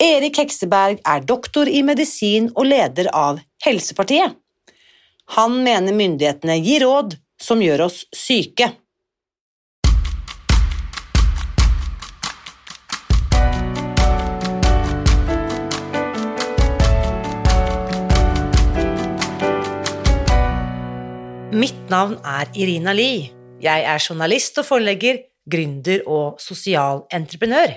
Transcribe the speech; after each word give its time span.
Erik 0.00 0.38
Hekseberg 0.40 1.02
er 1.04 1.24
doktor 1.28 1.68
i 1.68 1.82
medisin 1.84 2.46
og 2.54 2.64
leder 2.70 3.10
av 3.12 3.42
Helsepartiet. 3.60 4.32
Han 5.36 5.58
mener 5.60 5.92
myndighetene 5.92 6.56
gir 6.64 6.86
råd 6.86 7.18
som 7.36 7.60
gjør 7.60 7.84
oss 7.84 8.06
syke. 8.16 8.70
Mitt 21.52 21.92
navn 21.92 22.16
er 22.24 22.48
Irina 22.56 22.96
Lie. 22.96 23.28
Jeg 23.60 23.84
er 23.84 24.00
journalist 24.00 24.56
og 24.62 24.70
forlegger, 24.70 25.20
gründer 25.44 26.08
og 26.08 26.40
sosial 26.40 27.04
entreprenør. 27.12 27.76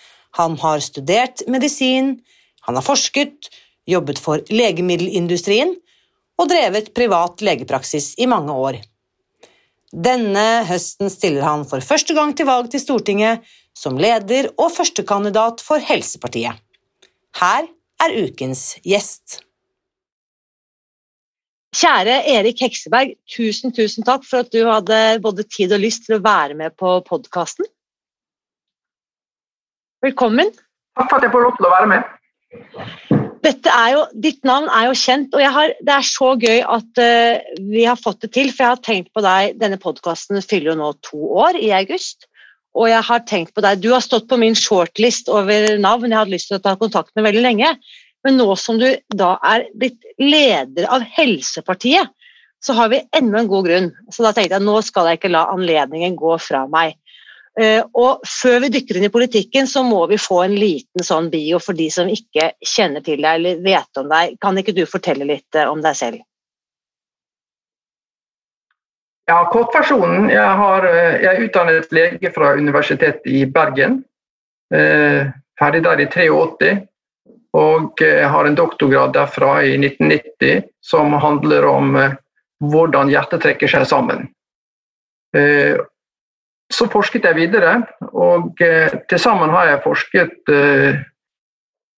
Han 0.39 0.57
har 0.61 0.83
studert 0.83 1.43
medisin, 1.51 2.15
han 2.61 2.77
har 2.77 2.85
forsket, 2.85 3.49
jobbet 3.89 4.21
for 4.21 4.43
legemiddelindustrien 4.53 5.73
og 6.39 6.49
drevet 6.51 6.93
privat 6.95 7.41
legepraksis 7.43 8.13
i 8.21 8.27
mange 8.29 8.53
år. 8.53 8.79
Denne 9.91 10.63
høsten 10.69 11.11
stiller 11.11 11.43
han 11.43 11.65
for 11.67 11.83
første 11.83 12.15
gang 12.15 12.31
til 12.37 12.47
valg 12.47 12.71
til 12.71 12.83
Stortinget 12.83 13.43
som 13.77 13.99
leder 13.99 14.49
og 14.57 14.71
førstekandidat 14.75 15.63
for 15.63 15.83
Helsepartiet. 15.83 16.59
Her 17.39 17.67
er 18.01 18.17
ukens 18.23 18.77
gjest. 18.87 19.41
Kjære 21.71 22.17
Erik 22.27 22.59
Hekseberg, 22.65 23.13
tusen, 23.31 23.71
tusen 23.71 24.03
takk 24.03 24.25
for 24.27 24.43
at 24.43 24.51
du 24.51 24.65
hadde 24.67 25.21
både 25.23 25.45
tid 25.47 25.71
og 25.71 25.79
lyst 25.79 26.03
til 26.07 26.17
å 26.17 26.23
være 26.23 26.57
med 26.59 26.75
på 26.79 26.97
podkasten. 27.07 27.67
Velkommen. 30.01 30.49
Takk 30.97 31.11
for 31.11 31.19
at 31.19 31.27
jeg 31.27 31.33
får 31.33 31.43
lov 31.45 31.57
til 31.59 31.67
å 31.67 31.71
være 31.75 31.89
med. 31.91 32.07
Er 33.41 33.89
jo, 33.93 34.01
ditt 34.21 34.41
navn 34.45 34.67
er 34.73 34.87
jo 34.89 34.97
kjent, 34.97 35.33
og 35.33 35.53
har, 35.55 35.73
det 35.81 35.93
er 35.93 36.05
så 36.05 36.31
gøy 36.41 36.59
at 36.61 37.01
uh, 37.01 37.59
vi 37.73 37.85
har 37.85 37.99
fått 37.99 38.23
det 38.25 38.31
til. 38.35 38.49
For 38.49 38.65
jeg 38.65 38.73
har 38.73 38.81
tenkt 38.85 39.11
på 39.13 39.23
deg 39.25 39.57
Denne 39.61 39.79
podkasten 39.81 40.41
fyller 40.41 40.73
jo 40.73 40.77
nå 40.79 40.91
to 41.05 41.21
år 41.45 41.57
i 41.57 41.71
august. 41.77 42.27
Og 42.77 42.89
jeg 42.89 43.03
har 43.03 43.25
tenkt 43.27 43.53
på 43.53 43.63
deg 43.65 43.81
Du 43.83 43.89
har 43.91 44.03
stått 44.03 44.29
på 44.31 44.39
min 44.41 44.55
shortlist 44.57 45.29
over 45.29 45.75
navn 45.81 46.09
jeg 46.09 46.17
hadde 46.17 46.33
lyst 46.33 46.49
til 46.51 46.59
å 46.59 46.63
ta 46.63 46.75
kontakt 46.79 47.13
med 47.17 47.27
veldig 47.27 47.45
lenge. 47.45 47.73
Men 48.25 48.37
nå 48.41 48.49
som 48.59 48.81
du 48.81 48.87
da 49.17 49.35
er 49.53 49.67
blitt 49.77 50.01
leder 50.21 50.89
av 50.93 51.05
Helsepartiet, 51.17 52.09
så 52.61 52.75
har 52.77 52.91
vi 52.93 53.01
enda 53.17 53.41
en 53.41 53.49
god 53.49 53.69
grunn. 53.69 53.89
Så 54.13 54.25
da 54.25 54.33
tenkte 54.33 54.57
jeg 54.57 54.65
nå 54.65 54.77
skal 54.85 55.09
jeg 55.09 55.21
ikke 55.21 55.33
la 55.33 55.47
anledningen 55.53 56.17
gå 56.17 56.37
fra 56.41 56.67
meg. 56.69 56.97
Eh, 57.59 57.83
og 57.99 58.23
før 58.23 58.61
vi 58.63 58.71
dykker 58.71 58.97
inn 58.97 59.09
i 59.09 59.11
politikken, 59.11 59.67
så 59.67 59.83
må 59.83 60.05
vi 60.07 60.19
få 60.21 60.39
en 60.45 60.55
liten 60.55 61.03
sånn 61.03 61.27
bio 61.33 61.59
for 61.59 61.75
de 61.75 61.89
som 61.91 62.07
ikke 62.11 62.53
kjenner 62.63 63.03
til 63.03 63.19
deg 63.19 63.39
eller 63.39 63.63
vet 63.65 63.99
om 63.99 64.11
deg. 64.11 64.37
Kan 64.43 64.59
ikke 64.59 64.75
du 64.75 64.85
fortelle 64.87 65.27
litt 65.27 65.59
eh, 65.59 65.67
om 65.67 65.81
deg 65.83 65.97
selv? 65.99 66.21
Ja, 69.27 69.43
Kortversjonen. 69.51 70.29
Jeg, 70.31 70.87
eh, 70.87 71.17
jeg 71.25 71.31
er 71.33 71.43
utdannet 71.47 71.91
lege 71.95 72.31
fra 72.35 72.53
Universitetet 72.55 73.27
i 73.27 73.43
Bergen. 73.45 74.01
Ferdig 74.71 75.81
der 75.83 75.99
i 75.99 76.07
83. 76.07 76.69
Og 77.59 77.99
har 77.99 78.47
en 78.47 78.55
doktorgrad 78.55 79.11
derfra 79.11 79.57
i 79.67 79.73
1990 79.75 80.61
som 80.79 81.11
handler 81.19 81.67
om 81.67 81.97
hvordan 82.63 83.11
hjertet 83.11 83.43
trekker 83.43 83.67
seg 83.67 83.83
sammen. 83.89 84.29
Eh, 86.71 86.75
så 86.75 86.87
forsket 86.87 87.25
jeg 87.25 87.35
videre, 87.35 87.81
og 88.13 88.61
eh, 88.61 88.91
til 89.09 89.19
sammen 89.19 89.49
har 89.49 89.67
jeg 89.67 89.83
forsket 89.83 90.51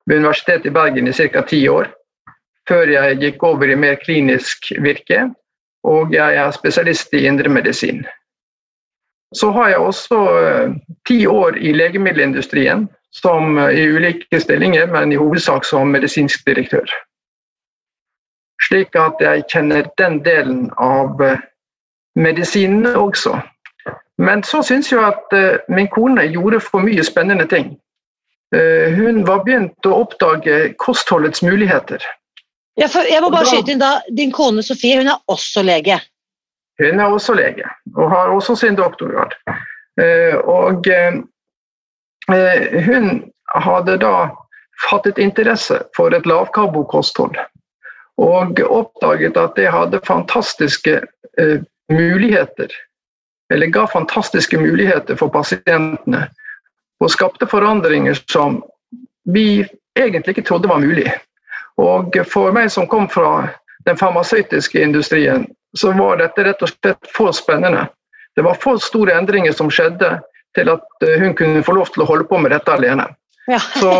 ved 0.05 0.17
Universitetet 0.17 0.65
i 0.65 0.73
Bergen 0.73 1.07
i 1.07 1.13
ca. 1.13 1.41
ti 1.41 1.67
år. 1.67 1.87
Før 2.67 2.87
jeg 2.87 3.19
gikk 3.19 3.43
over 3.43 3.69
i 3.69 3.75
mer 3.75 3.95
klinisk 3.95 4.71
virke, 4.81 5.29
og 5.83 6.13
jeg 6.13 6.35
er 6.35 6.51
spesialist 6.51 7.13
i 7.13 7.25
indremedisin. 7.27 8.05
Så 9.35 9.51
har 9.51 9.69
jeg 9.69 9.77
også 9.77 10.19
ti 11.07 11.25
år 11.25 11.57
i 11.57 11.73
legemiddelindustrien, 11.73 12.89
som 13.11 13.57
eh, 13.57 13.79
i 13.79 13.87
ulike 13.87 14.39
stillinger, 14.39 14.87
men 14.87 15.11
i 15.11 15.15
hovedsak 15.15 15.65
som 15.65 15.87
medisinsk 15.87 16.45
direktør. 16.47 16.89
Slik 18.67 18.95
at 18.95 19.19
jeg 19.21 19.43
kjenner 19.51 19.89
den 19.97 20.21
delen 20.25 20.69
av 20.77 21.21
eh, 21.21 21.41
medisinene 22.15 22.95
også. 22.97 23.41
Men 24.21 24.43
så 24.45 24.61
syns 24.63 24.91
jeg 24.91 25.01
at 25.01 25.33
eh, 25.35 25.61
min 25.73 25.89
kone 25.91 26.27
gjorde 26.33 26.59
for 26.63 26.85
mye 26.85 27.03
spennende 27.03 27.47
ting. 27.49 27.73
Hun 28.53 29.23
var 29.25 29.39
begynt 29.47 29.87
å 29.89 29.95
oppdage 30.03 30.75
kostholdets 30.77 31.41
muligheter. 31.41 32.03
Ja, 32.77 32.85
jeg 32.85 33.23
må 33.23 33.31
bare 33.33 33.47
skyte 33.49 33.73
inn 33.73 33.79
da, 33.81 33.95
Din 34.13 34.29
kone 34.29 34.61
Sofie 34.61 34.99
hun 34.99 35.09
er 35.09 35.17
også 35.25 35.63
lege? 35.65 35.97
Hun 36.77 37.01
er 37.01 37.15
også 37.15 37.33
lege, 37.33 37.65
og 37.97 38.13
har 38.13 38.29
også 38.29 38.53
sin 38.61 38.77
doktorgrad. 38.77 39.33
Og 40.45 40.85
Eh, 42.31 42.83
hun 42.83 43.31
hadde 43.45 43.97
da 43.97 44.29
fattet 44.89 45.17
interesse 45.17 45.81
for 45.95 46.15
et 46.15 46.25
lavkarbokosthold. 46.25 47.35
Og 48.17 48.59
oppdaget 48.63 49.37
at 49.37 49.55
det 49.57 49.71
hadde 49.73 50.01
fantastiske 50.07 51.01
eh, 51.39 51.59
muligheter, 51.91 52.71
eller 53.53 53.69
ga 53.73 53.85
fantastiske 53.87 54.57
muligheter 54.57 55.15
for 55.19 55.29
pasientene. 55.33 56.27
Og 57.03 57.11
skapte 57.11 57.47
forandringer 57.49 58.17
som 58.31 58.61
vi 59.29 59.63
egentlig 59.99 60.37
ikke 60.37 60.47
trodde 60.47 60.71
var 60.71 60.81
mulig. 60.81 61.11
Og 61.77 62.15
for 62.29 62.53
meg 62.55 62.71
som 62.73 62.87
kom 62.89 63.09
fra 63.09 63.49
den 63.85 63.97
farmasøytiske 63.97 64.81
industrien, 64.81 65.47
så 65.77 65.91
var 65.97 66.21
dette 66.21 66.45
rett 66.45 66.61
og 66.63 66.71
slett 66.71 67.11
for 67.15 67.33
spennende. 67.35 67.87
Det 68.35 68.45
var 68.45 68.57
for 68.61 68.81
store 68.81 69.17
endringer 69.17 69.53
som 69.53 69.69
skjedde 69.73 70.15
til 70.57 70.69
at 70.69 71.05
eh, 71.05 71.19
hun 71.21 71.35
kunne 71.37 71.63
få 71.65 71.75
lov 71.77 71.91
til 71.93 72.05
å 72.05 72.09
holde 72.09 72.27
på 72.29 72.39
med 72.41 72.53
dette 72.53 72.73
alene. 72.73 73.07
Ja. 73.49 73.59
så 73.81 73.93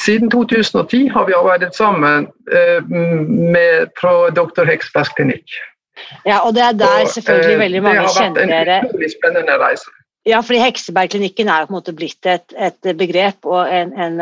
Siden 0.00 0.30
2010 0.32 1.08
har 1.14 1.28
vi 1.28 1.36
arbeidet 1.36 1.74
sammen 1.76 2.28
eh, 2.52 2.80
med, 2.88 3.92
fra 4.00 4.30
Dr. 4.36 4.64
Heksbergs 4.68 5.12
klinikk. 5.16 5.56
Ja, 6.26 6.40
og 6.44 6.54
det 6.56 6.64
er 6.66 6.76
der 6.78 7.06
selvfølgelig 7.14 7.56
og, 7.56 7.62
veldig 7.64 7.82
mange 7.86 8.04
kjenner 8.16 8.52
dere. 8.52 8.80
Det 8.82 8.90
har 8.90 8.92
vært 8.92 9.06
en 9.08 9.14
spennende 9.14 9.56
reise. 9.62 9.96
Ja, 10.28 10.42
fordi 10.44 10.60
Heksebergklinikken 10.60 11.48
er 11.48 11.64
på 11.64 11.72
en 11.72 11.78
måte 11.78 11.96
blitt 11.96 12.28
et, 12.28 12.52
et 12.60 12.92
begrep 12.98 13.46
og 13.48 13.70
en, 13.72 13.94
en, 13.96 14.20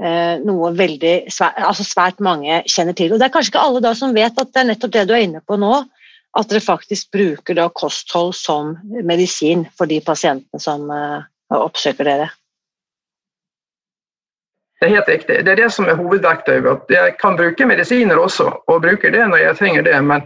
eh, 0.00 0.40
noe 0.40 0.72
veldig 0.76 1.14
svært, 1.32 1.58
altså 1.60 1.84
svært 1.84 2.22
mange 2.24 2.62
kjenner 2.64 2.96
til. 2.96 3.12
Og 3.12 3.20
Det 3.20 3.28
er 3.28 3.34
kanskje 3.34 3.52
ikke 3.52 3.64
alle 3.66 3.84
da 3.84 3.92
som 3.96 4.16
vet 4.16 4.40
at 4.40 4.52
det 4.52 4.62
er 4.62 4.70
nettopp 4.72 4.94
det 4.96 5.06
du 5.10 5.14
er 5.16 5.26
inne 5.26 5.44
på 5.44 5.60
nå, 5.60 5.74
at 6.38 6.50
dere 6.50 6.62
faktisk 6.62 7.10
bruker 7.12 7.58
da 7.58 7.68
kosthold 7.74 8.32
som 8.38 8.76
medisin 9.04 9.66
for 9.76 9.90
de 9.90 9.98
pasientene 10.04 10.62
som 10.62 10.86
uh, 10.88 11.26
oppsøker 11.50 12.06
dere? 12.06 12.28
Det 14.80 14.88
er 14.88 14.94
helt 14.94 15.08
riktig. 15.10 15.40
Det 15.44 15.52
er 15.52 15.58
det 15.58 15.72
som 15.74 15.88
er 15.90 15.98
hovedverktøyet. 15.98 16.86
Jeg 16.88 17.16
kan 17.20 17.36
bruke 17.36 17.66
medisiner 17.68 18.16
også, 18.16 18.46
og 18.64 18.84
bruker 18.86 19.12
det 19.12 19.26
når 19.28 19.42
jeg 19.42 19.58
trenger 19.58 19.84
det. 19.84 19.98
Men 20.06 20.22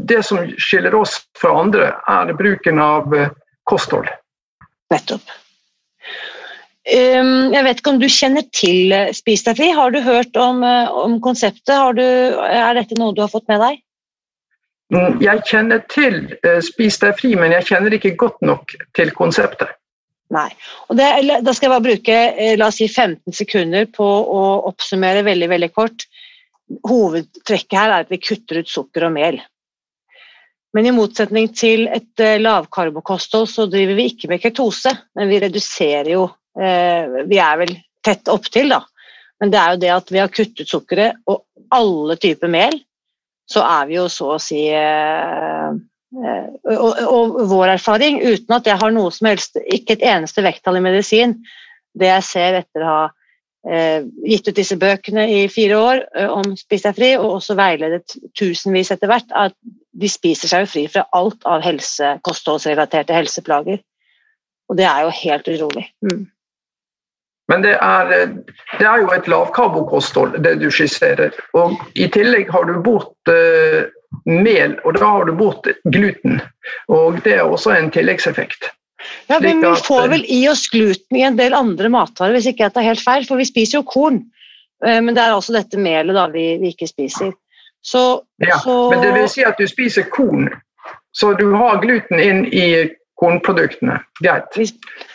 det 0.00 0.22
som 0.22 0.38
skiller 0.58 0.94
oss 0.94 1.20
fra 1.38 1.52
andre, 1.60 1.92
er 2.08 2.32
bruken 2.34 2.80
av 2.82 3.14
eh, 3.14 3.30
kosthold. 3.64 4.08
Nettopp. 4.90 5.22
um, 6.90 7.52
jeg 7.52 7.64
vet 7.66 7.78
ikke 7.78 7.92
om 7.92 8.00
du 8.00 8.08
kjenner 8.10 8.46
til 8.56 8.92
eh, 8.92 9.12
Spis 9.14 9.44
deg 9.46 9.60
fri. 9.60 9.70
Har 9.76 9.92
du 9.94 10.00
hørt 10.02 10.36
om, 10.36 10.64
eh, 10.64 10.90
om 10.90 11.20
konseptet? 11.22 11.76
Du, 11.96 12.02
er 12.02 12.74
dette 12.78 12.98
noe 12.98 13.14
du 13.14 13.22
har 13.22 13.32
fått 13.32 13.48
med 13.52 13.62
deg? 13.62 13.82
Mm, 14.90 15.20
jeg 15.22 15.44
kjenner 15.46 15.84
til 15.92 16.24
Spis 16.66 16.98
deg 16.98 17.14
fri, 17.20 17.36
men 17.38 17.54
jeg 17.54 17.68
kjenner 17.68 17.94
ikke 17.94 18.16
godt 18.18 18.40
nok 18.42 18.74
til 18.98 19.12
konseptet. 19.14 19.76
Nei. 20.34 20.48
Det, 20.94 21.06
da 21.42 21.52
skal 21.54 21.66
jeg 21.66 21.74
bare 21.74 21.84
bruke 21.84 22.18
la 22.58 22.68
oss 22.70 22.78
si 22.78 22.86
15 22.86 23.34
sekunder 23.34 23.86
på 23.90 24.06
å 24.06 24.42
oppsummere 24.70 25.24
veldig 25.26 25.48
veldig 25.50 25.70
kort. 25.74 26.06
Hovedtrekket 26.86 27.78
her 27.78 27.90
er 27.90 28.04
at 28.04 28.12
vi 28.12 28.20
kutter 28.22 28.62
ut 28.62 28.70
sukker 28.70 29.08
og 29.08 29.14
mel. 29.16 29.40
Men 30.76 30.86
i 30.86 30.94
motsetning 30.94 31.50
til 31.56 31.88
et 31.90 32.22
uh, 32.22 32.38
lavkarbokosthold 32.40 33.48
så 33.50 33.66
driver 33.70 33.98
vi 33.98 34.10
ikke 34.12 34.30
med 34.30 34.42
ketose, 34.42 34.92
men 35.18 35.30
vi 35.30 35.40
reduserer 35.42 36.12
jo 36.14 36.26
uh, 36.30 37.20
Vi 37.26 37.40
er 37.42 37.60
vel 37.64 37.74
tett 38.04 38.30
opptil, 38.32 38.72
da. 38.76 38.80
Men 39.40 39.52
det 39.52 39.60
er 39.60 39.74
jo 39.74 39.82
det 39.82 39.92
at 39.94 40.12
vi 40.12 40.20
har 40.20 40.32
kuttet 40.32 40.68
sukkeret 40.68 41.20
og 41.30 41.44
alle 41.74 42.16
typer 42.20 42.50
mel, 42.52 42.76
så 43.50 43.62
er 43.66 43.88
vi 43.88 43.96
jo 43.96 44.06
så 44.12 44.34
å 44.36 44.42
si 44.42 44.66
uh, 44.70 45.72
og, 46.10 47.40
vår 47.50 47.76
erfaring, 47.76 48.20
uten 48.22 48.56
at 48.56 48.66
jeg 48.66 48.78
har 48.80 48.92
noe 48.94 49.12
som 49.14 49.30
helst, 49.30 49.58
ikke 49.62 49.96
et 49.96 50.06
eneste 50.10 50.42
vekttall 50.42 50.80
i 50.80 50.84
medisin, 50.84 51.36
det 51.94 52.10
jeg 52.10 52.26
ser 52.26 52.58
etter 52.60 52.84
å 52.84 52.90
ha 52.90 53.04
eh, 53.70 54.06
gitt 54.26 54.48
ut 54.48 54.56
disse 54.56 54.78
bøkene 54.80 55.26
i 55.30 55.44
fire 55.52 55.78
år 55.78 56.02
eh, 56.16 56.30
om 56.30 56.54
Spis 56.58 56.86
deg 56.86 56.96
fri, 56.98 57.12
og 57.18 57.38
også 57.38 57.56
veiledet 57.58 58.16
tusenvis 58.38 58.92
etter 58.94 59.10
hvert, 59.10 59.30
at 59.30 59.54
de 59.92 60.08
spiser 60.10 60.50
seg 60.50 60.64
jo 60.64 60.70
fri 60.70 60.84
fra 60.90 61.06
alt 61.16 61.46
av 61.48 61.64
helse, 61.64 62.16
kostholdsrelaterte 62.26 63.14
helseplager. 63.14 63.80
Og 64.70 64.78
det 64.78 64.86
er 64.86 65.06
jo 65.06 65.14
helt 65.22 65.48
utrolig. 65.50 65.88
Mm. 66.06 66.28
Men 67.50 67.64
det 67.64 67.72
er, 67.82 68.10
det 68.78 68.86
er, 68.86 69.00
jo 69.02 69.08
et 69.10 69.26
lavkarbokosthold, 69.28 70.36
det 70.44 70.60
du 70.60 70.68
skisserer. 70.70 71.34
Og 71.58 71.74
i 71.98 72.06
tillegg 72.14 72.52
har 72.54 72.68
du 72.68 72.76
bort 72.84 73.32
uh, 73.32 73.88
mel, 74.30 74.76
og 74.84 74.94
da 75.00 75.08
har 75.16 75.26
du 75.26 75.34
bort 75.34 75.66
gluten. 75.90 76.38
Og 76.94 77.18
det 77.24 77.40
er 77.40 77.48
også 77.48 77.74
en 77.74 77.90
tilleggseffekt. 77.90 78.70
Ja, 79.26 79.40
men 79.40 79.64
Vi 79.64 79.74
får 79.82 80.08
vel 80.12 80.24
i 80.28 80.44
oss 80.50 80.68
gluten 80.70 81.16
i 81.16 81.24
en 81.26 81.38
del 81.38 81.56
andre 81.56 81.90
matvarer, 81.90 82.36
hvis 82.36 82.52
ikke 82.52 82.68
jeg 82.68 82.76
tar 82.76 82.86
helt 82.86 83.02
feil, 83.02 83.26
for 83.26 83.40
vi 83.40 83.48
spiser 83.48 83.80
jo 83.80 83.88
korn. 83.88 84.22
Eh, 84.86 85.00
men 85.02 85.16
det 85.16 85.24
er 85.24 85.34
også 85.34 85.56
dette 85.56 85.80
melet 85.80 86.14
da 86.14 86.28
vi, 86.30 86.52
vi 86.60 86.74
ikke 86.74 86.90
spiser. 86.90 87.32
Så, 87.82 88.22
ja, 88.44 88.58
så... 88.60 88.76
Men 88.90 89.04
det 89.04 89.12
vil 89.16 89.28
si 89.32 89.44
at 89.46 89.60
du 89.60 89.68
spiser 89.68 90.08
korn, 90.12 90.50
så 91.16 91.32
du 91.38 91.48
har 91.56 91.80
gluten 91.82 92.20
inn 92.20 92.44
i 92.52 92.66
kornproduktene. 93.20 93.98
Greit. 94.22 94.56
Vi, 94.56 94.66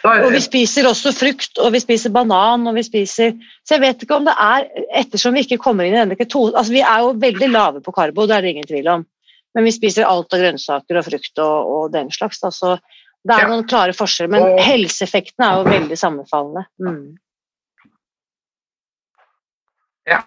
og 0.05 0.27
vi 0.33 0.41
spiser 0.43 0.87
også 0.89 1.13
frukt, 1.15 1.57
og 1.61 1.73
vi 1.73 1.81
spiser 1.81 2.13
banan, 2.13 2.67
og 2.69 2.77
vi 2.77 2.83
spiser 2.85 3.33
Så 3.65 3.75
jeg 3.75 3.81
vet 3.81 4.03
ikke 4.05 4.19
om 4.19 4.27
det 4.27 4.35
er 4.41 4.67
Ettersom 5.01 5.33
vi 5.33 5.41
ikke 5.45 5.57
kommer 5.63 5.87
inn 5.87 5.95
i 5.95 5.97
denne 5.97 6.17
ketonen 6.19 6.53
altså 6.53 6.75
Vi 6.75 6.83
er 6.85 7.01
jo 7.01 7.15
veldig 7.23 7.49
lave 7.49 7.81
på 7.81 7.93
karbo, 7.95 8.27
det 8.29 8.37
er 8.37 8.45
det 8.45 8.53
ingen 8.53 8.69
tvil 8.69 8.91
om. 8.93 9.05
Men 9.57 9.65
vi 9.65 9.73
spiser 9.73 10.05
alt 10.05 10.35
av 10.35 10.43
grønnsaker 10.43 10.99
og 10.99 11.07
frukt 11.07 11.41
og, 11.41 11.73
og 11.75 11.93
den 11.95 12.11
slags. 12.13 12.41
Da. 12.43 12.51
Så 12.53 12.75
det 13.25 13.33
er 13.33 13.45
ja. 13.45 13.49
noen 13.49 13.65
klare 13.69 13.95
forskjeller, 13.97 14.33
men 14.35 14.43
og, 14.51 14.59
helseeffektene 14.61 15.47
er 15.47 15.61
jo 15.61 15.69
veldig 15.71 15.97
sammenfallende. 15.97 16.65
Mm. 16.83 17.05
Ja, 20.11 20.19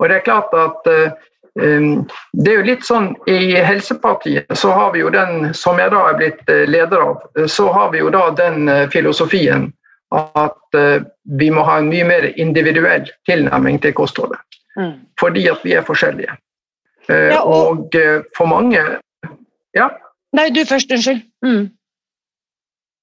og 0.00 0.08
det 0.08 0.16
er 0.16 0.24
klart 0.24 0.54
at 0.56 0.88
uh, 0.88 1.26
det 1.54 2.48
er 2.48 2.54
jo 2.56 2.64
litt 2.64 2.86
sånn 2.86 3.10
I 3.28 3.58
Helsepartiet 3.60 4.48
så 4.56 4.70
har 4.72 4.94
vi 4.94 5.02
jo 5.02 5.10
den, 5.12 5.50
som 5.52 5.76
jeg 5.76 5.92
da 5.92 6.06
er 6.08 6.16
blitt 6.16 6.48
eh, 6.48 6.62
leder 6.64 7.04
av, 7.04 7.26
så 7.44 7.66
har 7.74 7.90
vi 7.92 8.00
jo 8.00 8.08
da 8.14 8.30
den 8.38 8.70
filosofien 8.92 9.68
at 10.12 10.76
vi 11.40 11.48
må 11.52 11.62
ha 11.64 11.78
en 11.80 11.88
mye 11.88 12.04
mer 12.04 12.24
individuell 12.40 13.06
tilnærming 13.28 13.78
til 13.80 13.94
kostholdet. 13.96 14.40
Mm. 14.76 14.98
Fordi 15.20 15.46
at 15.48 15.64
vi 15.64 15.72
er 15.76 15.86
forskjellige. 15.88 16.34
Ja, 17.08 17.40
og, 17.40 17.88
og 17.88 17.96
for 18.36 18.48
mange 18.48 18.82
Ja? 19.72 19.88
Nei, 20.36 20.50
du 20.52 20.60
først. 20.68 20.92
Unnskyld. 20.92 21.22
Mm. 21.44 21.70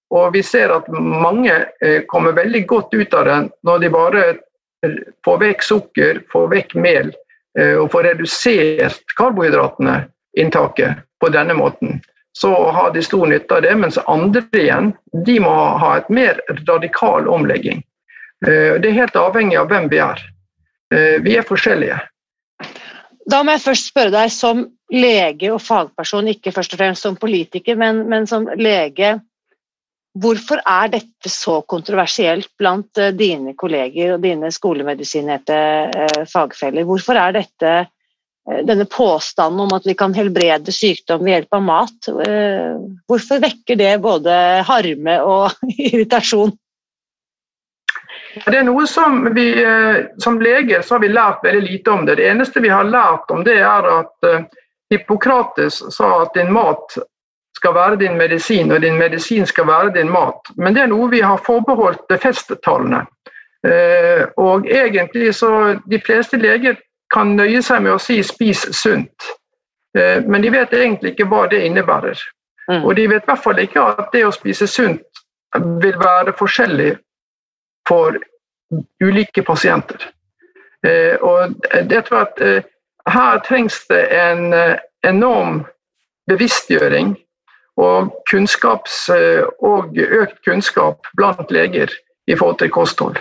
Og 0.10 0.34
vi 0.34 0.42
ser 0.46 0.72
at 0.74 0.88
mange 0.90 1.54
eh, 1.86 2.02
kommer 2.10 2.34
veldig 2.38 2.64
godt 2.68 2.94
ut 2.94 3.14
av 3.14 3.28
det 3.30 3.40
når 3.68 3.84
de 3.84 3.90
bare 3.94 4.24
eh, 4.30 4.96
får 5.26 5.42
vekk 5.44 5.66
sukker, 5.66 6.22
får 6.32 6.48
vekk 6.56 6.76
mel 6.82 7.12
eh, 7.12 7.29
og 7.58 7.88
få 7.92 8.04
redusert 8.06 9.16
karbohydratene, 9.18 10.04
inntaket, 10.38 11.02
på 11.20 11.32
denne 11.34 11.56
måten. 11.58 11.98
Så 12.38 12.52
har 12.72 12.94
de 12.94 13.02
stor 13.04 13.26
nytte 13.28 13.58
av 13.58 13.64
det, 13.66 13.74
mens 13.76 13.98
andre 14.06 14.44
igjen 14.56 14.92
de 15.26 15.40
må 15.44 15.54
ha 15.82 15.96
et 15.98 16.12
mer 16.14 16.38
radikal 16.68 17.28
omlegging. 17.28 17.82
Det 18.46 18.86
er 18.86 18.96
helt 18.96 19.18
avhengig 19.20 19.58
av 19.60 19.68
hvem 19.74 19.90
vi 19.92 20.00
er. 20.00 20.22
Vi 21.26 21.36
er 21.36 21.48
forskjellige. 21.50 21.98
Da 23.30 23.42
må 23.44 23.58
jeg 23.58 23.66
først 23.66 23.90
spørre 23.92 24.14
deg 24.14 24.32
som 24.34 24.64
lege 24.94 25.52
og 25.54 25.62
fagperson, 25.62 26.30
ikke 26.32 26.54
først 26.54 26.74
og 26.74 26.82
fremst 26.82 27.06
som 27.06 27.18
politiker, 27.20 27.78
men, 27.78 28.06
men 28.10 28.26
som 28.30 28.48
lege. 28.58 29.18
Hvorfor 30.20 30.60
er 30.68 30.90
dette 30.92 31.30
så 31.32 31.60
kontroversielt 31.70 32.52
blant 32.60 32.98
eh, 33.00 33.14
dine 33.16 33.54
kolleger 33.58 34.16
og 34.16 34.24
dine 34.24 34.52
skolemedisinerte 34.52 35.60
eh, 35.88 36.22
fagfeller? 36.28 36.88
Hvorfor 36.88 37.20
er 37.20 37.36
dette 37.38 37.74
eh, 37.80 38.62
denne 38.68 38.88
påstanden 38.90 39.64
om 39.66 39.76
at 39.78 39.86
vi 39.88 39.96
kan 39.98 40.16
helbrede 40.18 40.74
sykdom 40.76 41.24
ved 41.24 41.36
hjelp 41.36 41.60
av 41.60 41.68
mat, 41.68 42.08
hvorfor 43.08 43.44
vekker 43.44 43.78
det 43.78 43.92
både 44.02 44.34
harme 44.66 45.20
og 45.22 45.62
irritasjon? 45.90 46.56
Det 48.46 48.58
er 48.58 48.66
noe 48.66 48.86
som 48.88 49.24
vi 49.34 49.46
Som 50.22 50.38
leger 50.42 50.84
så 50.86 50.96
har 50.96 51.02
vi 51.02 51.10
lært 51.12 51.44
veldig 51.44 51.62
lite 51.66 51.92
om 51.92 52.04
det. 52.06 52.18
Det 52.20 52.28
eneste 52.30 52.62
vi 52.62 52.72
har 52.72 52.88
lært 52.88 53.32
om 53.34 53.44
det, 53.46 53.58
er 53.62 53.88
at 53.90 54.28
Hippokrates 54.90 55.82
sa 55.94 56.10
at 56.24 56.34
din 56.38 56.52
mat 56.54 56.98
skal 57.60 57.76
være 57.76 58.00
din 58.00 58.18
medisin, 58.18 58.72
og 58.72 58.82
din 58.82 58.98
medisin 58.98 59.46
skal 59.46 59.68
være 59.68 59.94
din 59.98 60.12
mat. 60.12 60.52
Men 60.58 60.76
det 60.76 60.84
er 60.86 60.92
noe 60.92 61.10
vi 61.12 61.20
har 61.20 61.42
forbeholdt 61.46 62.14
festtalene. 62.24 63.04
Eh, 63.68 64.24
og 64.38 64.68
egentlig 64.72 65.36
så 65.36 65.80
De 65.92 66.00
fleste 66.06 66.38
leger 66.38 66.78
kan 67.14 67.36
nøye 67.36 67.62
seg 67.62 67.82
med 67.84 67.92
å 67.92 68.00
si 68.00 68.22
'spis 68.24 68.62
sunt', 68.72 69.32
eh, 69.98 70.24
men 70.24 70.42
de 70.42 70.52
vet 70.52 70.74
egentlig 70.74 71.12
ikke 71.12 71.28
hva 71.28 71.48
det 71.50 71.66
innebærer. 71.66 72.20
Mm. 72.70 72.86
Og 72.86 72.96
de 72.96 73.08
vet 73.10 73.24
i 73.24 73.26
hvert 73.26 73.44
fall 73.44 73.60
ikke 73.60 73.82
at 73.82 74.12
det 74.14 74.26
å 74.26 74.32
spise 74.32 74.68
sunt 74.68 75.02
vil 75.82 75.98
være 75.98 76.34
forskjellig 76.38 76.98
for 77.88 78.16
ulike 79.04 79.44
pasienter. 79.44 80.08
Eh, 80.86 81.18
og 81.22 81.56
jeg 81.74 82.06
tror 82.06 82.22
at 82.22 82.64
her 83.08 83.40
trengs 83.40 83.88
det 83.90 84.06
en 84.14 84.54
enorm 85.04 85.66
bevisstgjøring 86.30 87.18
og, 87.80 88.14
kunnskaps- 88.32 89.10
og 89.64 89.98
økt 89.98 90.40
kunnskap 90.46 91.08
blant 91.18 91.52
leger 91.52 91.94
i 92.28 92.36
forhold 92.36 92.60
til 92.60 92.72
kosthold. 92.74 93.20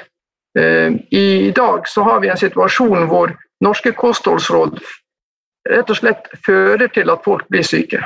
Eh, 0.58 0.92
I 1.10 1.50
dag 1.56 1.88
så 1.88 2.02
har 2.02 2.20
vi 2.20 2.30
en 2.32 2.40
situasjon 2.40 3.06
hvor 3.10 3.34
norske 3.64 3.92
kostholdsråd 3.96 4.80
rett 5.68 5.90
og 5.90 5.98
slett 5.98 6.30
fører 6.46 6.88
til 6.94 7.10
at 7.12 7.24
folk 7.24 7.48
blir 7.52 7.66
syke. 7.66 8.02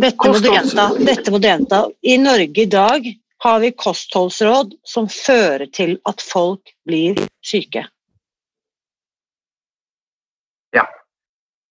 Dette 0.00 0.28
må, 0.28 0.38
gjenta, 0.42 0.88
dette 0.98 1.30
må 1.30 1.38
du 1.38 1.46
gjenta. 1.46 1.84
I 2.02 2.16
Norge 2.18 2.64
i 2.64 2.70
dag 2.70 3.06
har 3.42 3.58
vi 3.62 3.72
kostholdsråd 3.74 4.76
som 4.86 5.08
fører 5.10 5.66
til 5.74 5.98
at 6.08 6.22
folk 6.22 6.72
blir 6.86 7.18
syke. 7.44 7.84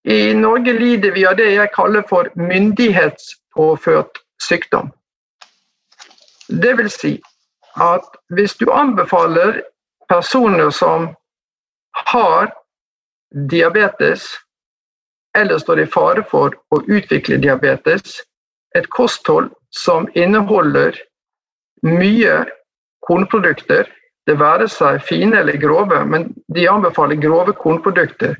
I 0.03 0.34
Norge 0.34 0.74
lider 0.74 1.12
vi 1.12 1.25
av 1.29 1.36
det 1.38 1.51
jeg 1.53 1.74
kaller 1.75 2.05
for 2.10 2.29
myndighetspåført 2.36 4.22
sykdom. 4.41 4.89
Det 6.50 6.74
vil 6.77 6.89
si 6.91 7.12
at 7.79 8.08
hvis 8.34 8.58
du 8.58 8.72
anbefaler 8.74 9.62
personer 10.10 10.72
som 10.74 11.12
har 12.12 12.50
diabetes, 13.50 14.25
eller 15.38 15.62
står 15.62 15.79
i 15.79 15.88
fare 15.88 16.24
for 16.27 16.58
å 16.75 16.81
utvikle 16.88 17.38
diabetes, 17.39 18.20
et 18.75 18.89
kosthold 18.89 19.51
som 19.72 20.10
inneholder 20.15 20.98
mye 21.86 22.41
kornprodukter, 23.08 23.88
det 24.27 24.38
være 24.39 24.67
seg 24.70 25.00
fine 25.05 25.39
eller 25.39 25.58
grove, 25.62 26.03
men 26.05 26.29
de 26.53 26.67
anbefaler 26.70 27.20
grove 27.22 27.55
kornprodukter, 27.58 28.36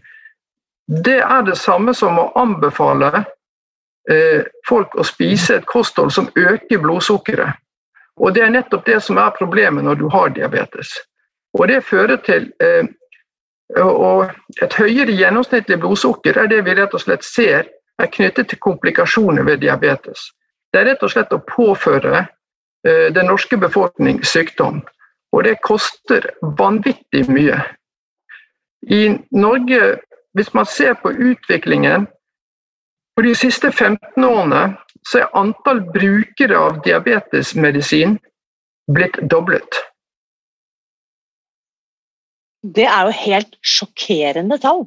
det 0.92 1.20
er 1.24 1.42
det 1.48 1.56
samme 1.58 1.94
som 1.96 2.20
å 2.20 2.32
anbefale 2.36 3.24
eh, 4.12 4.44
folk 4.68 4.96
å 5.00 5.06
spise 5.08 5.56
et 5.56 5.68
kosthold 5.70 6.12
som 6.12 6.28
øker 6.36 6.82
blodsukkeret. 6.84 7.56
Og 8.20 8.34
Det 8.34 8.44
er 8.44 8.52
nettopp 8.52 8.86
det 8.86 9.00
som 9.04 9.18
er 9.18 9.32
problemet 9.38 9.84
når 9.84 9.96
du 9.96 10.10
har 10.12 10.34
diabetes. 10.36 10.92
Og 11.54 11.68
Det 11.68 11.84
fører 11.84 12.18
til 12.26 12.52
eh, 12.64 12.84
Et 14.62 14.74
høyere 14.74 15.14
gjennomsnittlig 15.16 15.78
blodsukker 15.80 16.38
er 16.38 16.48
det 16.52 16.66
vi 16.66 16.74
rett 16.76 16.94
og 16.94 17.00
slett 17.00 17.24
ser 17.24 17.70
er 18.00 18.10
knyttet 18.12 18.50
til 18.50 18.60
komplikasjoner 18.60 19.44
ved 19.48 19.62
diabetes. 19.62 20.20
Det 20.74 20.82
er 20.82 20.86
rett 20.92 21.04
og 21.04 21.12
slett 21.14 21.32
å 21.32 21.40
påføre 21.40 22.18
eh, 22.20 23.08
den 23.16 23.32
norske 23.32 23.58
befolkning 23.58 24.20
sykdom. 24.28 24.82
Og 25.32 25.44
det 25.48 25.62
koster 25.64 26.28
vanvittig 26.60 27.30
mye. 27.32 27.62
I 28.92 29.16
Norge, 29.32 30.02
hvis 30.34 30.54
man 30.54 30.66
ser 30.66 30.94
på 30.94 31.12
utviklingen 31.12 32.08
på 33.16 33.22
de 33.22 33.36
siste 33.36 33.72
15 33.72 34.24
årene, 34.24 34.78
så 35.08 35.24
er 35.24 35.38
antall 35.38 35.82
brukere 35.94 36.58
av 36.58 36.82
diabetesmedisin 36.86 38.18
blitt 38.94 39.18
doblet. 39.32 39.82
Det 42.62 42.86
er 42.86 43.08
jo 43.10 43.16
helt 43.26 43.58
sjokkerende 43.66 44.58
tall. 44.62 44.86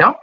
Ja. 0.00 0.14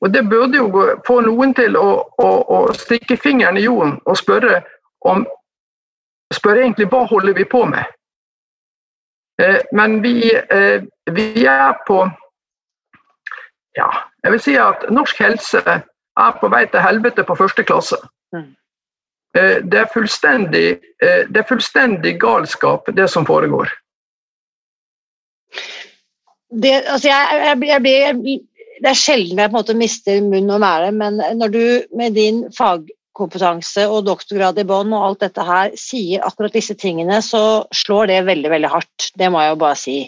Og 0.00 0.14
det 0.14 0.22
burde 0.30 0.56
jo 0.56 0.84
få 1.06 1.20
noen 1.26 1.52
til 1.54 1.76
å, 1.76 1.88
å, 2.18 2.28
å 2.56 2.60
stikke 2.78 3.18
fingeren 3.20 3.58
i 3.58 3.66
jorden 3.66 3.98
og 4.06 4.18
spørre 4.18 4.62
om 5.06 5.26
Spørre 6.30 6.60
egentlig 6.62 6.86
hva 6.86 7.00
holder 7.10 7.34
vi 7.34 7.42
på 7.50 7.64
med? 7.66 7.88
Eh, 9.42 9.56
men 9.74 9.96
vi, 10.02 10.30
eh, 10.30 10.84
vi 11.10 11.24
er 11.42 11.72
på 11.88 12.04
Ja, 13.78 13.88
jeg 14.24 14.32
vil 14.34 14.42
si 14.42 14.56
at 14.58 14.88
norsk 14.90 15.20
helse 15.22 15.62
er 15.64 16.32
på 16.40 16.50
vei 16.52 16.64
til 16.70 16.82
helvete 16.82 17.24
på 17.26 17.36
første 17.38 17.64
klasse. 17.64 17.98
Mm. 18.34 18.48
Eh, 19.38 19.56
det 19.62 19.84
er 19.84 19.92
fullstendig, 19.94 20.66
det 21.00 21.38
er 21.42 21.48
fullstendig 21.48 22.16
galskap, 22.20 22.90
det 22.96 23.06
som 23.10 23.26
foregår. 23.26 23.70
Det, 26.50 26.72
altså 26.82 27.08
jeg, 27.08 27.42
jeg, 27.46 27.68
jeg, 27.68 27.82
blir 27.82 28.40
det 28.80 28.90
er 28.90 28.98
sjelden 28.98 29.38
jeg 29.38 29.50
på 29.50 29.54
en 29.54 29.60
måte 29.60 29.76
mister 29.76 30.22
munn 30.24 30.50
og 30.50 30.62
mæle, 30.62 30.90
men 30.96 31.20
når 31.38 31.52
du 31.54 31.64
med 31.96 32.16
din 32.16 32.42
fagkompetanse 32.56 33.84
og 33.90 34.06
doktorgrad 34.08 34.58
i 34.58 34.66
bånn 34.66 34.94
og 34.96 35.04
alt 35.04 35.26
dette 35.26 35.44
her 35.46 35.74
sier 35.78 36.24
akkurat 36.26 36.56
disse 36.56 36.76
tingene, 36.80 37.20
så 37.24 37.62
slår 37.76 38.10
det 38.10 38.22
veldig, 38.30 38.50
veldig 38.54 38.72
hardt. 38.72 39.10
Det 39.20 39.28
må 39.30 39.42
jeg 39.44 39.54
jo 39.54 39.60
bare 39.60 39.78
si. 39.78 39.98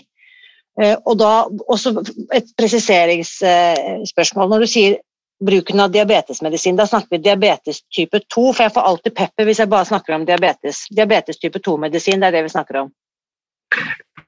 Eh, 0.81 0.97
og 1.05 1.19
da 1.21 1.33
også 1.69 1.93
et 2.33 2.53
presiseringsspørsmål. 2.59 4.49
Når 4.49 4.65
du 4.65 4.67
sier 4.71 4.97
bruken 5.45 5.83
av 5.83 5.93
diabetesmedisin, 5.93 6.79
da 6.79 6.87
snakker 6.89 7.17
vi 7.17 7.25
diabetes 7.27 7.83
type 7.93 8.21
2, 8.33 8.53
for 8.53 8.63
jeg 8.65 8.75
får 8.77 8.89
alltid 8.89 9.17
pepper 9.19 9.49
hvis 9.49 9.61
jeg 9.61 9.73
bare 9.73 9.91
snakker 9.91 10.17
om 10.17 10.27
diabetes. 10.29 10.87
Diabetes 10.97 11.41
type 11.43 11.59
2-medisin, 11.59 12.23
det 12.23 12.31
er 12.31 12.39
det 12.39 12.47
vi 12.47 12.55
snakker 12.55 12.81
om. 12.85 12.93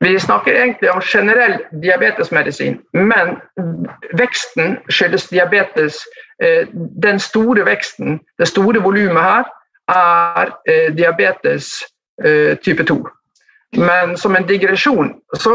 Vi 0.02 0.18
snakker 0.20 0.52
egentlig 0.52 0.90
om 0.90 1.00
generell 1.00 1.58
diabetesmedisin, 1.82 2.80
men 2.92 3.36
veksten 4.18 4.78
skyldes 4.90 5.28
diabetes. 5.30 6.02
Eh, 6.42 6.68
den 7.02 7.20
store 7.22 7.64
veksten, 7.64 8.20
det 8.38 8.48
store 8.50 8.82
volumet 8.84 9.22
her, 9.22 9.44
er 9.94 10.54
eh, 10.68 10.88
diabetes 10.96 11.76
type 12.62 12.84
2. 12.86 12.94
Men 13.74 14.12
som 14.16 14.36
en 14.38 14.44
digresjon 14.46 15.08
så 15.34 15.54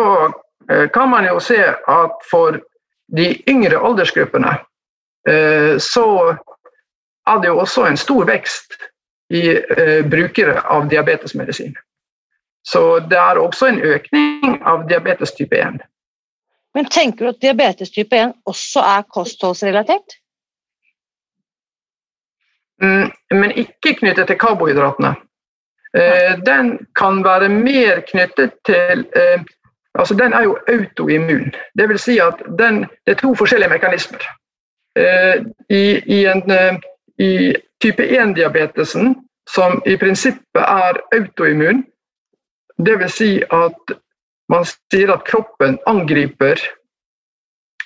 kan 0.94 1.10
man 1.10 1.26
jo 1.26 1.40
se 1.42 1.58
at 1.66 2.26
for 2.30 2.60
de 3.18 3.28
yngre 3.50 3.80
aldersgruppene 3.82 4.52
så 5.82 6.06
er 7.28 7.40
det 7.42 7.50
jo 7.50 7.60
også 7.60 7.88
en 7.90 7.98
stor 7.98 8.28
vekst 8.30 8.78
i 9.34 9.42
brukere 10.10 10.62
av 10.62 10.86
diabetesmedisin. 10.90 11.74
Så 12.62 13.00
det 13.00 13.18
er 13.18 13.42
også 13.42 13.72
en 13.72 13.82
økning 13.82 14.60
av 14.62 14.86
diabetes 14.90 15.34
type 15.38 15.58
1. 15.58 15.82
Men 16.74 16.90
tenker 16.94 17.26
du 17.26 17.32
at 17.32 17.42
diabetes 17.42 17.92
type 17.92 18.16
1 18.16 18.36
også 18.50 18.84
er 18.86 19.06
kostholdsrelatert? 19.10 20.18
Mm, 22.82 23.10
men 23.36 23.56
ikke 23.58 23.96
knyttet 24.00 24.30
til 24.30 24.40
karbohydratene. 24.40 25.16
Eh, 25.98 26.36
den 26.46 26.76
kan 26.96 27.24
være 27.26 27.50
mer 27.50 28.04
knyttet 28.08 28.54
til 28.70 29.08
eh, 29.18 29.42
Altså, 30.00 30.16
den 30.16 30.34
er 30.34 30.44
jo 30.44 30.58
autoimmun. 30.68 31.54
Det 31.78 31.90
vil 31.90 32.00
si 32.00 32.18
at 32.24 32.44
den, 32.60 32.86
det 33.06 33.12
er 33.12 33.20
to 33.20 33.34
forskjellige 33.36 33.70
mekanismer. 33.70 34.24
Eh, 34.96 35.46
I, 35.70 35.84
i, 36.18 36.26
en, 36.26 36.52
eh, 36.52 36.76
i 37.20 37.56
type 37.82 38.04
1-diabetesen, 38.04 39.16
som 39.56 39.82
i 39.86 39.98
prinsippet 39.98 40.62
er 40.62 41.02
autoimmun, 41.14 41.84
det 42.86 43.00
vil 43.00 43.12
si 43.12 43.32
at 43.52 43.96
man 44.50 44.66
sier 44.66 45.12
at 45.14 45.26
kroppen 45.28 45.78
angriper 45.88 46.58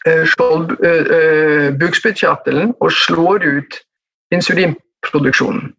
eh, 0.05 0.24
eh, 0.24 1.05
eh, 1.17 1.70
bukspyttkjertelen 1.79 2.75
og 2.79 2.91
slår 2.91 3.48
ut 3.58 3.79
insulinproduksjonen. 4.32 5.74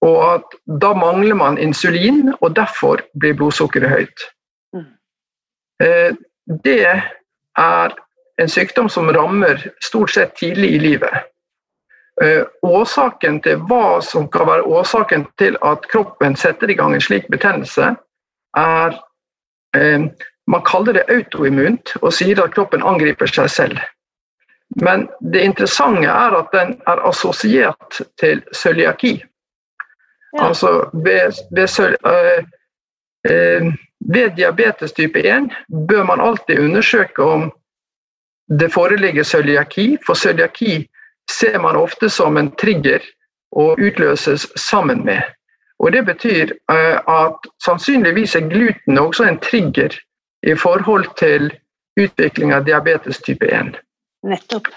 Og 0.00 0.34
at 0.34 0.60
da 0.80 0.94
mangler 0.96 1.34
man 1.34 1.58
insulin, 1.58 2.32
og 2.40 2.56
derfor 2.56 3.02
blir 3.20 3.34
blodsukkeret 3.36 3.90
høyt. 3.90 4.30
Mm. 5.80 6.16
Det 6.64 6.86
er 7.58 7.94
en 8.40 8.48
sykdom 8.48 8.88
som 8.88 9.10
rammer 9.12 9.62
stort 9.84 10.10
sett 10.10 10.36
tidlig 10.36 10.70
i 10.74 10.78
livet. 10.78 11.26
Eh, 12.22 12.42
årsaken 12.62 13.40
til 13.44 13.62
hva 13.68 14.00
som 14.04 14.26
kan 14.32 14.48
være 14.48 14.66
årsaken 14.68 15.24
til 15.40 15.56
at 15.64 15.86
kroppen 15.92 16.36
setter 16.36 16.70
i 16.70 16.76
gang 16.76 16.94
en 16.94 17.04
slik 17.04 17.28
betennelse, 17.32 17.94
er 18.56 18.98
eh, 19.76 20.10
Man 20.50 20.62
kaller 20.66 20.96
det 20.96 21.04
autoimmunt 21.14 21.92
og 22.00 22.10
sier 22.16 22.40
at 22.42 22.54
kroppen 22.56 22.82
angriper 22.82 23.28
seg 23.30 23.50
selv. 23.54 23.78
Men 24.82 25.04
det 25.32 25.44
interessante 25.46 26.08
er 26.10 26.34
at 26.34 26.48
den 26.50 26.72
er 26.90 27.02
assosiert 27.06 28.00
til 28.18 28.42
cøliaki. 28.56 29.12
Ja. 30.34 30.48
Altså 30.48 30.90
ved, 30.92 31.38
ved, 31.54 31.96
øh, 33.30 33.72
ved, 34.00 34.30
diabetes 34.36 34.92
type 34.92 35.18
1 35.18 35.50
bør 35.88 36.02
man 36.04 36.20
alltid 36.20 36.58
undersøke 36.58 37.22
om 37.22 37.50
det 38.60 38.72
foreligger 38.72 39.24
cøliaki, 39.24 39.96
for 40.06 40.14
cøliaki 40.14 40.88
ser 41.30 41.58
man 41.58 41.76
ofte 41.76 42.08
som 42.08 42.36
en 42.36 42.50
trigger 42.56 42.98
og 43.52 43.78
utløses 43.78 44.48
sammen 44.56 45.04
med. 45.04 45.22
Og 45.78 45.92
Det 45.92 46.04
betyr 46.06 46.52
eh, 46.72 46.98
at 47.08 47.46
sannsynligvis 47.64 48.34
er 48.36 48.48
gluten 48.48 48.98
også 48.98 49.24
en 49.24 49.38
trigger 49.38 49.94
i 50.42 50.54
forhold 50.54 51.06
til 51.16 51.52
utvikling 52.00 52.52
av 52.52 52.64
diabetes 52.64 53.18
type 53.18 53.46
1. 53.46 53.76
Nettopp. 54.22 54.68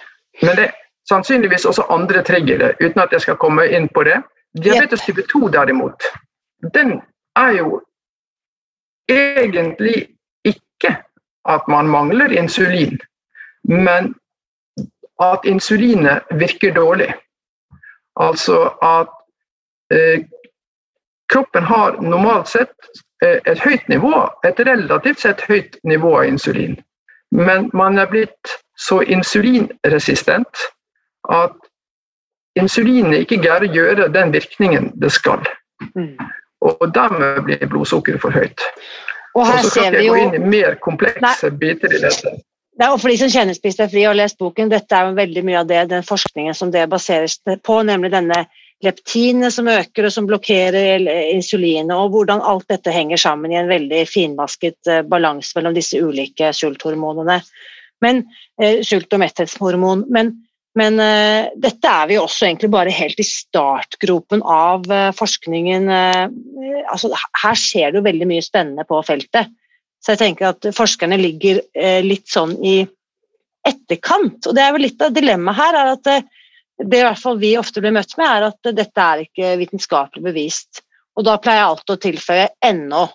Men 0.42 0.56
det 0.56 0.64
er 0.64 0.76
sannsynligvis 1.10 1.66
også 1.66 1.86
andre 1.90 2.24
triggere, 2.24 2.74
uten 2.80 3.02
at 3.02 3.12
jeg 3.12 3.22
skal 3.22 3.36
komme 3.36 3.68
inn 3.68 3.90
på 3.90 4.04
det. 4.04 4.22
Diabetes 4.64 5.02
type 5.02 5.22
2 5.32 5.48
derimot, 5.48 6.04
den 6.74 7.02
er 7.36 7.52
jo 7.58 7.82
egentlig 9.10 10.08
ikke 10.46 10.96
at 11.50 11.68
man 11.68 11.90
mangler 11.90 12.32
insulin, 12.32 13.00
men 13.64 14.14
at 15.22 15.40
insulinet 15.46 16.22
virker 16.32 16.74
dårlig. 16.74 17.14
Altså 18.16 18.70
at 18.82 19.10
eh, 19.92 20.24
kroppen 21.34 21.64
har 21.64 22.02
normalt 22.02 22.48
sett 22.48 22.76
eh, 23.24 23.40
et 23.46 23.60
høyt 23.60 23.88
nivå, 23.90 24.30
et 24.46 24.60
relativt 24.60 25.20
sett 25.20 25.42
høyt 25.48 25.78
nivå 25.84 26.18
av 26.20 26.28
insulin. 26.30 26.78
Men 27.32 27.70
man 27.74 27.98
er 27.98 28.10
blitt 28.12 28.58
så 28.78 29.02
insulinresistent 29.02 30.66
at 31.32 31.56
insulinet 32.60 33.26
ikke 33.26 33.42
greier 33.42 33.66
å 33.66 33.74
gjøre 33.74 34.12
den 34.14 34.34
virkningen 34.34 34.92
det 35.02 35.12
skal. 35.12 35.42
Og 36.64 36.90
dermed 36.96 37.44
blir 37.48 37.64
blodsukkeret 37.68 38.24
for 38.24 38.36
høyt. 38.36 38.64
Og 39.34 39.44
og 39.44 39.66
så 39.66 39.82
kan 39.82 39.96
jeg 39.98 40.10
gå 40.10 40.18
inn 40.22 40.36
i 40.38 40.42
mer 40.46 40.76
komplekse 40.82 41.50
Nei. 41.50 41.58
biter 41.60 41.94
i 41.94 42.02
dette. 42.04 42.36
Det 42.74 42.86
er, 42.86 42.98
for 42.98 43.12
de 43.12 43.18
som 43.22 43.30
kjenner 43.30 43.58
Spis 43.58 43.78
deg 43.78 43.92
fri 43.92 44.04
og 44.06 44.14
har 44.14 44.18
lest 44.18 44.40
boken, 44.42 44.70
dette 44.72 44.98
er 44.98 45.10
jo 45.10 45.18
veldig 45.18 45.44
mye 45.46 45.60
av 45.62 45.70
det, 45.70 45.82
den 45.92 46.06
forskningen 46.06 46.56
som 46.58 46.72
det 46.74 46.88
baseres 46.90 47.36
på, 47.46 47.76
nemlig 47.86 48.10
denne 48.14 48.40
leptinet 48.84 49.54
som 49.54 49.70
øker 49.70 50.08
og 50.08 50.14
som 50.14 50.28
blokkerer 50.28 51.06
insulinet, 51.32 51.94
og 51.96 52.14
hvordan 52.16 52.42
alt 52.44 52.66
dette 52.72 52.94
henger 52.94 53.22
sammen 53.22 53.54
i 53.54 53.60
en 53.60 53.70
veldig 53.70 54.02
finmasket 54.10 54.90
uh, 54.90 55.02
balanse 55.08 55.54
mellom 55.58 55.78
disse 55.78 56.02
ulike 56.02 56.50
sulthormonene. 56.56 57.40
Men, 58.04 58.26
uh, 58.62 58.82
sult- 58.84 59.14
og 59.14 59.22
metthetshormon. 59.24 60.08
Men, 60.14 60.34
men 60.80 61.00
uh, 61.00 61.52
dette 61.62 61.90
er 61.90 62.08
vi 62.10 62.20
også 62.22 62.48
egentlig 62.48 62.72
bare 62.74 62.94
helt 62.94 63.20
i 63.22 63.28
startgropen 63.28 64.42
av 64.42 64.88
forskningen. 65.18 65.90
Altså, 66.90 67.12
her 67.44 67.60
skjer 67.60 67.92
det 67.92 68.02
jo 68.02 68.08
veldig 68.08 68.30
mye 68.32 68.46
spennende 68.46 68.86
på 68.90 69.02
feltet. 69.06 69.52
Så 70.04 70.16
jeg 70.16 70.22
tenker 70.24 70.50
at 70.50 70.68
forskerne 70.76 71.16
ligger 71.22 71.62
litt 72.04 72.26
sånn 72.28 72.58
i 72.60 72.82
etterkant. 73.64 74.50
Og 74.50 74.58
det 74.58 74.64
er 74.66 74.74
vel 74.76 74.84
litt 74.90 75.06
av 75.06 75.14
dilemmaet 75.16 75.60
her, 75.62 75.78
er 75.80 75.92
at 75.94 76.10
det 76.82 77.00
i 77.00 77.06
hvert 77.06 77.22
fall 77.22 77.38
vi 77.40 77.54
ofte 77.60 77.82
blir 77.84 77.94
møtt 77.96 78.16
med, 78.18 78.28
er 78.28 78.48
at 78.50 78.74
dette 78.76 79.06
er 79.06 79.24
ikke 79.24 79.54
vitenskapelig 79.62 80.26
bevist. 80.26 80.84
Og 81.18 81.26
da 81.28 81.38
pleier 81.42 81.62
jeg 81.62 81.70
alltid 81.72 81.94
å 81.94 82.02
tilføye 82.08 82.48
'ennå'. 82.66 83.08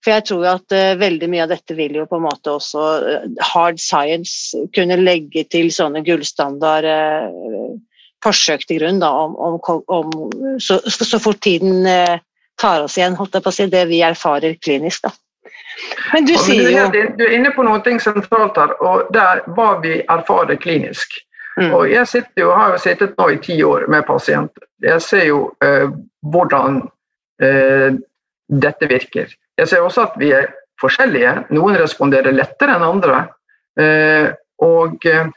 For 0.00 0.14
jeg 0.14 0.26
tror 0.30 0.46
at 0.54 0.74
uh, 0.74 0.98
veldig 1.00 1.28
mye 1.28 1.44
av 1.44 1.52
dette 1.52 1.76
vil 1.76 1.98
jo 2.00 2.06
på 2.08 2.16
en 2.16 2.24
måte 2.24 2.54
også 2.56 2.84
uh, 3.04 3.24
hard 3.52 3.80
science 3.82 4.56
kunne 4.76 4.96
legge 5.00 5.44
til 5.52 5.68
sånne 5.74 6.00
gullstandard 6.06 6.88
uh, 6.88 7.74
forsøk 8.24 8.64
til 8.68 8.80
grunn 8.80 9.00
da, 9.02 9.10
om, 9.12 9.36
om, 9.36 9.82
om 9.92 10.56
så, 10.60 10.78
så, 10.88 11.18
fort 11.20 11.40
tiden 11.44 11.86
tar 12.60 12.82
oss 12.84 12.98
igjen, 12.98 13.16
holdt 13.16 13.38
jeg 13.38 13.44
på 13.46 13.48
å 13.48 13.56
si, 13.56 13.66
det 13.72 13.86
vi 13.88 14.02
erfarer 14.04 14.58
klinisk. 14.60 15.06
da. 15.06 15.12
Men 16.12 16.28
du 16.28 16.34
sier 16.36 16.68
jo 16.68 16.82
Du 16.92 17.24
er 17.24 17.32
inne 17.38 17.52
på 17.56 17.64
noe 17.64 17.80
sentralt 18.04 18.60
her, 18.60 18.74
og 18.84 19.08
det 19.16 19.22
er 19.24 19.40
hva 19.56 19.70
vi 19.80 20.02
erfarer 20.02 20.60
klinisk. 20.60 21.16
Mm. 21.56 21.72
Og 21.72 21.88
jeg 21.88 22.26
jo, 22.36 22.50
har 22.52 22.74
jo 22.74 22.82
sittet 22.84 23.16
nå 23.16 23.30
i 23.32 23.40
ti 23.40 23.56
år 23.64 23.88
med 23.88 24.04
pasienter. 24.08 24.68
Jeg 24.84 25.00
ser 25.00 25.24
jo 25.30 25.40
hvordan 26.20 26.82
dette 27.40 28.92
virker. 28.92 29.32
Jeg 29.60 29.68
ser 29.68 29.84
også 29.84 30.08
at 30.08 30.16
vi 30.20 30.32
er 30.36 30.48
forskjellige. 30.80 31.34
Noen 31.52 31.76
responderer 31.80 32.34
lettere 32.34 32.78
enn 32.78 32.86
andre. 32.86 33.20
Eh, 33.80 34.32
og, 34.64 35.04
eh, 35.06 35.28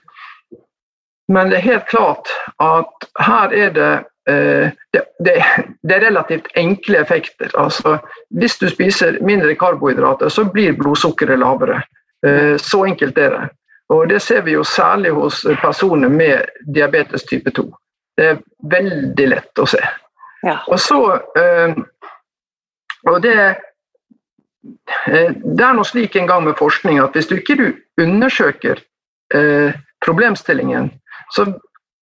men 1.33 1.51
det 1.51 1.59
er 1.59 1.69
helt 1.69 1.87
klart 1.91 2.31
at 2.63 3.07
her 3.19 3.55
er 3.55 3.75
det 3.75 3.91
Eh, 4.29 4.71
det, 4.91 5.01
det, 5.19 5.43
det, 5.81 5.95
er 5.95 6.01
relativt 6.01 6.47
enkle 6.55 6.97
effekter. 6.97 7.51
Altså, 7.59 7.97
hvis 8.29 8.57
du 8.57 8.69
spiser 8.69 9.17
mindre 9.21 9.55
karbohydrater, 9.55 10.29
så 10.29 10.45
blir 10.45 10.77
blodsukkeret 10.79 11.39
lavere. 11.39 11.81
Eh, 12.25 12.55
så 12.57 12.85
enkelt 12.85 13.17
er 13.17 13.35
det. 13.35 13.49
Og 13.89 14.07
Det 14.09 14.21
ser 14.21 14.41
vi 14.41 14.51
jo 14.51 14.63
særlig 14.63 15.11
hos 15.11 15.45
personer 15.61 16.09
med 16.09 16.45
diabetes 16.75 17.23
type 17.23 17.51
2. 17.51 17.65
Det 18.17 18.25
er 18.25 18.39
veldig 18.71 19.27
lett 19.27 19.59
å 19.59 19.67
se. 19.67 19.81
Ja. 20.43 20.57
Og 20.67 20.79
så 20.79 20.99
og 23.03 23.21
det, 23.21 23.55
det 24.63 25.63
er 25.65 25.73
noe 25.75 25.87
slik 25.87 26.15
en 26.15 26.27
gang 26.29 26.45
med 26.45 26.55
forskning 26.55 27.01
at 27.03 27.15
hvis 27.17 27.27
du 27.27 27.35
ikke 27.35 27.73
undersøker 27.99 28.79
problemstillingen, 30.05 30.91
så 31.35 31.47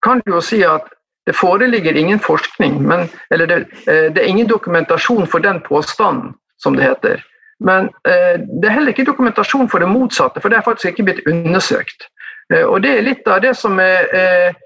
kan 0.04 0.22
du 0.26 0.36
jo 0.36 0.42
si 0.46 0.62
at 0.66 0.90
det 1.28 1.36
foreligger 1.36 1.94
ingen 1.94 2.20
forskning, 2.20 2.82
men, 2.88 3.10
eller 3.32 3.46
det, 3.46 3.58
eh, 3.88 4.14
det, 4.14 4.18
er 4.18 4.30
ingen 4.30 4.50
dokumentasjon 4.50 5.28
for 5.28 5.40
den 5.40 5.62
påstanden, 5.62 6.34
som 6.60 6.76
det 6.76 6.84
heter. 6.84 7.22
Men 7.60 7.90
eh, 8.08 8.42
det 8.62 8.66
er 8.68 8.74
heller 8.74 8.90
ikke 8.90 9.06
dokumentasjon 9.06 9.70
for 9.70 9.80
det 9.80 9.90
motsatte, 9.90 10.42
for 10.42 10.50
det 10.50 10.58
er 10.58 10.66
faktisk 10.66 10.86
ikke 10.86 11.04
blitt 11.04 11.28
undersøkt. 11.28 12.08
Eh, 12.54 12.66
og 12.66 12.82
Det 12.82 12.98
er 12.98 13.06
litt 13.06 13.28
av 13.28 13.42
det 13.42 13.56
som 13.58 13.80
er 13.80 14.58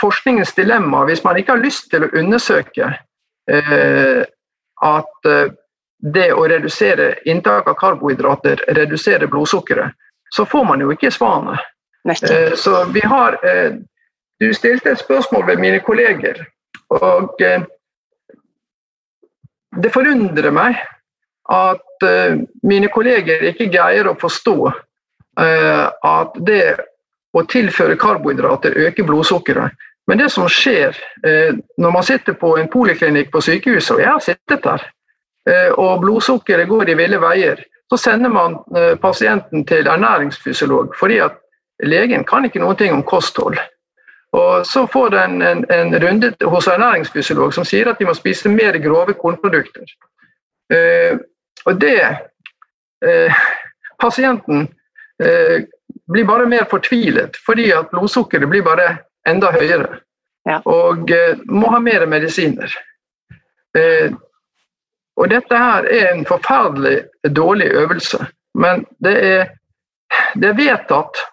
forskningens 0.00 0.50
dilemma. 0.56 1.04
Hvis 1.06 1.22
man 1.24 1.36
ikke 1.38 1.54
har 1.54 1.62
lyst 1.62 1.86
til 1.92 2.02
å 2.04 2.10
undersøke 2.10 2.88
at 4.82 5.28
det 5.98 6.30
å 6.32 6.46
redusere 6.48 7.14
inntak 7.26 7.68
av 7.68 7.74
karbohydrater 7.80 8.62
reduserer 8.76 9.26
blodsukkeret, 9.26 9.94
så 10.30 10.44
får 10.46 10.64
man 10.64 10.80
jo 10.80 10.92
ikke 10.94 11.10
svarene. 11.10 11.58
Så 12.56 12.84
vi 12.94 13.00
har 13.04 13.38
du 14.40 14.54
stilte 14.54 14.90
et 14.90 14.98
spørsmål 14.98 15.46
ved 15.46 15.56
mine 15.56 15.80
kolleger, 15.80 16.44
og 16.90 17.42
eh, 17.42 17.62
det 19.82 19.92
forundrer 19.92 20.50
meg 20.54 20.78
at 21.52 22.06
eh, 22.06 22.38
mine 22.62 22.90
kolleger 22.94 23.42
ikke 23.50 23.70
greier 23.72 24.08
å 24.08 24.16
forstå 24.20 24.56
eh, 24.70 25.86
at 25.90 26.38
det 26.46 26.62
å 27.36 27.44
tilføre 27.50 27.98
karbohydrater 27.98 28.78
øker 28.86 29.06
blodsukkeret. 29.06 29.74
Men 30.08 30.22
det 30.22 30.30
som 30.32 30.46
skjer 30.48 30.96
når 31.76 31.90
man 31.92 32.04
sitter 32.06 32.32
på 32.40 32.54
en 32.56 32.70
poliklinikk 32.72 33.28
på 33.28 33.42
sykehuset, 33.44 33.90
og 33.92 34.00
jeg 34.00 34.08
har 34.08 34.22
sittet 34.24 34.62
der, 34.64 34.86
og 35.80 36.02
blodsukkeret 36.02 36.68
går 36.68 36.90
i 36.92 36.96
ville 36.98 37.18
veier, 37.22 37.60
så 37.88 37.96
sender 37.96 38.28
man 38.28 38.58
pasienten 39.00 39.62
til 39.64 39.86
ernæringsfysiolog, 39.88 40.90
fordi 40.98 41.18
at 41.24 41.38
legen 41.88 42.24
kan 42.28 42.44
ikke 42.44 42.60
noe 42.60 42.90
om 42.92 43.02
kosthold. 43.02 43.56
Og 44.32 44.66
Så 44.66 44.86
får 44.86 45.10
den 45.10 45.42
en, 45.42 45.64
en, 45.64 45.94
en, 45.94 46.02
runde 46.02 46.32
hos 46.44 46.66
ernæringsfysiolog 46.68 47.54
som 47.54 47.64
sier 47.64 47.88
at 47.88 47.98
de 47.98 48.04
må 48.04 48.14
spise 48.14 48.50
mer 48.52 48.76
grove 48.82 49.14
kornprodukter. 49.16 49.88
Eh, 50.72 51.16
og 51.64 51.80
det 51.80 52.02
eh, 53.04 53.38
Pasienten 53.98 54.68
eh, 55.24 55.64
blir 56.12 56.24
bare 56.28 56.46
mer 56.46 56.68
fortvilet, 56.70 57.36
fordi 57.46 57.70
at 57.72 57.88
blodsukkeret 57.90 58.48
blir 58.48 58.62
bare 58.62 58.98
enda 59.26 59.50
høyere. 59.50 60.02
Ja. 60.48 60.60
Og 60.64 61.08
må 61.50 61.72
ha 61.72 61.80
mer 61.82 62.06
medisiner. 62.06 62.70
Og 65.18 65.30
dette 65.32 65.58
her 65.58 65.86
er 65.90 66.12
en 66.12 66.24
forferdelig 66.28 67.02
dårlig 67.36 67.72
øvelse. 67.74 68.22
Men 68.54 68.84
det 69.04 69.16
er, 69.24 69.48
det 70.34 70.52
er 70.52 70.62
vedtatt 70.62 71.26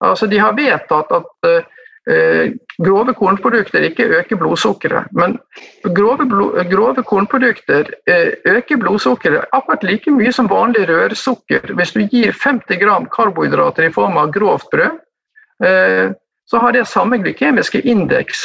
Altså, 0.00 0.24
de 0.26 0.38
har 0.40 0.54
vedtatt 0.56 1.10
at 1.12 1.66
Eh, 2.08 2.52
grove 2.78 3.12
kornprodukter 3.14 3.84
ikke 3.84 4.04
øker 4.04 4.36
blodsukkeret. 4.36 5.12
Men 5.12 5.38
grove, 5.94 6.24
blod, 6.28 6.64
grove 6.70 7.02
kornprodukter 7.04 7.90
eh, 8.08 8.32
øker 8.44 8.76
blodsukkeret 8.76 9.44
akkurat 9.52 9.84
like 9.84 10.10
mye 10.10 10.32
som 10.32 10.48
vanlig 10.48 10.88
rørsukker. 10.88 11.74
Hvis 11.76 11.92
du 11.92 12.00
gir 12.00 12.32
50 12.32 12.80
gram 12.80 13.06
karbohydrater 13.06 13.86
i 13.86 13.92
form 13.92 14.16
av 14.16 14.32
grovt 14.32 14.70
brød, 14.72 14.96
eh, 15.64 16.10
så 16.46 16.58
har 16.58 16.72
det 16.72 16.88
samme 16.88 17.18
glykemiske 17.18 17.80
indeks 17.86 18.38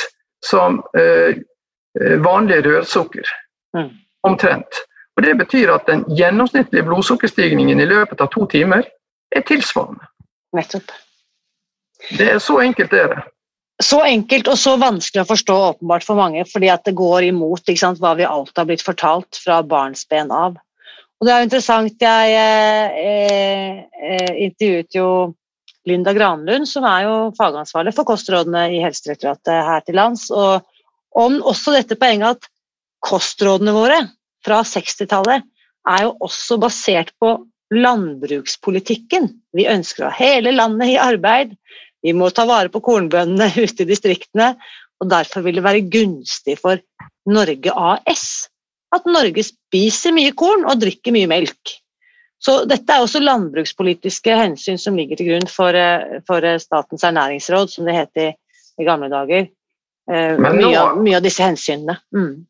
som 0.46 0.84
vanlig 2.22 2.60
rørsukker. 2.66 3.26
Mm. 3.74 3.90
Omtrent. 4.26 4.82
Og 5.16 5.24
Det 5.24 5.38
betyr 5.40 5.72
at 5.72 5.88
den 5.88 6.04
gjennomsnittlige 6.12 6.84
blodsukkerstigningen 6.84 7.80
i 7.80 7.88
løpet 7.88 8.22
av 8.22 8.32
to 8.34 8.48
timer 8.52 8.84
er 9.32 9.46
tilsvarende. 9.48 10.04
Nettopp. 10.56 10.92
Det 12.18 12.28
er 12.34 12.40
Så 12.40 12.60
enkelt 12.60 12.94
er 12.94 13.08
det 13.14 13.24
så 13.84 14.00
enkelt 14.08 14.48
og 14.48 14.60
så 14.60 14.76
vanskelig 14.80 15.26
å 15.26 15.28
forstå 15.28 15.56
åpenbart 15.70 16.06
for 16.08 16.20
mange, 16.20 16.46
fordi 16.48 16.70
at 16.72 16.86
det 16.88 16.96
går 16.96 17.28
imot 17.32 17.72
sant, 17.76 18.00
hva 18.00 18.14
vi 18.16 18.28
alltid 18.28 18.62
har 18.62 18.70
blitt 18.70 18.86
fortalt 18.86 19.40
fra 19.44 19.62
barnsben 19.68 20.32
av. 20.32 20.56
Og 21.20 21.28
det 21.28 21.34
er 21.34 21.42
jo 21.42 21.48
interessant, 21.50 22.02
Jeg 22.02 22.36
eh, 22.36 23.84
eh, 24.00 24.32
intervjuet 24.48 24.96
jo 24.96 25.10
Linda 25.86 26.14
Granlund, 26.14 26.68
som 26.68 26.88
er 26.88 27.04
jo 27.06 27.16
fagansvarlig 27.38 27.94
for 27.96 28.08
kostrådene 28.08 28.70
i 28.74 28.82
Helsedirektoratet 28.84 29.68
her 29.68 29.84
til 29.86 29.96
lands, 29.96 30.30
og 30.32 30.64
om 31.16 31.42
også 31.44 31.76
dette 31.76 32.00
poenget 32.00 32.36
at 32.36 32.50
kostrådene 33.06 33.74
våre 33.76 34.00
fra 34.46 34.62
60-tallet 34.66 35.46
er 35.90 36.06
jo 36.08 36.16
også 36.26 36.58
basert 36.62 37.12
på 37.22 37.36
landbrukspolitikken. 37.74 39.30
Vi 39.58 39.68
ønsker 39.70 40.06
å 40.06 40.10
ha 40.10 40.18
hele 40.18 40.54
landet 40.56 40.94
i 40.94 41.00
arbeid. 41.02 41.54
Vi 42.06 42.14
må 42.14 42.30
ta 42.34 42.46
vare 42.50 42.72
på 42.74 42.82
kornbøndene 42.86 43.52
ute 43.66 43.86
i 43.86 43.90
distriktene, 43.90 44.54
og 45.02 45.10
derfor 45.12 45.46
vil 45.46 45.60
det 45.60 45.66
være 45.66 45.88
gunstig 45.92 46.58
for 46.62 46.82
Norge 47.30 47.74
AS 47.74 48.28
at 48.96 49.08
Norge 49.10 49.44
spiser 49.44 50.14
mye 50.16 50.32
korn 50.38 50.64
og 50.70 50.80
drikker 50.82 51.14
mye 51.16 51.30
melk. 51.30 51.76
Så 52.42 52.60
dette 52.70 52.94
er 52.94 53.04
også 53.04 53.22
landbrukspolitiske 53.24 54.36
hensyn 54.38 54.78
som 54.82 54.98
ligger 55.00 55.20
til 55.20 55.32
grunn 55.32 55.48
for, 55.50 55.76
eh, 55.76 56.20
for 56.28 56.46
eh, 56.46 56.60
Statens 56.62 57.06
ernæringsråd, 57.08 57.72
som 57.72 57.88
det 57.88 57.96
het 57.96 58.22
i, 58.22 58.28
i 58.82 58.88
gamle 58.88 59.10
dager. 59.12 59.48
Eh, 60.12 60.36
nå, 60.38 60.52
mye, 60.60 60.76
av, 60.78 61.00
mye, 61.00 61.16
av, 61.18 61.24
disse 61.26 61.44
hensynene. 61.46 61.98
Mm. 62.16 62.46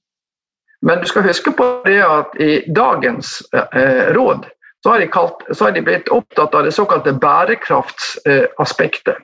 Men 0.85 0.99
du 1.01 1.07
skal 1.09 1.25
huske 1.25 1.51
på 1.51 1.81
det 1.85 2.01
at 2.05 2.35
i 2.41 2.63
dagens 2.69 3.43
eh, 3.53 4.13
råd 4.13 4.45
så 4.85 4.89
har, 4.93 5.05
kalt, 5.09 5.41
så 5.51 5.65
har, 5.65 5.71
de 5.73 5.81
blitt 5.81 6.09
opptatt 6.13 6.53
av 6.55 6.63
det 6.67 6.71
såkalte 6.75 7.13
bærekraftsaspektet. 7.17 9.15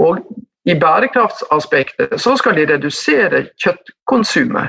Og 0.00 0.18
i 0.64 0.74
bærekraftsaspektet 0.80 2.20
så 2.20 2.36
skal 2.40 2.56
de 2.56 2.64
redusere 2.72 3.46
kjøttkonsumet. 3.60 4.68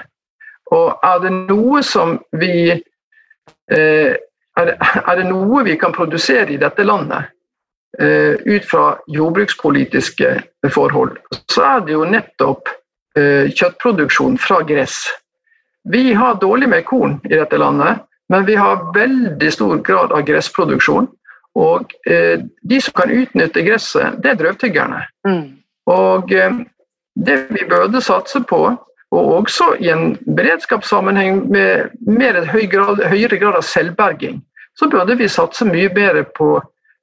Og 0.76 1.00
er 1.08 1.20
det 1.24 1.32
noe 1.38 1.84
som 1.88 2.20
vi 2.36 2.72
eh, 2.76 4.14
er, 4.60 4.76
er 5.08 5.16
det 5.20 5.26
noe 5.30 5.64
vi 5.64 5.78
kan 5.80 5.96
produsere 5.96 6.52
i 6.52 6.60
dette 6.60 6.84
landet 6.84 7.32
eh, 8.00 8.36
ut 8.44 8.66
fra 8.68 8.98
jordbrukspolitiske 9.08 10.42
forhold, 10.74 11.18
så 11.52 11.64
er 11.76 11.86
det 11.86 11.96
jo 11.96 12.06
nettopp 12.10 12.72
eh, 13.18 13.52
kjøttproduksjon 13.52 14.36
fra 14.42 14.62
gress. 14.68 15.06
Vi 15.90 16.14
har 16.14 16.40
dårlig 16.42 16.70
med 16.70 16.86
korn 16.86 17.20
i 17.30 17.36
dette 17.36 17.58
landet, 17.58 18.02
men 18.30 18.46
vi 18.46 18.56
har 18.56 18.94
veldig 18.96 19.52
stor 19.54 19.78
grad 19.86 20.12
av 20.12 20.26
gressproduksjon. 20.26 21.08
Og 21.56 21.94
eh, 22.10 22.42
de 22.62 22.80
som 22.82 22.96
kan 22.98 23.12
utnytte 23.14 23.64
gresset, 23.64 24.18
det 24.24 24.34
er 24.34 24.40
drøvtyggerne. 24.40 25.04
Mm. 25.28 25.44
Og 25.94 26.34
eh, 26.34 26.58
det 27.16 27.38
vi 27.54 27.68
burde 27.70 28.02
satse 28.04 28.42
på, 28.50 28.62
og 29.16 29.32
også 29.38 29.76
i 29.80 29.92
en 29.94 30.16
beredskapssammenheng 30.26 31.46
med 31.52 31.94
mer 32.02 32.42
høy 32.50 32.66
grad, 32.72 33.04
høyere 33.08 33.40
grad 33.40 33.60
av 33.62 33.64
selvberging, 33.68 34.42
så 34.76 34.90
burde 34.92 35.16
vi 35.16 35.30
satse 35.32 35.68
mye 35.70 35.92
bedre 35.94 36.26
på 36.36 36.58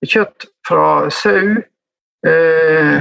kjøtt 0.04 0.48
fra 0.68 1.08
sau, 1.14 1.54
eh, 2.26 2.96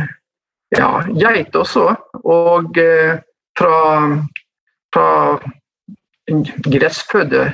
ja, 0.78 0.91
geit 1.17 1.58
også, 1.58 1.89
og 2.24 2.78
eh, 2.80 3.17
fra, 3.60 3.80
fra 4.94 5.10
gressfødde 6.67 7.46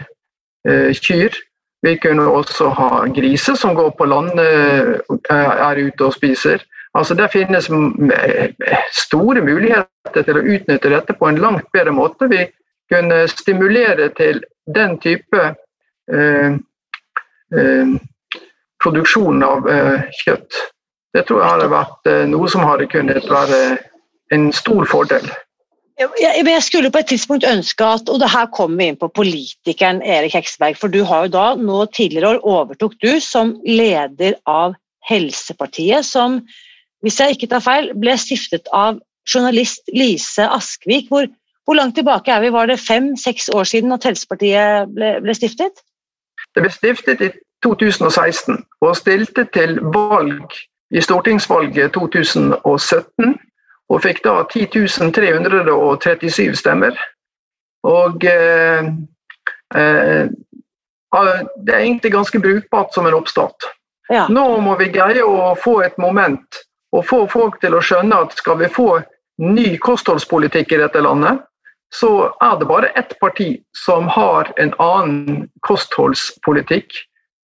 eh, 0.67 0.93
kyr. 0.93 1.35
Vi 1.85 1.93
kunne 2.01 2.25
også 2.27 2.69
ha 2.73 3.05
griser 3.13 3.55
som 3.55 3.75
går 3.77 3.93
på 3.97 4.05
landet, 4.05 5.01
eh, 5.29 5.59
er 5.69 5.83
ute 5.87 6.05
og 6.05 6.13
spiser. 6.13 6.63
Altså 6.97 7.13
Det 7.13 7.31
finnes 7.31 7.69
store 8.93 9.41
muligheter 9.41 10.23
til 10.23 10.37
å 10.39 10.45
utnytte 10.55 10.89
dette 10.89 11.13
på 11.13 11.27
en 11.29 11.37
langt 11.37 11.67
bedre 11.73 11.93
måte. 11.93 12.29
Vi 12.31 12.47
kunne 12.91 13.27
stimulere 13.27 14.09
til 14.17 14.41
den 14.75 14.97
type 15.03 15.43
eh, 16.13 16.57
eh, 17.57 17.93
produksjon 18.83 19.43
av 19.43 19.69
eh, 19.69 20.07
kjøtt. 20.23 20.63
Det 21.13 21.25
tror 21.27 21.41
jeg 21.41 21.51
hadde 21.53 21.69
vært 21.71 22.09
eh, 22.11 22.23
noe 22.31 22.49
som 22.51 22.65
hadde 22.65 22.89
kunnet 22.91 23.29
være 23.29 23.61
en 24.33 24.49
stor 24.53 24.87
fordel. 24.89 25.29
Jeg, 25.97 26.43
jeg 26.45 26.63
skulle 26.63 26.91
på 26.93 27.01
et 27.01 27.09
tidspunkt 27.09 27.45
ønske 27.47 27.85
at 27.85 28.09
Og 28.09 28.19
det 28.21 28.29
her 28.29 28.45
kommer 28.53 28.77
vi 28.77 28.89
inn 28.91 28.99
på 29.01 29.09
politikeren 29.09 30.03
Erik 30.05 30.35
Hekseberg. 30.37 30.77
For 30.77 30.93
du 30.93 31.01
har 31.09 31.25
jo 31.25 31.33
da, 31.33 31.45
nå 31.57 31.85
tidligere 31.85 32.35
år 32.37 32.43
overtok 32.45 32.93
du 33.01 33.17
som 33.23 33.55
leder 33.65 34.37
av 34.45 34.75
Helsepartiet, 35.09 36.05
som, 36.05 36.41
hvis 37.01 37.19
jeg 37.21 37.37
ikke 37.37 37.49
tar 37.53 37.63
feil, 37.63 37.89
ble 37.95 38.13
stiftet 38.19 38.67
av 38.75 38.99
journalist 39.27 39.87
Lise 39.95 40.45
Askvik. 40.51 41.07
Hvor, 41.09 41.29
hvor 41.65 41.79
langt 41.79 41.95
tilbake 41.95 42.31
er 42.31 42.43
vi? 42.43 42.51
Var 42.53 42.69
det 42.69 42.79
fem-seks 42.79 43.49
år 43.55 43.63
siden 43.63 43.95
at 43.95 44.05
Helsepartiet 44.05 44.91
ble, 44.93 45.15
ble 45.23 45.35
stiftet? 45.37 45.81
Det 46.53 46.65
ble 46.65 46.73
stiftet 46.73 47.23
i 47.23 47.31
2016 47.65 48.59
og 48.85 48.97
stilte 48.99 49.47
til 49.55 49.79
valg 49.95 50.59
i 50.93 51.01
stortingsvalget 51.01 51.95
2017 51.95 53.33
og 53.93 54.01
fikk 54.03 54.19
da 54.25 54.33
10.337 54.51 56.55
stemmer. 56.59 56.93
Og 57.87 58.25
eh, 58.27 58.83
eh, 59.75 60.25
det 61.63 61.73
er 61.73 61.79
egentlig 61.79 62.11
ganske 62.13 62.39
brukbart 62.43 62.93
som 62.93 63.05
en 63.07 63.17
oppstart. 63.17 63.59
Ja. 64.09 64.27
Nå 64.31 64.59
må 64.63 64.75
vi 64.79 64.87
greie 64.91 65.23
å 65.23 65.55
få 65.59 65.81
et 65.83 65.97
moment 65.99 66.61
og 66.95 67.05
få 67.07 67.27
folk 67.31 67.59
til 67.63 67.75
å 67.75 67.83
skjønne 67.83 68.15
at 68.27 68.37
skal 68.39 68.57
vi 68.61 68.67
få 68.71 69.01
ny 69.43 69.77
kostholdspolitikk 69.83 70.71
i 70.73 70.81
dette 70.81 71.01
landet, 71.03 71.43
så 71.93 72.31
er 72.43 72.55
det 72.59 72.67
bare 72.67 72.91
ett 72.99 73.13
parti 73.19 73.57
som 73.85 74.07
har 74.11 74.51
en 74.59 74.73
annen 74.83 75.47
kostholdspolitikk 75.67 76.91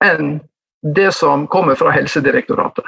enn 0.05 0.41
det 0.83 1.13
som 1.15 1.47
kommer 1.47 1.75
fra 1.79 1.91
Helsedirektoratet. 1.95 2.85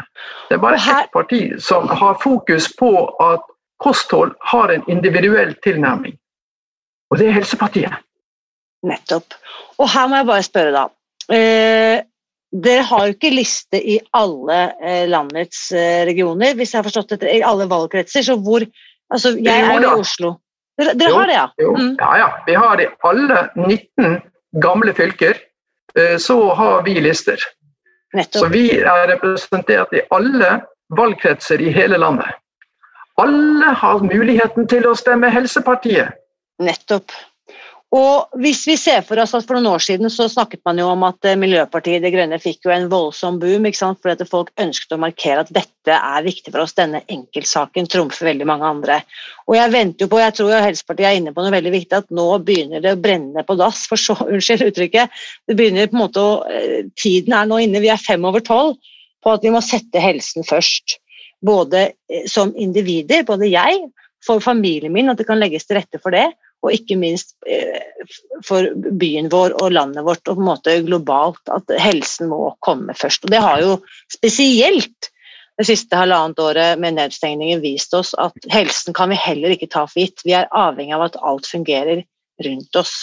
Det 0.48 0.56
er 0.56 0.62
bare 0.62 0.80
ett 0.80 1.12
parti 1.12 1.42
som 1.62 1.88
har 1.88 2.18
fokus 2.22 2.68
på 2.76 2.90
at 3.22 3.44
kosthold 3.82 4.34
har 4.50 4.72
en 4.74 4.82
individuell 4.90 5.54
tilnærming. 5.62 6.16
Og 7.10 7.20
det 7.20 7.28
er 7.28 7.38
Helsepartiet. 7.38 7.94
Nettopp. 8.84 9.36
Og 9.78 9.88
her 9.90 10.08
må 10.08 10.20
jeg 10.20 10.28
bare 10.28 10.46
spørre, 10.46 10.72
da. 10.74 10.84
Eh, 11.34 12.02
dere 12.64 12.82
har 12.86 13.06
jo 13.06 13.14
ikke 13.14 13.32
liste 13.34 13.78
i 13.78 13.98
alle 14.14 14.58
eh, 14.82 15.04
landets 15.10 15.70
eh, 15.72 16.02
regioner, 16.08 16.54
hvis 16.58 16.74
jeg 16.74 16.80
har 16.80 16.88
forstått 16.88 17.16
dette, 17.16 17.30
i 17.30 17.44
alle 17.46 17.68
valgkretser. 17.70 18.26
Så 18.26 18.38
hvor 18.42 18.66
Altså, 19.12 19.34
jeg 19.36 19.60
er 19.60 19.74
jo 19.76 19.82
i 19.84 20.00
Oslo. 20.00 20.30
Dere, 20.80 20.94
dere 20.98 21.10
jo, 21.12 21.18
har 21.20 21.28
det, 21.28 21.34
ja? 21.36 21.72
Mm. 21.76 21.90
Ja, 22.00 22.12
ja. 22.18 22.28
Vi 22.46 22.54
har 22.58 22.80
i 22.80 22.86
alle 23.06 23.42
19 23.54 24.16
gamle 24.64 24.94
fylker, 24.96 25.38
eh, 25.98 26.16
så 26.18 26.38
har 26.58 26.82
vi 26.86 26.96
lister. 27.04 27.38
Nettopp. 28.14 28.40
Så 28.44 28.48
vi 28.52 28.68
er 28.78 29.08
representert 29.10 29.94
i 29.94 30.02
alle 30.14 30.60
valgkretser 30.94 31.62
i 31.62 31.72
hele 31.74 31.98
landet. 31.98 32.30
Alle 33.20 33.74
har 33.78 34.02
muligheten 34.02 34.68
til 34.70 34.86
å 34.90 34.94
stemme 34.98 35.30
Helsepartiet. 35.30 36.14
Nettopp. 36.62 37.14
Og 37.94 38.40
hvis 38.42 38.64
vi 38.66 38.74
ser 38.80 39.04
for 39.06 39.20
oss 39.22 39.36
at 39.36 39.44
For 39.46 39.54
noen 39.56 39.76
år 39.76 39.82
siden 39.84 40.10
så 40.10 40.26
snakket 40.30 40.64
man 40.66 40.80
jo 40.80 40.88
om 40.90 41.04
at 41.06 41.26
eh, 41.28 41.36
Miljøpartiet 41.38 42.02
De 42.02 42.10
Grønne 42.10 42.40
fikk 42.42 42.66
jo 42.66 42.72
en 42.74 42.88
voldsom 42.90 43.38
boom 43.42 43.68
ikke 43.68 43.80
sant? 43.80 44.00
fordi 44.02 44.24
at 44.24 44.30
folk 44.30 44.50
ønsket 44.60 44.96
å 44.96 45.00
markere 45.00 45.44
at 45.44 45.52
dette 45.54 45.94
er 45.94 46.26
viktig 46.26 46.50
for 46.50 46.64
oss, 46.64 46.74
denne 46.74 47.04
enkeltsaken 47.12 47.86
trumfer 47.92 48.30
veldig 48.32 48.48
mange 48.50 48.66
andre. 48.66 48.98
Og 49.46 49.58
Jeg 49.58 49.74
venter 49.74 50.06
jo 50.06 50.10
på, 50.10 50.20
jeg 50.22 50.36
tror 50.38 50.50
jo 50.50 50.62
Helsepartiet 50.64 51.10
er 51.10 51.20
inne 51.20 51.34
på 51.36 51.44
noe 51.44 51.54
veldig 51.54 51.74
viktig, 51.76 52.00
at 52.02 52.14
nå 52.18 52.26
begynner 52.46 52.82
det 52.82 52.96
å 52.96 53.00
brenne 53.00 53.46
på 53.46 53.58
dass. 53.60 53.84
for 53.90 54.00
så, 54.00 54.18
Unnskyld 54.32 54.66
uttrykket. 54.72 55.22
det 55.46 55.58
begynner 55.58 55.90
på 55.90 55.98
en 55.98 56.04
måte 56.06 56.24
å, 56.24 56.36
eh, 56.50 56.90
Tiden 56.98 57.36
er 57.36 57.50
nå 57.50 57.60
inne, 57.62 57.84
vi 57.84 57.92
er 57.94 58.00
fem 58.00 58.24
over 58.26 58.42
tolv, 58.42 58.80
på 59.22 59.36
at 59.36 59.44
vi 59.44 59.52
må 59.54 59.62
sette 59.64 60.02
helsen 60.02 60.46
først. 60.46 60.98
Både 61.44 61.92
eh, 62.10 62.26
som 62.26 62.50
individer, 62.58 63.22
både 63.28 63.52
jeg, 63.52 63.84
for 64.24 64.40
familien 64.40 64.92
min, 64.92 65.12
at 65.12 65.20
det 65.20 65.28
kan 65.28 65.38
legges 65.38 65.68
til 65.68 65.78
rette 65.78 66.00
for 66.00 66.16
det 66.16 66.30
og 66.64 66.72
ikke 66.72 66.96
minst 66.96 67.34
eh, 67.46 68.08
for 68.44 68.70
byen 69.00 69.28
vår 69.32 69.56
og 69.60 69.74
landet 69.74 70.06
vårt 70.06 70.24
og 70.28 70.38
på 70.38 70.42
en 70.42 70.48
måte 70.48 70.76
globalt, 70.86 71.42
at 71.52 71.74
helsen 71.80 72.30
må 72.32 72.54
komme 72.64 72.96
først. 72.96 73.26
Og 73.26 73.34
Det 73.34 73.42
har 73.44 73.60
jo 73.62 73.74
spesielt 74.12 75.10
det 75.60 75.68
siste 75.68 75.98
halvannet 75.98 76.40
året 76.42 76.80
med 76.82 76.96
nedstengningen 76.96 77.62
vist 77.62 77.94
oss 77.94 78.14
at 78.18 78.48
helsen 78.50 78.96
kan 78.96 79.12
vi 79.12 79.20
heller 79.20 79.54
ikke 79.54 79.70
ta 79.70 79.84
for 79.86 80.02
gitt. 80.02 80.24
Vi 80.26 80.34
er 80.34 80.50
avhengig 80.50 80.96
av 80.96 81.06
at 81.10 81.20
alt 81.22 81.46
fungerer 81.46 82.02
rundt 82.42 82.80
oss 82.80 82.94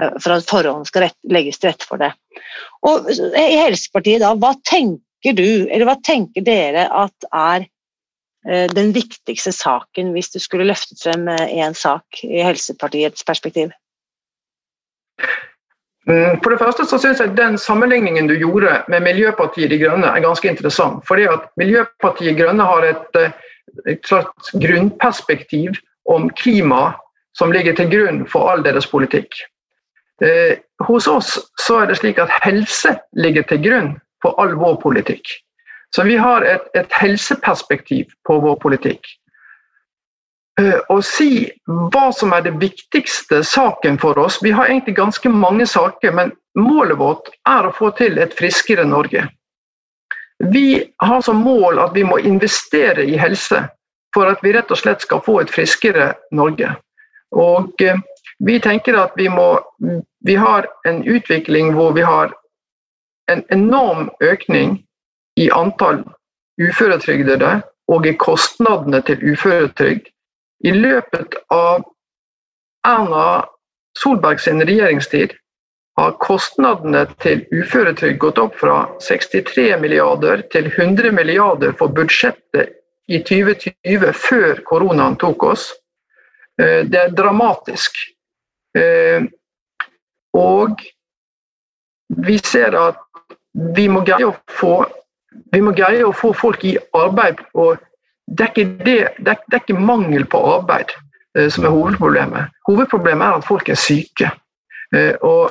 eh, 0.00 0.14
for 0.16 0.38
at 0.38 0.48
forholdene 0.48 0.88
skal 0.88 1.08
rett, 1.08 1.18
legges 1.28 1.60
til 1.60 1.72
rette 1.72 1.88
for 1.88 2.00
det. 2.00 2.14
Og 2.86 3.10
I 3.10 3.60
Helsepartiet, 3.60 4.22
da, 4.22 4.32
hva 4.38 4.54
tenker 4.64 5.36
du, 5.36 5.66
eller 5.66 5.88
hva 5.88 5.98
tenker 6.06 6.46
dere 6.46 6.86
at 6.94 7.28
er 7.34 7.66
den 8.46 8.92
viktigste 8.94 9.50
saken 9.52 10.12
hvis 10.14 10.30
du 10.30 10.38
skulle 10.42 10.68
løftet 10.68 11.00
frem 11.02 11.26
én 11.28 11.72
eh, 11.72 11.74
sak 11.74 12.22
i 12.22 12.44
Helsepartiets 12.46 13.26
perspektiv? 13.26 13.72
Mm, 16.06 16.38
for 16.42 16.52
det 16.52 16.60
første 16.60 16.84
så 16.86 16.98
synes 17.02 17.20
jeg 17.20 17.34
Den 17.36 17.58
sammenligningen 17.58 18.28
du 18.28 18.36
gjorde 18.38 18.84
med 18.88 19.02
Miljøpartiet 19.02 19.70
De 19.70 19.78
Grønne 19.80 20.06
er 20.06 20.22
ganske 20.22 20.48
interessant. 20.48 21.02
fordi 21.06 21.26
at 21.26 21.48
Miljøpartiet 21.56 22.36
De 22.36 22.42
Grønne 22.42 22.62
har 22.62 22.84
et, 22.84 23.20
eh, 23.20 23.32
et 23.86 24.00
slags 24.06 24.50
grunnperspektiv 24.52 25.74
om 26.08 26.30
klima 26.30 26.94
som 27.34 27.52
ligger 27.52 27.74
til 27.74 27.90
grunn 27.90 28.26
for 28.26 28.48
all 28.48 28.62
deres 28.64 28.86
politikk. 28.86 29.34
Eh, 30.22 30.56
hos 30.80 31.06
oss 31.06 31.50
så 31.66 31.82
er 31.82 31.86
det 31.86 31.98
slik 31.98 32.18
at 32.18 32.30
helse 32.44 32.96
ligger 33.12 33.42
til 33.42 33.62
grunn 33.62 34.00
for 34.22 34.38
all 34.40 34.54
vår 34.54 34.78
politikk. 34.80 35.26
Så 35.94 36.02
vi 36.02 36.16
har 36.16 36.42
et, 36.42 36.66
et 36.74 36.92
helseperspektiv 36.92 38.10
på 38.26 38.40
vår 38.42 38.58
politikk. 38.62 39.06
Eh, 40.60 40.78
å 40.88 41.02
si 41.04 41.46
hva 41.68 42.08
som 42.16 42.32
er 42.32 42.46
det 42.46 42.54
viktigste 42.56 43.42
saken 43.44 43.98
for 44.00 44.16
oss 44.16 44.38
Vi 44.40 44.54
har 44.56 44.70
egentlig 44.70 44.94
ganske 44.96 45.28
mange 45.28 45.66
saker, 45.68 46.12
men 46.16 46.32
målet 46.56 46.96
vårt 46.96 47.28
er 47.48 47.68
å 47.68 47.74
få 47.76 47.90
til 47.98 48.16
et 48.18 48.32
friskere 48.38 48.86
Norge. 48.88 49.26
Vi 50.38 50.92
har 51.04 51.20
som 51.20 51.42
mål 51.44 51.80
at 51.80 51.92
vi 51.96 52.04
må 52.04 52.18
investere 52.18 53.04
i 53.04 53.20
helse 53.20 53.66
for 54.16 54.32
at 54.32 54.40
vi 54.44 54.54
rett 54.56 54.72
og 54.72 54.80
slett 54.80 55.04
skal 55.04 55.20
få 55.24 55.42
et 55.42 55.52
friskere 55.52 56.14
Norge. 56.32 56.72
Og 57.36 57.84
eh, 57.84 58.00
vi 58.40 58.56
tenker 58.60 58.96
at 58.96 59.12
vi 59.16 59.28
må 59.28 59.60
Vi 60.26 60.34
har 60.34 60.66
en 60.88 61.04
utvikling 61.04 61.74
hvor 61.76 61.92
vi 61.94 62.02
har 62.02 62.32
en 63.30 63.44
enorm 63.50 64.08
økning 64.20 64.85
i 65.36 65.50
antall 65.52 66.02
uføretrygdede 66.62 67.60
og 67.92 68.06
i 68.06 68.14
kostnadene 68.18 69.02
til 69.06 69.22
uføretrygd. 69.32 70.08
I 70.64 70.72
løpet 70.72 71.36
av 71.52 71.84
Erna 72.86 73.44
Solberg 73.98 74.40
sin 74.40 74.62
regjeringstid 74.64 75.34
har 75.96 76.16
kostnadene 76.20 77.06
til 77.22 77.44
uføretrygd 77.52 78.18
gått 78.20 78.40
opp 78.40 78.56
fra 78.60 78.82
63 79.04 79.76
milliarder 79.80 80.42
til 80.52 80.68
100 80.72 81.12
milliarder 81.16 81.72
for 81.78 81.92
budsjettet 81.96 82.74
i 83.08 83.22
2020, 83.22 84.12
før 84.12 84.60
koronaen 84.66 85.16
tok 85.20 85.46
oss. 85.52 85.70
Eh, 86.60 86.82
det 86.84 87.00
er 87.00 87.16
dramatisk. 87.16 87.96
Eh, 88.76 89.24
og 90.36 90.82
vi 92.26 92.36
ser 92.44 92.76
at 92.76 93.00
vi 93.76 93.86
må 93.88 94.02
greie 94.04 94.28
å 94.28 94.36
få 94.58 94.74
vi 95.52 95.60
må 95.62 95.72
greie 95.76 96.04
å 96.06 96.14
få 96.14 96.32
folk 96.36 96.64
i 96.64 96.76
arbeid. 96.96 97.40
og 97.54 97.78
Det 98.26 98.46
er 98.46 98.52
ikke, 98.52 99.68
det, 99.68 99.78
mangel 99.78 100.26
på 100.26 100.40
arbeid 100.56 100.92
eh, 101.38 101.48
som 101.50 101.64
er 101.64 101.74
hovedproblemet. 101.74 102.52
Hovedproblemet 102.68 103.26
er 103.26 103.38
at 103.38 103.46
folk 103.46 103.68
er 103.68 103.78
syke. 103.80 104.30
Eh, 104.94 105.14
og 105.22 105.50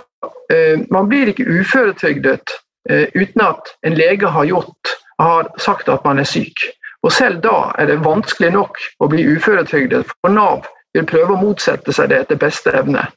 eh, 0.52 0.80
Man 0.92 1.10
blir 1.10 1.32
ikke 1.32 1.48
uføretrygdet 1.48 2.62
uten 2.86 3.42
at 3.42 3.72
en 3.82 3.96
lege 3.98 4.30
har, 4.30 4.46
gjort, 4.46 4.92
har 5.18 5.48
sagt 5.58 5.88
at 5.90 6.04
man 6.06 6.20
er 6.22 6.28
syk. 6.30 6.68
Og 7.02 7.12
Selv 7.12 7.40
da 7.42 7.72
er 7.80 7.88
det 7.90 8.04
vanskelig 8.06 8.52
nok 8.54 8.78
å 9.02 9.08
bli 9.10 9.24
uføretrygdet, 9.26 10.06
for 10.22 10.30
Nav 10.30 10.68
vil 10.94 11.08
prøve 11.10 11.34
å 11.34 11.40
motsette 11.42 11.94
seg 11.94 12.12
det 12.12 12.20
etter 12.20 12.38
beste 12.38 12.70
evne. 12.78 13.08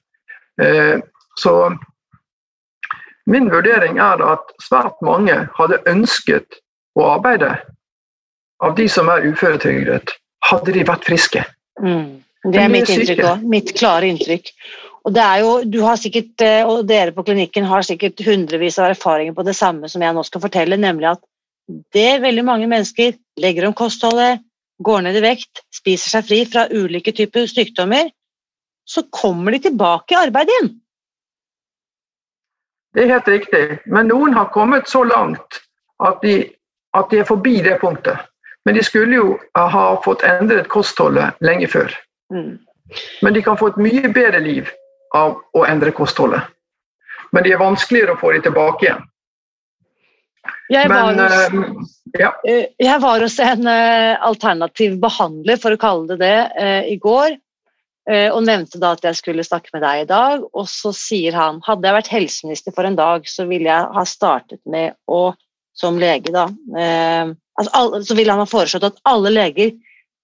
Så 1.37 1.53
Min 3.29 3.51
vurdering 3.53 3.99
er 4.01 4.23
at 4.25 4.55
svært 4.65 4.97
mange 5.05 5.37
hadde 5.59 5.83
ønsket 5.91 6.63
å 6.97 7.11
arbeide 7.13 7.53
av 8.65 8.75
de 8.79 8.89
som 8.91 9.11
er 9.13 9.27
uføretrygdet, 9.29 10.15
hadde 10.49 10.75
de 10.75 10.85
vært 10.89 11.07
friske. 11.07 11.45
Mm. 11.83 12.25
Det 12.49 12.61
er 12.63 12.73
mitt 12.73 12.91
inntrykk 12.91 13.25
òg. 13.27 13.45
Mitt 13.53 13.75
klare 13.77 14.09
inntrykk. 14.09 14.51
Og, 15.05 15.13
det 15.15 15.23
er 15.25 15.43
jo, 15.45 15.53
du 15.65 15.79
har 15.85 15.99
sikkert, 16.01 16.35
eh, 16.45 16.67
og 16.67 16.87
dere 16.89 17.15
på 17.17 17.25
klinikken 17.27 17.69
har 17.69 17.85
sikkert 17.87 18.21
hundrevis 18.27 18.79
av 18.81 18.91
erfaringer 18.93 19.37
på 19.37 19.45
det 19.47 19.55
samme 19.57 19.89
som 19.93 20.03
jeg 20.05 20.17
nå 20.17 20.25
skal 20.27 20.43
fortelle, 20.43 20.81
nemlig 20.81 21.13
at 21.13 21.23
det 21.95 22.23
veldig 22.25 22.45
mange 22.49 22.69
mennesker 22.71 23.15
legger 23.41 23.69
om 23.69 23.77
kostholdet, 23.77 24.43
går 24.85 25.05
ned 25.05 25.19
i 25.19 25.25
vekt, 25.25 25.63
spiser 25.75 26.17
seg 26.17 26.27
fri 26.29 26.43
fra 26.49 26.67
ulike 26.71 27.13
typer 27.17 27.49
sykdommer, 27.51 28.11
så 28.89 29.05
kommer 29.13 29.53
de 29.55 29.67
tilbake 29.69 30.15
i 30.15 30.21
arbeid 30.21 30.53
igjen. 30.53 30.71
Det 32.95 33.05
er 33.05 33.13
helt 33.13 33.29
riktig. 33.29 33.65
Men 33.87 34.09
noen 34.09 34.35
har 34.37 34.51
kommet 34.55 34.89
så 34.89 35.05
langt 35.05 35.61
at 36.05 36.23
de, 36.23 36.41
at 36.97 37.11
de 37.11 37.21
er 37.23 37.29
forbi 37.29 37.59
det 37.65 37.79
punktet. 37.83 38.19
Men 38.65 38.77
de 38.77 38.85
skulle 38.85 39.17
jo 39.17 39.37
ha 39.57 39.85
fått 40.05 40.25
endret 40.27 40.69
kostholdet 40.73 41.37
lenge 41.45 41.69
før. 41.71 41.93
Mm. 42.35 42.59
Men 43.23 43.35
de 43.37 43.43
kan 43.45 43.59
få 43.61 43.73
et 43.73 43.81
mye 43.81 44.11
bedre 44.13 44.41
liv 44.45 44.71
av 45.17 45.39
å 45.57 45.65
endre 45.69 45.93
kostholdet. 45.97 46.43
Men 47.33 47.45
de 47.45 47.53
er 47.53 47.61
vanskeligere 47.61 48.17
å 48.17 48.21
få 48.21 48.33
de 48.35 48.43
tilbake 48.45 48.87
igjen. 48.89 49.07
Jeg 50.69 50.89
var, 50.93 51.15
Men, 51.17 51.65
hos, 51.79 51.93
uh, 52.13 52.21
ja. 52.21 52.31
Eh, 52.45 52.67
jeg 52.81 53.01
var 53.01 53.25
hos 53.25 53.39
en 53.41 53.69
uh, 53.69 54.21
alternativ 54.29 54.99
behandler, 55.01 55.57
for 55.61 55.73
å 55.73 55.81
kalle 55.81 56.13
det 56.13 56.19
det, 56.21 56.39
uh, 56.61 56.83
i 56.89 56.97
går. 57.01 57.37
Og 58.09 58.39
nevnte 58.41 58.79
da 58.81 58.95
at 58.97 59.03
jeg 59.05 59.19
skulle 59.19 59.45
snakke 59.45 59.69
med 59.75 59.83
deg 59.85 60.03
i 60.03 60.07
dag. 60.09 60.45
Og 60.57 60.65
så 60.73 60.95
sier 60.97 61.35
han 61.37 61.59
hadde 61.67 61.85
jeg 61.85 61.97
vært 61.99 62.09
helseminister 62.15 62.73
for 62.73 62.89
en 62.89 62.97
dag, 62.97 63.27
så 63.29 63.45
ville 63.51 63.69
jeg 63.69 63.91
ha 63.99 64.05
startet 64.09 64.63
med 64.65 64.97
å, 65.05 65.35
som 65.77 66.01
lege, 66.01 66.33
da 66.33 66.47
altså, 67.59 67.75
alle, 67.75 68.01
Så 68.05 68.17
ville 68.17 68.33
han 68.33 68.43
ha 68.43 68.49
foreslått 68.49 68.89
at 68.89 69.03
alle 69.09 69.35
leger 69.35 69.75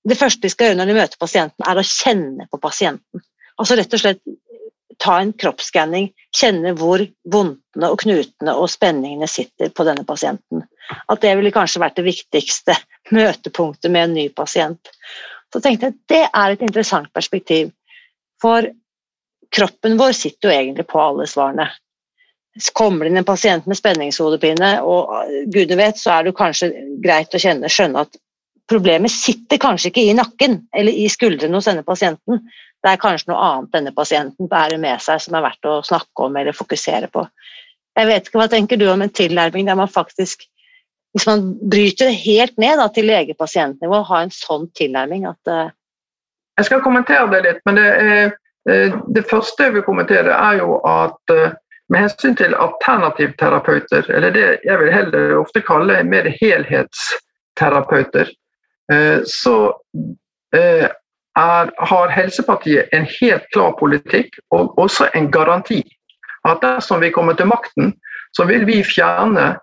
det 0.08 0.18
første 0.20 0.44
de 0.44 0.52
skal 0.52 0.70
gjøre 0.70 0.80
når 0.80 0.90
de 0.90 0.96
møter 0.98 1.20
pasienten, 1.20 1.64
er 1.64 1.80
å 1.80 1.86
kjenne 1.88 2.48
på 2.52 2.60
pasienten. 2.60 3.22
Altså 3.56 3.78
rett 3.78 3.94
og 3.96 4.02
slett 4.02 4.20
ta 5.00 5.16
en 5.20 5.32
kroppsskanning, 5.40 6.10
kjenne 6.34 6.74
hvor 6.78 7.02
vondtene 7.32 7.90
og 7.90 8.02
knutene 8.02 8.54
og 8.60 8.68
spenningene 8.70 9.28
sitter 9.30 9.72
på 9.74 9.86
denne 9.88 10.04
pasienten. 10.06 10.66
At 11.10 11.22
det 11.24 11.32
ville 11.38 11.54
kanskje 11.54 11.80
vært 11.82 11.96
det 11.98 12.06
viktigste 12.06 12.76
møtepunktet 13.14 13.90
med 13.90 14.10
en 14.10 14.16
ny 14.18 14.26
pasient. 14.36 14.92
Så 15.54 15.60
tenkte 15.62 15.86
jeg 15.86 15.94
at 15.94 16.10
det 16.10 16.22
er 16.26 16.52
et 16.52 16.62
interessant 16.66 17.12
perspektiv. 17.14 17.68
For 18.42 18.66
kroppen 19.54 19.94
vår 20.00 20.16
sitter 20.18 20.50
jo 20.50 20.54
egentlig 20.56 20.86
på 20.90 20.98
alle 20.98 21.28
svarene. 21.30 21.68
Kommer 22.74 23.06
det 23.06 23.12
inn 23.12 23.20
en 23.22 23.26
pasient 23.26 23.66
med 23.70 23.78
spenningshodepine, 23.78 24.72
og 24.82 25.14
gudene 25.54 25.78
vet, 25.78 25.98
så 25.98 26.16
er 26.16 26.26
det 26.26 26.34
kanskje 26.38 26.72
greit 27.02 27.34
å 27.34 27.40
kjenne, 27.42 27.70
skjønne 27.70 28.02
at 28.02 28.18
problemet 28.70 29.12
sitter 29.14 29.60
kanskje 29.62 29.92
ikke 29.92 30.04
i 30.08 30.14
nakken 30.16 30.60
eller 30.74 30.98
i 31.04 31.06
skuldrene 31.12 31.58
hos 31.58 31.68
denne 31.70 31.86
pasienten, 31.86 32.42
det 32.84 32.92
er 32.92 33.00
kanskje 33.00 33.30
noe 33.30 33.42
annet 33.46 33.76
denne 33.76 33.92
pasienten 33.96 34.50
bærer 34.50 34.80
med 34.80 35.02
seg 35.02 35.22
som 35.22 35.36
er 35.38 35.44
verdt 35.46 35.70
å 35.70 35.78
snakke 35.86 36.26
om 36.26 36.34
eller 36.36 36.56
fokusere 36.56 37.08
på. 37.12 37.24
Jeg 37.94 38.10
vet 38.10 38.26
ikke, 38.26 38.40
Hva 38.42 38.48
tenker 38.50 38.80
du 38.80 38.88
om 38.90 39.04
en 39.04 39.12
tilnærming 39.22 39.70
der 39.70 39.78
man 39.78 39.90
faktisk 39.90 40.44
hvis 41.14 41.26
man 41.28 41.42
bryter 41.70 42.10
det 42.10 42.22
helt 42.24 42.56
ned 42.58 42.78
da, 42.80 42.88
til 42.90 43.06
lege-pasient-nivå, 43.10 44.00
ha 44.10 44.22
en 44.24 44.32
sånn 44.34 44.68
tilnærming 44.78 45.26
at 45.30 45.50
uh... 45.50 45.68
Jeg 46.58 46.68
skal 46.68 46.82
kommentere 46.82 47.28
det 47.32 47.40
litt, 47.46 47.60
men 47.66 47.78
det, 47.78 47.86
er, 47.86 48.34
eh, 48.70 48.96
det 49.14 49.24
første 49.30 49.68
jeg 49.68 49.76
vil 49.76 49.86
kommentere, 49.86 50.34
er 50.34 50.58
jo 50.62 50.78
at 50.86 51.34
uh, 51.34 51.54
med 51.92 52.06
hensyn 52.06 52.34
til 52.38 52.54
alternativterapeuter, 52.58 54.06
eller 54.10 54.34
det 54.34 54.46
jeg 54.64 54.80
vil 54.80 54.92
heller 54.94 55.36
ofte 55.38 55.62
kalle 55.62 56.02
mer 56.08 56.30
helhetsterapeuter, 56.40 58.30
så 59.28 59.56
er, 60.54 61.70
har 61.76 62.08
Helsepartiet 62.08 62.88
en 62.92 63.06
helt 63.20 63.46
klar 63.52 63.74
politikk 63.78 64.38
og 64.54 64.78
også 64.78 65.08
en 65.14 65.30
garanti. 65.32 65.82
At 66.44 66.62
dersom 66.62 67.00
vi 67.00 67.10
kommer 67.10 67.34
til 67.34 67.48
makten, 67.50 67.94
så 68.36 68.44
vil 68.44 68.66
vi 68.66 68.82
fjerne 68.84 69.54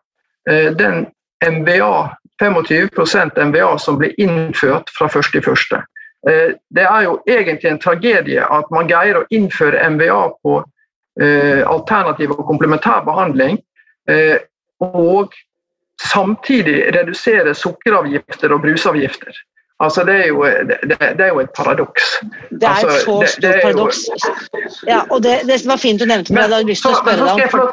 eh, 0.50 0.72
den 0.78 1.06
MVA, 1.42 2.10
25% 2.42 3.38
MVA 3.46 3.78
som 3.78 3.98
ble 3.98 4.12
innført 4.18 4.90
fra 4.98 5.08
1.1. 5.08 5.82
Eh, 6.30 6.54
det 6.70 6.86
er 6.86 7.04
jo 7.08 7.18
egentlig 7.30 7.72
en 7.72 7.82
tragedie 7.82 8.46
at 8.46 8.70
man 8.74 8.90
greier 8.90 9.22
å 9.22 9.28
innføre 9.34 9.82
MVA 9.96 10.24
på 10.46 10.60
eh, 11.22 11.62
alternativ 11.66 12.36
og 12.36 12.46
komplementær 12.50 13.02
behandling, 13.08 13.58
eh, 14.10 14.38
og 14.82 15.34
samtidig 16.02 16.92
redusere 16.96 17.56
sukkeravgifter 17.58 18.54
og 18.54 18.62
brusavgifter. 18.66 19.34
Altså, 19.82 20.04
det 20.06 20.14
er 20.14 20.28
jo, 20.30 20.44
det, 20.46 20.98
det 21.18 21.26
er 21.26 21.32
jo 21.34 21.40
et 21.42 21.54
paradoks. 21.58 22.20
Det 22.52 22.68
er 22.70 22.86
altså, 22.86 22.90
et 22.94 23.02
så 23.02 23.16
stort 23.34 23.62
paradoks. 23.64 24.02
Ja, 24.86 25.02
og 25.10 25.24
det, 25.26 25.40
det 25.50 25.58
var 25.66 25.82
fint 25.82 26.02
du 26.02 26.06
nevnte, 26.06 26.34
men 26.34 26.44
jeg 26.44 26.54
hadde 26.54 26.70
lyst 26.70 26.86
til 26.86 26.94
å 26.94 27.00
spørre 27.02 27.26
deg 27.26 27.34
om 27.34 27.72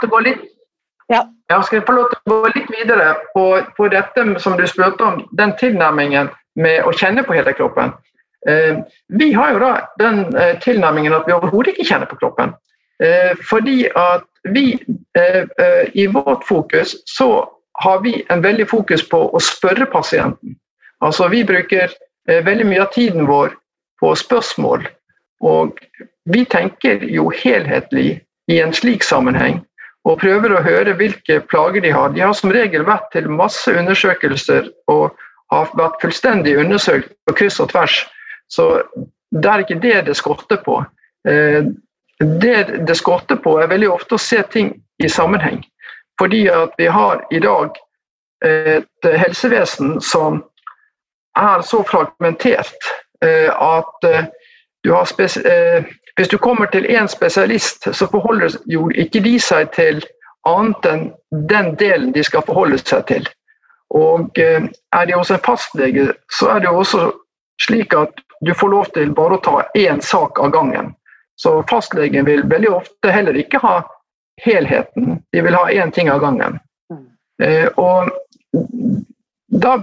skal 1.12 1.28
jeg 1.48 1.64
skal 1.64 1.84
få 1.86 1.96
lov 1.96 2.10
til 2.12 2.18
å 2.18 2.40
gå 2.42 2.50
litt 2.54 2.70
videre 2.72 3.14
på, 3.32 3.44
på, 3.76 3.88
dette 3.92 4.24
som 4.42 4.56
du 4.58 4.66
spurte 4.68 5.04
om, 5.04 5.22
den 5.32 5.54
tilnærmingen 5.60 6.30
med 6.60 6.84
å 6.84 6.92
kjenne 6.92 7.24
på 7.24 7.36
hele 7.38 7.54
kroppen. 7.56 7.94
Eh, 8.48 8.80
vi 9.18 9.32
har 9.32 9.54
jo 9.54 9.62
da 9.62 9.72
den 10.00 10.26
eh, 10.36 10.58
tilnærmingen 10.62 11.16
at 11.16 11.28
vi 11.28 11.36
overhodet 11.36 11.74
ikke 11.74 11.88
kjenner 11.88 12.10
på 12.10 12.18
kroppen. 12.20 12.52
Eh, 13.02 13.32
fordi 13.48 13.86
at 13.96 14.26
vi 14.52 14.74
eh, 15.16 15.44
eh, 15.44 15.88
i 15.94 16.06
vårt 16.12 16.44
fokus 16.44 16.96
så 17.08 17.48
har 17.82 18.00
vi 18.04 18.24
en 18.28 18.42
veldig 18.42 18.66
fokus 18.68 19.04
på 19.08 19.22
å 19.32 19.40
spørre 19.42 19.86
pasienten. 19.86 20.56
Altså, 21.00 21.28
vi 21.30 21.44
bruker 21.46 21.88
eh, 22.28 22.44
veldig 22.44 22.66
mye 22.66 22.84
av 22.84 22.92
tiden 22.94 23.28
vår 23.30 23.54
på 24.02 24.12
spørsmål. 24.18 24.84
Og 25.46 25.78
vi 26.28 26.44
tenker 26.44 27.04
jo 27.06 27.30
helhetlig 27.30 28.20
i 28.50 28.58
en 28.60 28.74
slik 28.74 29.06
sammenheng 29.06 29.62
og 30.08 30.20
prøver 30.22 30.54
å 30.54 30.64
høre 30.64 30.96
hvilke 30.96 31.40
plager 31.50 31.84
de 31.84 31.92
har. 31.92 32.12
De 32.14 32.22
har 32.24 32.34
som 32.36 32.52
regel 32.54 32.86
vært 32.88 33.10
til 33.12 33.28
masse 33.28 33.68
undersøkelser 33.68 34.70
og 34.92 35.16
har 35.52 35.72
vært 35.76 36.00
fullstendig 36.04 36.56
undersøkt 36.60 37.12
på 37.28 37.36
kryss 37.36 37.60
og 37.60 37.70
tvers. 37.72 38.00
Så 38.52 38.70
det 39.36 39.50
er 39.50 39.64
ikke 39.64 39.80
det 39.82 40.06
det 40.08 40.16
skorter 40.16 40.60
på. 40.64 40.80
Eh, 41.28 41.68
det 42.18 42.56
det 42.88 42.96
skorter 42.96 43.36
på, 43.36 43.58
er 43.60 43.70
veldig 43.70 43.90
ofte 43.92 44.16
å 44.16 44.22
se 44.22 44.40
ting 44.52 44.72
i 44.98 45.10
sammenheng. 45.12 45.60
Fordi 46.18 46.46
at 46.50 46.72
vi 46.80 46.88
har 46.90 47.20
i 47.30 47.38
dag 47.44 47.76
et 48.44 49.06
helsevesen 49.22 49.98
som 50.02 50.40
er 51.38 51.62
så 51.66 51.82
fragmentert 51.86 52.90
eh, 53.24 53.50
at 53.50 53.92
du 54.02 54.18
du 54.84 54.94
eh, 54.94 55.84
hvis 56.18 56.28
du 56.28 56.38
kommer 56.38 56.66
til 56.66 56.86
én 56.90 57.06
spesialist, 57.06 57.94
så 57.94 58.06
forholder 58.10 58.56
jo 58.66 58.88
ikke 58.90 59.20
de 59.22 59.36
seg 59.38 59.70
til 59.76 60.00
annet 60.48 60.86
enn 60.90 61.04
den 61.50 61.74
delen 61.78 62.12
de 62.12 62.24
skal 62.26 62.42
forholde 62.46 62.78
seg 62.82 63.04
til. 63.06 63.28
Og 63.94 64.38
er 64.42 65.04
de 65.06 65.14
hos 65.14 65.30
en 65.30 65.44
fastlege, 65.44 66.08
så 66.34 66.48
er 66.54 66.64
det 66.64 66.72
jo 66.72 66.80
også 66.82 67.04
slik 67.62 67.94
at 67.94 68.18
du 68.46 68.50
får 68.54 68.72
lov 68.72 68.90
til 68.96 69.12
bare 69.14 69.38
å 69.38 69.44
ta 69.46 69.62
én 69.78 70.02
sak 70.02 70.40
av 70.42 70.50
gangen. 70.54 70.90
Så 71.38 71.60
fastlegen 71.70 72.26
vil 72.26 72.42
veldig 72.50 72.72
ofte 72.80 73.14
heller 73.14 73.38
ikke 73.38 73.60
ha 73.62 73.76
helheten, 74.42 75.20
de 75.32 75.42
vil 75.42 75.54
ha 75.54 75.68
én 75.70 75.94
ting 75.94 76.10
av 76.10 76.18
gangen. 76.22 76.58
Mm. 76.90 77.06
Og 77.78 78.10
da 79.62 79.76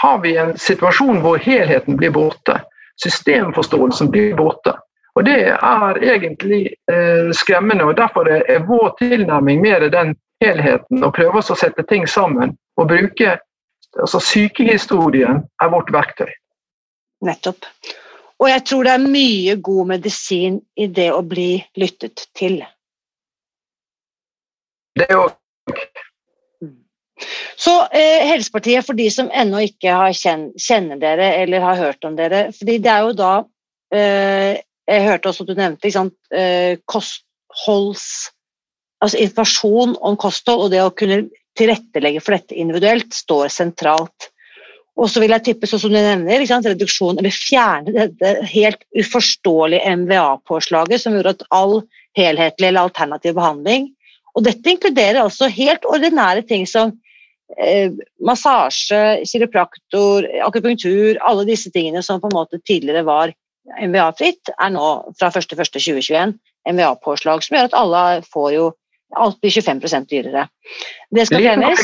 har 0.00 0.18
vi 0.24 0.36
en 0.40 0.56
situasjon 0.58 1.20
hvor 1.20 1.36
helheten 1.44 2.00
blir 2.00 2.12
borte. 2.16 2.62
Systemforståelsen 3.04 4.08
blir 4.12 4.32
borte. 4.36 4.78
Og 5.14 5.24
Det 5.24 5.38
er 5.52 5.98
egentlig 6.02 6.62
eh, 6.92 7.32
skremmende. 7.36 7.84
og 7.84 7.96
Derfor 7.96 8.28
er 8.28 8.66
vår 8.66 8.94
tilnærming 8.98 9.60
mer 9.60 9.88
den 9.88 10.14
helheten 10.40 11.04
og 11.04 11.14
prøve 11.14 11.42
å 11.42 11.56
sette 11.56 11.84
ting 11.88 12.08
sammen. 12.08 12.56
og 12.76 12.88
bruke 12.88 13.38
altså 14.00 14.20
Sykehistorien 14.24 15.42
er 15.60 15.68
vårt 15.68 15.92
verktøy. 15.92 16.30
Nettopp. 17.20 17.66
Og 18.40 18.48
jeg 18.50 18.64
tror 18.66 18.86
det 18.86 18.94
er 18.96 19.10
mye 19.12 19.56
god 19.62 19.90
medisin 19.92 20.56
i 20.76 20.86
det 20.86 21.10
å 21.12 21.20
bli 21.22 21.62
lyttet 21.78 22.24
til. 22.34 22.62
Det 24.98 25.08
òg. 25.14 25.36
Så 27.56 27.76
eh, 27.94 28.24
Helsepartiet, 28.26 28.82
for 28.86 28.98
de 28.98 29.06
som 29.12 29.28
ennå 29.30 29.60
ikke 29.68 29.94
kjen 30.18 30.48
kjenner 30.58 30.98
dere 30.98 31.28
eller 31.44 31.62
har 31.62 31.78
hørt 31.78 32.04
om 32.08 32.16
dere 32.18 32.48
fordi 32.56 32.80
det 32.82 32.90
er 32.90 33.04
jo 33.06 33.12
da 33.14 33.32
eh, 33.94 34.58
Jeg 34.92 35.06
hørte 35.06 35.30
også 35.30 35.46
at 35.46 35.52
du 35.52 35.58
nevnte 35.58 35.92
sant, 35.94 36.16
eh, 36.34 36.78
kostholds... 36.90 38.06
Altså 39.02 39.18
informasjon 39.18 39.96
om 39.98 40.14
kosthold 40.14 40.60
og 40.68 40.68
det 40.70 40.78
å 40.78 40.92
kunne 40.94 41.24
tilrettelegge 41.58 42.20
for 42.22 42.36
dette 42.36 42.54
individuelt 42.54 43.10
står 43.16 43.48
sentralt. 43.50 44.28
Og 44.94 45.08
så 45.10 45.18
vil 45.18 45.34
jeg 45.34 45.42
tippe, 45.48 45.66
sånn 45.66 45.82
som 45.82 45.90
du 45.90 45.98
nevner, 45.98 46.44
sant, 46.46 46.68
reduksjon, 46.70 47.18
eller 47.18 47.34
fjerne 47.34 47.90
dette 47.96 48.46
helt 48.52 48.84
uforståelige 48.94 49.96
MVA-påslaget 50.04 51.02
som 51.02 51.16
gjorde 51.16 51.34
at 51.34 51.42
all 51.50 51.80
helhetlig 52.14 52.68
eller 52.68 52.86
alternativ 52.86 53.34
behandling 53.40 53.88
Og 54.36 54.44
dette 54.46 54.70
inkluderer 54.70 55.24
altså 55.24 55.48
helt 55.50 55.88
ordinære 55.88 56.44
ting 56.46 56.62
som 56.68 56.94
Eh, 57.60 57.92
massasje, 58.24 59.26
kiropraktor, 59.28 60.24
akupunktur, 60.46 61.18
alle 61.20 61.44
disse 61.44 61.68
tingene 61.72 62.00
som 62.02 62.20
på 62.20 62.30
en 62.30 62.38
måte 62.38 62.60
tidligere 62.64 63.04
var 63.04 63.34
MVA-fritt, 63.82 64.52
er 64.58 64.72
nå 64.74 64.86
fra 65.18 65.30
1.1.2021 65.30 66.34
MVA-påslag, 66.70 67.42
som 67.44 67.56
gjør 67.56 67.70
at 67.70 67.76
alle 67.78 68.06
får 68.32 68.54
jo 68.58 68.70
Alt 69.12 69.40
blir 69.40 69.50
25% 69.52 70.08
dyrere. 70.08 70.46
Det 71.12 71.26
skal 71.28 71.42
fjernes. 71.44 71.80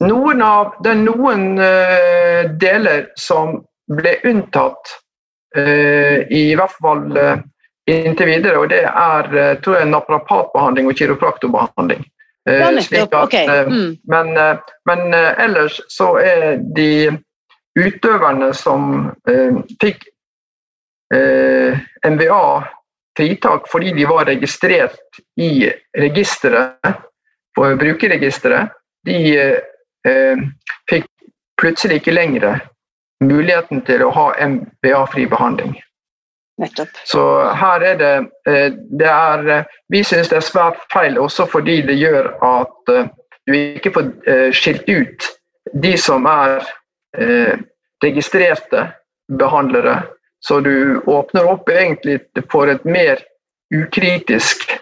Noen 0.00 0.40
av, 0.40 0.70
det 0.80 0.94
er 0.94 1.00
noen 1.02 1.58
uh, 1.60 2.46
deler 2.60 3.10
som 3.20 3.58
ble 3.92 4.14
unntatt, 4.24 4.94
uh, 5.58 6.24
i 6.32 6.46
hvert 6.56 6.78
fall 6.80 7.04
uh, 7.18 7.36
inntil 7.84 8.30
videre, 8.30 8.62
og 8.62 8.72
det 8.72 8.80
er 8.88 9.60
tror 9.60 9.76
jeg, 9.76 9.90
naprapatbehandling 9.92 10.88
og 10.88 10.96
kiropraktorbehandling. 10.96 12.00
Eh, 12.48 12.62
ja, 12.62 12.70
nettopp. 12.72 13.18
Ok. 13.26 13.36
Mm. 13.68 13.92
Men, 14.08 14.32
men, 14.88 15.18
ellers 15.44 15.82
så 15.92 16.14
er 16.16 16.62
de 16.76 17.12
utøverne 17.76 18.54
som 18.56 19.10
fikk 19.84 20.08
eh, 21.14 21.78
MVA 22.10 22.64
fritak 23.16 23.68
fordi 23.70 23.92
de 23.92 24.04
var 24.04 24.24
registrert 24.24 25.20
i 25.36 25.72
registeret, 25.98 26.78
på 27.54 27.76
brukerregisteret, 27.78 28.68
de 29.06 29.18
eh, 30.08 30.38
fikk 30.90 31.06
plutselig 31.60 32.00
ikke 32.00 32.16
lenger 32.16 32.64
muligheten 33.22 33.84
til 33.86 34.02
å 34.02 34.10
ha 34.10 34.32
MBA-fri 34.42 35.28
behandling. 35.30 35.76
Nettopp. 36.58 36.90
Så 37.06 37.22
her 37.54 37.82
er 37.82 38.00
det, 38.00 38.14
eh, 38.50 38.72
det 38.74 39.10
er, 39.10 39.68
Vi 39.88 40.02
syns 40.02 40.32
det 40.32 40.40
er 40.40 40.48
svært 40.48 40.82
feil, 40.92 41.18
også 41.18 41.46
fordi 41.46 41.80
det 41.86 41.94
gjør 42.00 42.32
at 42.42 42.92
du 43.46 43.54
ikke 43.54 43.92
får 43.94 44.10
skilt 44.56 44.88
ut 44.88 45.30
de 45.82 45.96
som 46.00 46.26
er 46.26 46.64
registrerte 48.02 48.86
behandlere. 49.38 50.00
Så 50.44 50.60
du 50.60 51.00
åpner 51.08 51.46
opp 51.48 51.70
egentlig 51.72 52.18
for 52.52 52.68
et 52.68 52.84
mer 52.84 53.22
ukritisk 53.74 54.74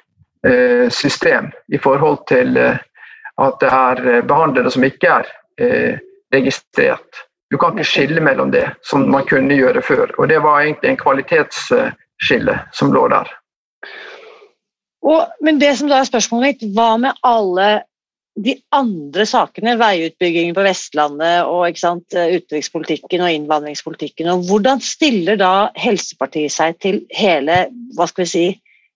system 0.90 1.52
i 1.70 1.78
forhold 1.78 2.24
til 2.26 2.56
at 2.58 3.60
det 3.62 3.68
er 3.70 4.24
behandlere 4.26 4.72
som 4.74 4.82
ikke 4.82 5.12
er 5.20 5.28
registrert. 6.34 7.22
Du 7.52 7.58
kan 7.58 7.76
ikke 7.76 7.86
skille 7.86 8.20
mellom 8.24 8.50
det, 8.50 8.64
som 8.82 9.04
man 9.12 9.26
kunne 9.28 9.54
gjøre 9.54 9.82
før. 9.84 10.10
Og 10.18 10.28
Det 10.28 10.42
var 10.42 10.60
egentlig 10.60 10.90
en 10.90 10.96
kvalitetsskille 10.96 12.58
som 12.72 12.92
lå 12.92 13.06
der. 13.12 13.30
Og, 15.02 15.26
men 15.42 15.60
det 15.60 15.74
som 15.78 15.90
da 15.90 15.98
er 16.00 16.08
spørsmålet 16.08 16.46
mitt, 16.46 16.62
hva 16.74 16.96
med 16.96 17.18
alle 17.26 17.82
de 18.34 18.54
andre 18.72 19.26
sakene, 19.28 19.74
veiutbyggingen 19.80 20.54
på 20.56 20.64
Vestlandet 20.64 21.44
og 21.44 21.76
sant, 21.78 22.06
utenrikspolitikken 22.14 23.24
og 23.24 23.34
innvandringspolitikken, 23.34 24.30
og 24.32 24.46
hvordan 24.48 24.80
stiller 24.84 25.36
da 25.40 25.68
Helsepartiet 25.76 26.54
seg 26.54 26.78
til 26.80 27.02
hele 27.12 27.66
hva 27.96 28.08
skal 28.08 28.24
vi 28.24 28.30
si, 28.30 28.46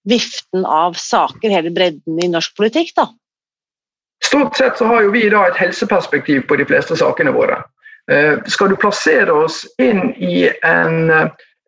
viften 0.09 0.65
av 0.65 0.97
saker, 0.97 1.53
hele 1.53 1.73
bredden 1.75 2.21
i 2.23 2.31
norsk 2.33 2.57
politikk? 2.57 2.95
da? 2.97 3.11
Stort 4.25 4.57
sett 4.57 4.79
så 4.79 4.89
har 4.89 5.05
jo 5.05 5.13
vi 5.13 5.27
da 5.33 5.45
et 5.51 5.59
helseperspektiv 5.61 6.47
på 6.49 6.57
de 6.57 6.67
fleste 6.69 6.97
sakene 6.97 7.35
våre. 7.37 7.61
Eh, 8.11 8.39
skal 8.49 8.71
du 8.71 8.79
plassere 8.81 9.35
oss 9.35 9.65
inn 9.83 10.15
i 10.23 10.47
en, 10.65 11.11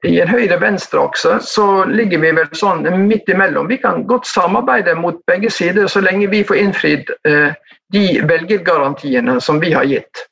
i 0.07 0.21
en 0.23 0.31
høyre-venstre-akse, 0.31 1.39
så 1.43 1.85
ligger 1.91 2.21
vi 2.23 2.31
vel 2.37 2.51
sånn 2.57 2.85
midt 3.09 3.31
imellom. 3.33 3.67
Vi 3.71 3.81
kan 3.83 4.05
godt 4.07 4.29
samarbeide 4.31 4.95
mot 4.99 5.19
begge 5.27 5.51
sider 5.51 5.89
så 5.91 6.03
lenge 6.05 6.31
vi 6.31 6.45
får 6.47 6.61
innfridd 6.63 7.11
eh, 7.29 7.57
de 7.95 8.05
velgergarantiene 8.29 9.39
som 9.43 9.59
vi 9.63 9.73
har 9.75 9.89
gitt. 9.91 10.25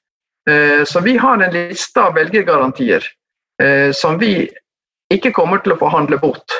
Eh, 0.50 0.84
så 0.86 1.02
vi 1.02 1.16
har 1.18 1.42
en 1.42 1.54
liste 1.54 2.02
av 2.02 2.14
velgergarantier 2.18 3.12
som 3.96 4.18
vi 4.20 4.50
ikke 5.08 5.30
kommer 5.32 5.62
til 5.64 5.72
å 5.72 5.78
forhandle 5.80 6.18
bort. 6.20 6.52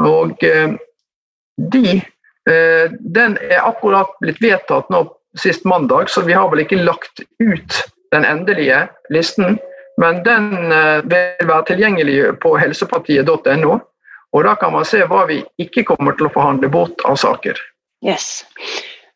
Og 0.00 0.40
de, 0.40 1.82
den 2.48 3.34
er 3.44 3.60
akkurat 3.60 4.14
blitt 4.22 4.40
vedtatt 4.40 4.88
nå 4.88 5.02
sist 5.36 5.66
mandag, 5.68 6.08
så 6.08 6.22
vi 6.24 6.32
har 6.32 6.48
vel 6.48 6.62
ikke 6.64 6.80
lagt 6.80 7.20
ut 7.44 7.80
den 8.14 8.24
endelige 8.24 8.86
listen. 9.12 9.58
Men 9.98 10.22
den 10.26 10.72
eh, 10.72 11.00
vil 11.10 11.48
være 11.48 11.64
tilgjengelig 11.72 12.18
på 12.42 12.54
helsepartiet.no. 12.60 13.78
Og 14.36 14.44
da 14.44 14.54
kan 14.60 14.74
man 14.74 14.86
se 14.86 15.00
hva 15.08 15.24
vi 15.28 15.40
ikke 15.62 15.86
kommer 15.88 16.14
til 16.16 16.28
å 16.28 16.34
forhandle 16.34 16.70
bort 16.70 17.02
av 17.08 17.16
saker. 17.18 17.58
Yes. 18.04 18.44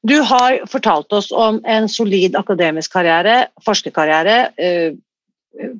Du 0.03 0.17
har 0.27 0.59
fortalt 0.67 1.13
oss 1.15 1.31
om 1.31 1.61
en 1.69 1.87
solid 1.89 2.35
akademisk 2.39 2.95
karriere, 2.97 3.47
forskerkarriere, 3.63 4.39
eh, 4.59 4.97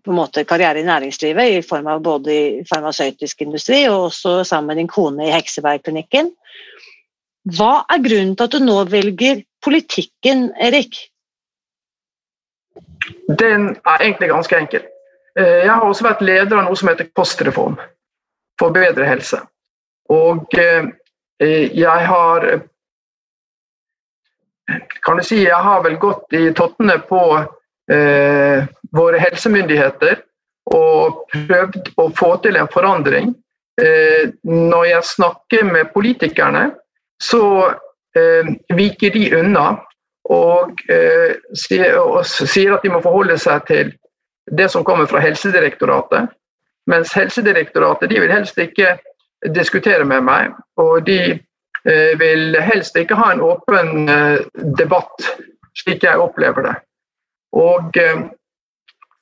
på 0.05 0.13
en 0.13 0.19
måte 0.19 0.45
karriere 0.45 0.83
i 0.83 0.87
næringslivet 0.87 1.57
i 1.57 1.63
form 1.65 1.89
av 1.89 2.03
både 2.05 2.33
i 2.33 2.65
farmasøytisk 2.69 3.41
industri 3.43 3.87
og 3.89 4.11
også 4.11 4.43
sammen 4.45 4.75
med 4.75 4.83
din 4.83 4.91
kone 4.93 5.27
i 5.27 5.33
Heksebergklinikken. 5.33 6.31
Hva 7.57 7.73
er 7.91 8.05
grunnen 8.05 8.37
til 8.37 8.47
at 8.47 8.55
du 8.55 8.61
nå 8.63 8.77
velger 8.93 9.43
politikken, 9.65 10.51
Erik? 10.61 11.01
Den 13.41 13.73
er 13.83 14.05
egentlig 14.05 14.29
ganske 14.31 14.61
enkel. 14.61 14.85
Eh, 15.39 15.65
jeg 15.65 15.71
har 15.71 15.87
også 15.87 16.07
vært 16.07 16.25
leder 16.27 16.59
av 16.59 16.67
noe 16.67 16.79
som 16.79 16.91
heter 16.91 17.09
Kostreform 17.17 17.79
for 18.61 18.75
bedre 18.75 19.09
helse. 19.09 19.41
Og 20.13 20.59
eh, 20.59 20.91
jeg 21.43 22.07
har 22.13 22.49
Kan 25.05 25.19
du 25.19 25.25
si 25.27 25.43
jeg 25.43 25.59
har 25.67 25.83
vel 25.85 25.97
gått 26.01 26.33
i 26.39 26.47
tottene 26.57 26.95
på 27.09 27.23
eh, 27.91 28.63
våre 28.95 29.19
helsemyndigheter 29.21 30.23
og 30.73 31.25
prøvd 31.33 31.91
å 31.99 32.07
få 32.17 32.37
til 32.45 32.57
en 32.57 32.71
forandring. 32.71 33.33
Eh, 33.83 34.31
når 34.47 34.85
jeg 34.87 35.09
snakker 35.11 35.65
med 35.67 35.91
politikerne, 35.95 36.71
så 37.23 37.43
eh, 38.17 38.53
viker 38.77 39.15
de 39.17 39.25
unna 39.41 39.67
og, 40.31 40.79
eh, 40.93 41.35
og, 41.99 42.23
sier, 42.27 42.75
at 42.77 42.85
de 42.85 42.93
må 42.93 43.03
forholde 43.03 43.39
seg 43.41 43.67
til 43.69 43.93
det 44.51 44.69
som 44.69 44.85
kommer 44.85 45.07
fra 45.07 45.19
Helsedirektoratet. 45.19 46.31
Mens 46.87 47.15
Helsedirektoratet 47.15 48.11
de 48.11 48.21
vil 48.21 48.33
helst 48.33 48.59
ikke 48.59 48.97
diskutere 49.55 50.05
med 50.05 50.25
meg, 50.27 50.55
og 50.79 51.05
de 51.07 51.19
eh, 51.33 52.13
vil 52.19 52.57
helst 52.63 52.97
ikke 52.99 53.19
ha 53.19 53.33
en 53.33 53.43
åpen 53.43 54.09
eh, 54.11 54.43
debatt, 54.79 55.29
slik 55.79 56.05
jeg 56.07 56.23
opplever 56.23 56.69
det. 56.69 56.75
Og 57.59 57.99
eh, 57.99 58.27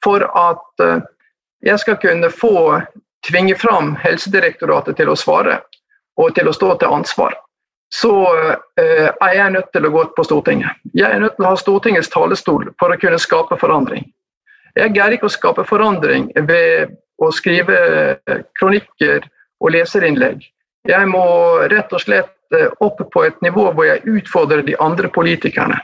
for 0.04 0.24
at 0.24 0.84
jeg 1.60 1.76
skal 1.82 1.98
kunne 2.00 2.30
få 2.32 2.80
tvinge 3.28 3.56
fram 3.60 3.92
Helsedirektoratet 4.00 4.96
til 4.96 5.10
å 5.12 5.18
svare 5.18 5.58
og 6.20 6.32
til 6.36 6.48
å 6.48 6.54
stå 6.56 6.70
til 6.80 6.94
ansvar, 6.96 7.34
så 7.92 8.14
er 8.80 9.34
jeg 9.34 9.52
nødt 9.52 9.68
til 9.74 9.84
å 9.84 9.90
gå 9.92 10.06
på 10.16 10.24
Stortinget. 10.24 10.78
Jeg 10.96 11.04
er 11.10 11.20
nødt 11.20 11.36
til 11.36 11.44
å 11.44 11.50
ha 11.52 11.58
Stortingets 11.60 12.08
talerstol 12.08 12.70
for 12.80 12.94
å 12.94 12.98
kunne 13.02 13.20
skape 13.20 13.58
forandring. 13.60 14.06
Jeg 14.78 14.94
greier 14.94 15.16
ikke 15.16 15.28
å 15.28 15.32
skape 15.32 15.64
forandring 15.68 16.30
ved 16.48 16.96
å 17.20 17.30
skrive 17.34 17.76
kronikker 18.58 19.26
og 19.60 19.74
leserinnlegg. 19.74 20.44
Jeg 20.88 21.08
må 21.10 21.24
rett 21.68 21.92
og 21.92 22.00
slett 22.00 22.32
eh, 22.56 22.70
opp 22.80 23.02
på 23.12 23.24
et 23.26 23.40
nivå 23.44 23.68
hvor 23.74 23.84
jeg 23.84 24.04
utfordrer 24.08 24.64
de 24.64 24.76
andre 24.80 25.10
politikerne. 25.12 25.76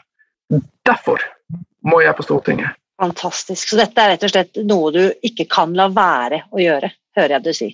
Derfor 0.86 1.20
må 1.86 2.00
jeg 2.00 2.16
på 2.16 2.24
Stortinget. 2.24 2.78
Fantastisk. 3.00 3.68
Så 3.68 3.76
dette 3.76 4.00
er 4.00 4.14
rett 4.14 4.24
og 4.24 4.32
slett 4.32 4.62
noe 4.64 4.92
du 4.94 5.02
ikke 5.26 5.44
kan 5.52 5.74
la 5.76 5.90
være 5.92 6.46
å 6.48 6.62
gjøre, 6.62 6.90
hører 7.18 7.36
jeg 7.36 7.44
du 7.44 7.52
si? 7.56 7.68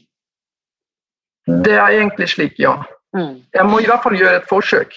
Det 1.46 1.76
er 1.76 1.98
egentlig 2.00 2.28
slik, 2.32 2.58
ja. 2.62 2.74
Mm. 3.16 3.42
Jeg 3.54 3.68
må 3.68 3.80
i 3.82 3.86
hvert 3.86 4.02
fall 4.02 4.18
gjøre 4.18 4.40
et 4.40 4.50
forsøk. 4.50 4.94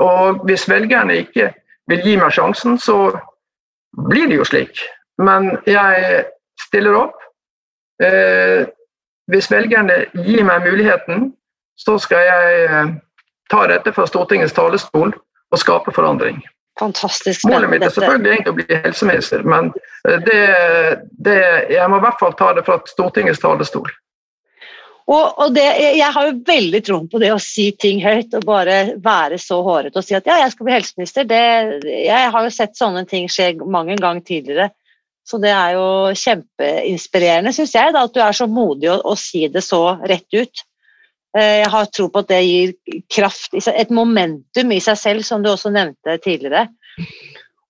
Og 0.00 0.42
hvis 0.48 0.66
velgerne 0.70 1.20
ikke 1.22 1.52
vil 1.90 2.02
gi 2.06 2.16
meg 2.18 2.34
sjansen, 2.34 2.78
så 2.80 3.12
blir 4.08 4.30
det 4.30 4.40
jo 4.40 4.46
slik. 4.48 4.80
Men 5.22 5.52
jeg 5.68 6.24
stiller 6.66 6.96
opp. 6.98 7.20
Eh, 8.02 8.66
hvis 9.30 9.50
velgerne 9.52 10.04
gir 10.26 10.44
meg 10.46 10.66
muligheten, 10.66 11.30
så 11.80 11.96
skal 12.02 12.26
jeg 12.26 12.64
eh, 12.66 12.90
ta 13.52 13.66
dette 13.70 13.94
fra 13.94 14.06
Stortingets 14.10 14.54
talerstol 14.56 15.14
og 15.14 15.60
skape 15.60 15.94
forandring. 15.94 16.42
Fantastisk 16.80 17.44
Målet 17.46 17.70
mitt 17.70 17.84
er 17.86 17.92
selvfølgelig 17.94 18.32
egentlig 18.32 18.50
å 18.50 18.56
bli 18.58 18.78
helseminister, 18.82 19.44
men 19.46 19.70
eh, 20.08 20.18
det, 20.26 20.40
det, 21.22 21.36
jeg 21.70 21.90
må 21.90 22.00
i 22.00 22.04
hvert 22.06 22.18
fall 22.22 22.34
ta 22.38 22.50
det 22.56 22.66
fra 22.66 22.80
Stortingets 22.90 23.42
talerstol. 23.42 23.92
Og, 25.04 25.24
og 25.36 25.52
det, 25.52 25.64
jeg 25.98 26.10
har 26.16 26.26
jo 26.30 26.38
veldig 26.48 26.80
troen 26.86 27.08
på 27.12 27.20
det 27.20 27.28
å 27.34 27.40
si 27.42 27.66
ting 27.76 27.98
høyt 28.00 28.32
og 28.38 28.46
bare 28.48 28.78
være 29.04 29.36
så 29.38 29.58
hårete 29.62 30.00
og 30.00 30.06
si 30.06 30.16
at 30.16 30.24
ja, 30.30 30.38
jeg 30.40 30.54
skal 30.54 30.66
bli 30.66 30.74
helseminister. 30.78 31.26
Det, 31.28 31.42
jeg 31.84 32.30
har 32.32 32.46
jo 32.46 32.52
sett 32.54 32.78
sånne 32.78 33.04
ting 33.10 33.28
skje 33.28 33.50
mange 33.68 33.98
ganger 34.00 34.24
tidligere. 34.24 34.70
Så 35.24 35.40
det 35.40 35.52
er 35.56 35.74
jo 35.78 35.86
kjempeinspirerende, 36.20 37.52
syns 37.56 37.72
jeg, 37.74 37.92
da, 37.96 38.04
at 38.04 38.14
du 38.14 38.20
er 38.20 38.36
så 38.36 38.46
modig 38.50 38.90
å, 38.92 38.98
å, 39.08 39.14
si 39.16 39.46
det 39.48 39.64
så 39.64 39.96
rett 40.04 40.28
ut. 40.36 40.64
Eh, 41.36 41.60
jeg 41.62 41.70
har 41.72 41.88
tro 41.88 42.10
på 42.12 42.20
at 42.20 42.32
det 42.32 42.42
gir 42.44 42.74
kraft, 43.12 43.56
et 43.56 43.94
momentum 43.94 44.74
i 44.74 44.82
seg 44.84 45.00
selv, 45.00 45.24
som 45.24 45.44
du 45.44 45.48
også 45.54 45.72
nevnte 45.72 46.18
tidligere. 46.24 46.66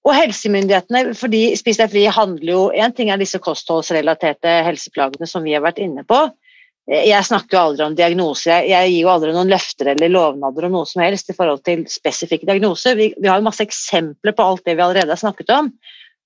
Og 0.04 0.12
helsemyndighetene, 0.12 1.14
fordi 1.16 1.46
Spis 1.56 1.78
deg 1.80 1.92
fri 1.94 2.02
handler 2.12 2.50
jo 2.50 2.64
Én 2.76 2.92
ting 2.92 3.08
er 3.08 3.20
disse 3.20 3.40
kostholdsrelaterte 3.40 4.58
helseplagene 4.66 5.28
som 5.28 5.46
vi 5.46 5.54
har 5.56 5.64
vært 5.64 5.80
inne 5.80 6.04
på. 6.04 6.26
Jeg 6.84 7.24
snakker 7.24 7.56
jo 7.56 7.60
aldri 7.62 7.84
om 7.86 7.94
diagnoser, 7.96 8.66
jeg, 8.68 8.90
gir 8.92 9.06
jo 9.06 9.12
aldri 9.14 9.30
noen 9.32 9.48
løfter 9.48 9.94
eller 9.94 10.10
lovnader 10.12 10.66
om 10.66 10.74
noe 10.76 10.88
som 10.90 11.00
helst 11.00 11.30
i 11.32 11.36
forhold 11.36 11.62
til 11.64 11.86
spesifikke 11.88 12.44
diagnoser. 12.50 12.98
Vi, 12.98 13.06
vi 13.16 13.30
har 13.30 13.40
jo 13.40 13.46
masse 13.46 13.64
eksempler 13.64 14.36
på 14.36 14.44
alt 14.44 14.66
det 14.66 14.74
vi 14.76 14.84
allerede 14.84 15.14
har 15.14 15.22
snakket 15.22 15.54
om. 15.54 15.70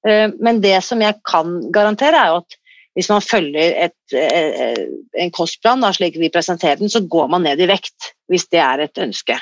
Uh, 0.06 0.30
men 0.38 0.62
det 0.64 0.78
som 0.86 1.02
jeg 1.02 1.18
kan 1.26 1.60
garantere, 1.74 2.18
er 2.18 2.34
jo 2.34 2.42
at 2.44 2.58
hvis 2.98 3.10
man 3.12 3.22
følger 3.22 3.76
et, 3.84 4.14
eh, 4.16 4.78
en 5.22 5.30
kostplan 5.30 5.84
da, 5.84 5.92
slik 5.94 6.16
vi 6.18 6.32
presenterer 6.34 6.80
den, 6.80 6.90
så 6.90 7.04
går 7.06 7.28
man 7.30 7.44
ned 7.46 7.60
i 7.62 7.68
vekt 7.70 8.08
hvis 8.26 8.48
det 8.50 8.58
er 8.58 8.82
et 8.82 8.98
ønske. 8.98 9.36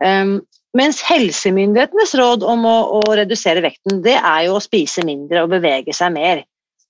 Um, 0.00 0.38
mens 0.72 1.02
helsemyndighetenes 1.04 2.14
råd 2.16 2.46
om 2.48 2.64
å, 2.64 2.76
å, 2.96 3.02
redusere 3.18 3.60
vekten, 3.60 4.00
det 4.06 4.16
er 4.16 4.46
jo 4.46 4.56
å 4.56 4.64
spise 4.64 5.04
mindre 5.04 5.44
og 5.44 5.52
bevege 5.52 5.92
seg 5.92 6.14
mer. 6.14 6.40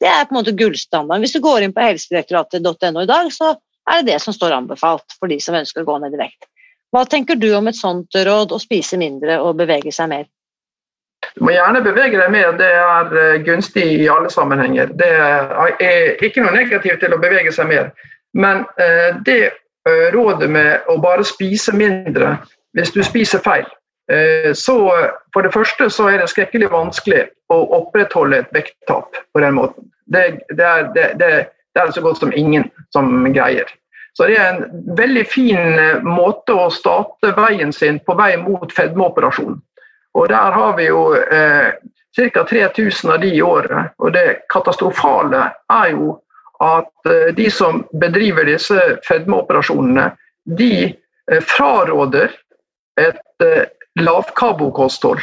Det 0.00 0.06
er 0.06 0.28
på 0.28 0.36
en 0.36 0.38
måte 0.38 0.54
gullstandarden. 0.54 1.24
Hvis 1.24 1.34
du 1.34 1.42
går 1.42 1.66
inn 1.66 1.74
på 1.74 1.82
helsedirektoratet.no 1.82 3.02
i 3.02 3.10
dag, 3.10 3.34
så 3.34 3.56
er 3.90 4.04
det 4.04 4.12
det 4.12 4.22
som 4.22 4.36
står 4.36 4.60
anbefalt 4.60 5.18
for 5.18 5.32
de 5.32 5.40
som 5.42 5.58
ønsker 5.58 5.82
å 5.82 5.90
gå 5.90 5.98
ned 6.04 6.14
i 6.14 6.22
vekt. 6.22 6.46
Hva 6.94 7.02
tenker 7.08 7.38
du 7.38 7.50
om 7.58 7.66
et 7.70 7.78
sånt 7.78 8.14
råd, 8.14 8.54
å 8.54 8.62
spise 8.62 8.98
mindre 9.00 9.40
og 9.42 9.58
bevege 9.58 9.90
seg 9.94 10.10
mer? 10.12 10.30
Du 11.34 11.44
må 11.44 11.52
gjerne 11.54 11.82
bevege 11.84 12.18
deg 12.18 12.32
mer, 12.32 12.54
det 12.58 12.68
er 12.68 13.16
eh, 13.16 13.40
gunstig 13.46 13.84
i 14.02 14.08
alle 14.10 14.30
sammenhenger. 14.32 14.92
Det 14.98 15.08
er 15.08 16.24
ikke 16.24 16.44
noe 16.44 16.54
negativt 16.56 17.02
til 17.04 17.14
å 17.14 17.20
bevege 17.20 17.52
seg 17.54 17.68
mer. 17.70 17.90
Men 18.36 18.64
eh, 18.80 19.10
det 19.26 19.40
eh, 19.50 20.06
rådet 20.14 20.50
med 20.50 20.88
å 20.90 20.98
bare 21.02 21.26
spise 21.26 21.74
mindre 21.76 22.38
hvis 22.78 22.92
du 22.94 23.02
spiser 23.02 23.42
feil, 23.42 23.66
så 24.58 24.74
for 25.30 25.46
det 25.46 25.52
første 25.54 25.86
så 25.94 26.08
er 26.10 26.16
det 26.18 26.32
skrekkelig 26.32 26.66
vanskelig 26.72 27.20
å 27.54 27.58
opprettholde 27.76 28.40
et 28.42 28.48
vekttap 28.54 29.14
på 29.30 29.42
den 29.42 29.54
måten. 29.54 29.86
Det, 30.10 30.24
det, 30.50 30.66
er, 30.66 30.88
det, 30.96 31.04
det, 31.20 31.30
er 31.78 31.92
så 31.94 32.02
godt 32.02 32.18
som 32.18 32.34
ingen 32.34 32.66
som 32.90 33.06
greier. 33.30 33.70
Så 34.18 34.26
det 34.26 34.38
er 34.38 34.56
en 34.56 34.82
veldig 34.98 35.22
fin 35.30 35.78
måte 36.02 36.58
å 36.58 36.66
starte 36.74 37.30
veien 37.38 37.70
sin 37.74 38.00
på 38.02 38.18
vei 38.18 38.32
mot 38.42 38.74
fedmeoperasjon. 38.74 39.60
Og 40.18 40.28
der 40.28 40.52
har 40.56 40.76
vi 40.76 40.88
jo 40.88 41.14
eh, 41.14 41.72
ca. 42.16 42.44
3000 42.44 43.10
av 43.10 43.20
de 43.20 43.34
i 43.34 43.42
året. 43.42 43.92
Og 43.98 44.12
det 44.12 44.42
katastrofale 44.52 45.50
er 45.72 45.90
jo 45.94 46.16
at 46.60 47.10
eh, 47.10 47.30
de 47.36 47.50
som 47.50 47.84
bedriver 48.02 48.48
disse 48.50 48.78
fedmeoperasjonene, 49.08 50.10
de 50.58 50.72
eh, 50.90 51.42
fraråder 51.46 52.34
et 53.00 53.46
eh, 53.46 53.68
lavkarbokosthold. 54.00 55.22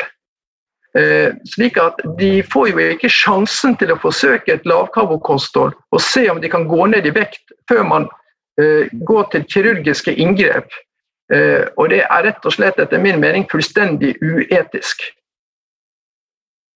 Eh, 0.98 1.34
slik 1.46 1.78
at 1.78 2.00
de 2.18 2.40
får 2.48 2.72
jo 2.72 2.86
ikke 2.96 3.12
sjansen 3.12 3.76
til 3.78 3.92
å 3.94 4.00
forsøke 4.02 4.56
et 4.56 4.66
lavkarbokosthold 4.66 5.76
og 5.76 6.02
se 6.02 6.24
om 6.32 6.40
de 6.42 6.50
kan 6.50 6.66
gå 6.70 6.88
ned 6.90 7.06
i 7.06 7.14
vekt 7.14 7.54
før 7.70 7.84
man 7.86 8.08
eh, 8.58 8.88
går 9.06 9.28
til 9.34 9.46
kirurgiske 9.52 10.16
inngrep 10.16 10.72
og 11.30 11.90
det 11.92 12.04
er 12.06 12.24
rett 12.24 12.46
og 12.48 12.54
slett 12.56 12.78
etter 12.80 13.02
min 13.04 13.18
mening 13.20 13.44
fullstendig 13.52 14.14
uetisk. 14.24 15.02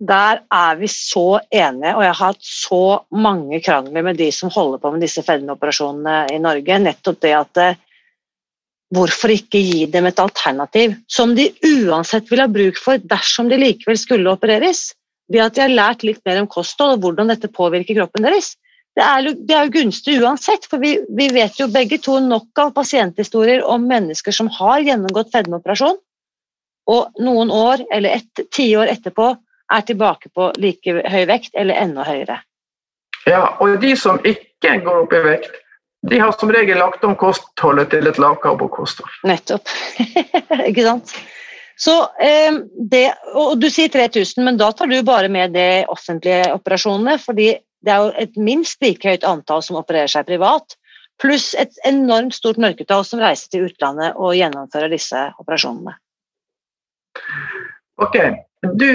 Der 0.02 0.42
er 0.50 0.80
vi 0.80 0.90
så 0.90 1.40
enige, 1.54 1.94
og 1.94 2.02
jeg 2.02 2.16
har 2.18 2.34
hatt 2.34 2.44
så 2.44 2.84
mange 3.14 3.60
krangler 3.62 4.04
med 4.08 4.18
de 4.18 4.32
som 4.34 4.50
holder 4.50 4.82
på 4.82 4.92
med 4.92 5.04
disse 5.06 5.22
fedmeoperasjonene 5.24 6.34
i 6.34 6.40
Norge. 6.42 6.80
Nettopp 6.82 7.22
det 7.22 7.34
at 7.38 7.62
eh, 7.62 7.80
Hvorfor 8.92 9.32
ikke 9.32 9.60
gi 9.64 9.86
dem 9.88 10.10
et 10.10 10.18
alternativ 10.20 10.98
som 11.08 11.32
de 11.38 11.46
uansett 11.64 12.28
vil 12.28 12.42
ha 12.44 12.48
bruk 12.52 12.76
for 12.76 13.00
dersom 13.00 13.48
de 13.48 13.56
likevel 13.62 13.96
skulle 13.96 14.34
opereres? 14.34 14.90
Ved 15.32 15.46
at 15.46 15.56
de 15.56 15.64
har 15.64 15.72
lært 15.72 16.04
litt 16.04 16.20
mer 16.28 16.42
om 16.42 16.50
kosthold 16.52 16.98
og 16.98 17.06
hvordan 17.06 17.32
dette 17.32 17.48
påvirker 17.56 18.02
kroppen 18.02 18.28
deres 18.28 18.58
det 18.96 19.04
er, 19.04 19.28
det 19.48 19.56
er 19.56 19.68
jo 19.68 19.74
gunstig 19.78 20.18
uansett, 20.20 20.66
for 20.68 20.82
vi, 20.84 20.98
vi, 21.16 21.30
vet 21.32 21.60
jo 21.60 21.70
begge 21.72 22.02
to 22.04 22.18
nok 22.24 22.60
av 22.60 22.74
pasienthistorier 22.76 23.64
om 23.64 23.86
mennesker 23.88 24.36
som 24.36 24.52
har 24.52 24.84
gjennomgått 24.84 25.32
fedmeoperasjon, 25.32 25.98
og 26.92 27.24
noen 27.24 27.54
år 27.56 27.86
eller 27.94 28.20
et 28.20 28.46
tiår 28.52 28.92
etterpå 28.92 29.32
er 29.72 29.88
tilbake 29.88 30.32
på 30.36 30.50
like 30.60 31.04
høy 31.08 31.24
vekt 31.30 31.56
eller 31.56 31.80
enda 31.80 32.04
høyere. 32.04 32.42
Ja, 33.30 33.44
og 33.62 33.80
de 33.80 33.94
som 33.96 34.20
ikke 34.28 34.80
går 34.84 35.04
opp 35.06 35.14
i 35.16 35.24
vekt, 35.24 35.60
de 36.10 36.18
har 36.20 36.34
som 36.34 36.52
regel 36.52 36.80
lagt 36.82 37.04
om 37.06 37.14
kostholdet 37.16 37.92
til 37.94 38.10
et 38.10 38.18
lavkarbokosthold. 38.20 39.22
Nettopp. 39.30 39.70
ikke 40.70 40.86
sant? 40.88 41.14
Så 41.82 41.94
eh, 42.22 42.58
det, 42.92 43.06
og 43.38 43.54
Du 43.62 43.70
sier 43.72 43.92
3000, 43.94 44.44
men 44.46 44.58
da 44.60 44.72
tar 44.74 44.90
du 44.90 44.98
bare 45.06 45.30
med 45.32 45.54
de 45.56 45.86
offentlige 45.90 46.50
operasjonene. 46.58 47.20
fordi 47.22 47.54
det 47.82 47.94
er 47.94 48.06
jo 48.06 48.12
et 48.22 48.38
minst 48.38 48.82
like 48.84 49.08
høyt 49.08 49.26
antall 49.28 49.64
som 49.66 49.80
opererer 49.80 50.12
seg 50.12 50.28
privat, 50.30 50.78
pluss 51.22 51.52
et 51.60 51.74
enormt 51.88 52.36
stort 52.36 52.60
mørketall 52.62 53.06
som 53.06 53.22
reiser 53.22 53.52
til 53.52 53.68
utlandet 53.70 54.18
og 54.18 54.36
gjennomfører 54.38 54.94
disse 54.94 55.28
operasjonene. 55.42 55.98
Ok, 58.02 58.18
Du, 58.62 58.92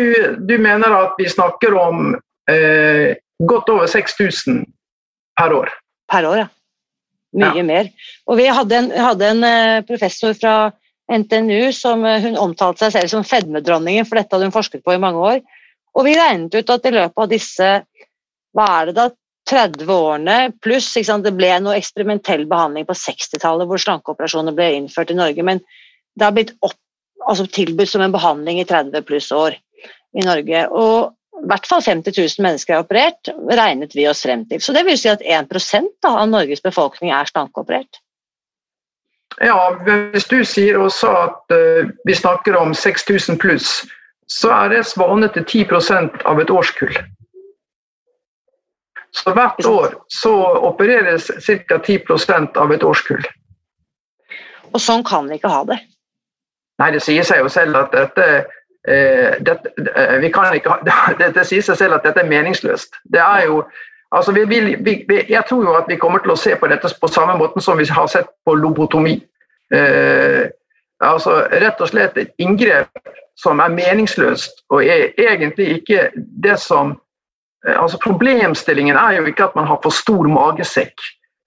du 0.47 0.59
mener 0.62 0.93
at 0.95 1.16
vi 1.18 1.26
snakker 1.26 1.74
om 1.74 2.12
eh, 2.51 3.16
godt 3.43 3.70
over 3.74 3.87
6000 3.91 4.62
per 5.37 5.55
år? 5.57 5.72
Per 6.12 6.28
år, 6.28 6.37
ja. 6.45 6.49
Mye 7.37 7.59
ja. 7.59 7.64
mer. 7.66 7.89
Og 8.30 8.39
vi 8.39 8.47
hadde 8.47 8.78
en, 8.78 8.93
hadde 8.95 9.30
en 9.34 9.43
uh, 9.45 9.82
professor 9.89 10.32
fra 10.39 10.55
NTNU 11.11 11.72
som 11.74 12.05
uh, 12.07 12.20
hun 12.22 12.39
omtalte 12.41 12.87
seg 12.87 12.95
selv 12.95 13.12
som 13.12 13.26
fedmedronningen, 13.26 14.07
for 14.07 14.20
dette 14.20 14.32
hadde 14.32 14.49
hun 14.49 14.55
forsket 14.55 14.84
på 14.87 14.95
i 14.95 15.03
mange 15.03 15.20
år. 15.20 15.43
Og 15.99 16.07
vi 16.07 16.14
regnet 16.16 16.55
ut 16.55 16.72
at 16.72 16.87
i 16.87 16.95
løpet 16.95 17.24
av 17.24 17.28
disse 17.32 17.72
hva 18.57 18.67
er 18.81 18.91
det 18.91 18.97
da 18.97 19.07
30 19.47 19.91
årene 19.93 20.37
pluss 20.65 20.89
Det 20.97 21.35
ble 21.37 21.53
noe 21.63 21.77
eksperimentell 21.79 22.47
behandling 22.51 22.87
på 22.89 22.97
60-tallet 22.99 23.69
hvor 23.69 23.79
slankeoperasjoner 23.79 24.57
ble 24.57 24.73
innført 24.75 25.13
i 25.13 25.19
Norge, 25.19 25.43
men 25.43 25.61
det 26.17 26.25
har 26.25 26.35
blitt 26.35 26.57
opp, 26.67 26.79
altså 27.29 27.47
tilbudt 27.47 27.93
som 27.93 28.03
en 28.03 28.15
behandling 28.15 28.61
i 28.61 28.67
30 28.67 29.05
pluss 29.07 29.31
år 29.33 29.55
i 30.17 30.25
Norge. 30.25 30.65
Og 30.73 31.13
i 31.37 31.49
hvert 31.51 31.69
fall 31.69 31.85
50 31.85 32.17
000 32.17 32.43
mennesker 32.43 32.75
er 32.75 32.83
operert, 32.83 33.31
regnet 33.61 33.95
vi 33.95 34.09
oss 34.09 34.25
frem 34.25 34.47
til. 34.49 34.63
Så 34.63 34.73
det 34.73 34.87
vil 34.89 34.99
si 34.99 35.13
at 35.13 35.23
1 35.23 35.53
da, 35.53 36.17
av 36.17 36.29
Norges 36.33 36.65
befolkning 36.65 37.13
er 37.13 37.29
slankeoperert. 37.29 38.01
Ja, 39.45 39.77
hvis 39.85 40.25
du 40.31 40.41
sier 40.49 40.79
også 40.81 41.11
at 41.13 41.53
uh, 41.53 41.91
vi 42.09 42.15
snakker 42.17 42.57
om 42.57 42.73
6000 42.75 43.37
pluss, 43.39 43.83
så 44.33 44.51
er 44.55 44.73
det 44.73 44.87
svarende 44.89 45.29
til 45.35 45.45
10% 45.69 46.25
av 46.25 46.41
et 46.41 46.51
årskull. 46.51 46.97
Så 49.17 49.33
hvert 49.33 49.67
år 49.67 49.95
så 50.12 50.33
opereres 50.69 51.31
ca. 51.47 51.79
10% 51.79 52.59
av 52.61 52.73
et 52.73 52.85
årskull. 52.85 53.25
Og 54.75 54.83
sånn 54.83 55.05
kan 55.09 55.29
vi 55.31 55.39
ikke 55.39 55.53
ha 55.53 55.62
det. 55.69 55.79
Nei, 56.83 56.91
det 56.93 57.01
sier 57.05 57.25
seg 57.25 57.41
jo 57.41 57.49
selv 57.53 57.79
at 57.81 57.95
dette, 57.97 58.27
eh, 58.89 59.39
dette 59.41 59.73
eh, 59.95 60.19
vi 60.21 60.31
kan 60.33 60.53
ikke 60.53 60.75
ha, 60.75 61.14
det, 61.21 61.47
sier 61.49 61.64
seg 61.64 61.79
selv 61.81 61.97
at 61.97 62.05
dette 62.05 62.21
er 62.21 62.29
meningsløst. 62.29 63.01
Det 63.12 63.23
er 63.23 63.47
jo 63.49 63.62
altså 64.14 64.33
vi 64.37 64.45
vi, 64.45 64.77
vi, 64.85 65.25
Jeg 65.29 65.45
tror 65.49 65.64
jo 65.64 65.79
at 65.79 65.89
vi 65.89 65.97
kommer 65.97 66.21
til 66.25 66.35
å 66.35 66.39
se 66.41 66.55
på 66.57 66.69
dette 66.69 66.93
på 67.01 67.09
samme 67.09 67.39
måte 67.41 67.61
som 67.64 67.81
vi 67.81 67.89
har 67.89 68.07
sett 68.12 68.29
på 68.45 68.55
lobotomi. 68.55 69.17
Eh, 69.73 70.45
altså 71.01 71.41
Rett 71.51 71.81
og 71.81 71.89
slett 71.89 72.21
et 72.21 72.37
inngrep 72.39 72.93
som 73.37 73.61
er 73.61 73.73
meningsløst 73.73 74.62
og 74.71 74.85
er 74.85 75.12
egentlig 75.21 75.81
ikke 75.81 76.11
det 76.14 76.61
som 76.61 76.95
altså 77.75 77.99
Problemstillingen 78.03 78.97
er 78.97 79.19
jo 79.19 79.27
ikke 79.27 79.49
at 79.49 79.55
man 79.59 79.67
har 79.67 79.81
for 79.83 79.95
stor 79.95 80.29
magesekk 80.31 81.03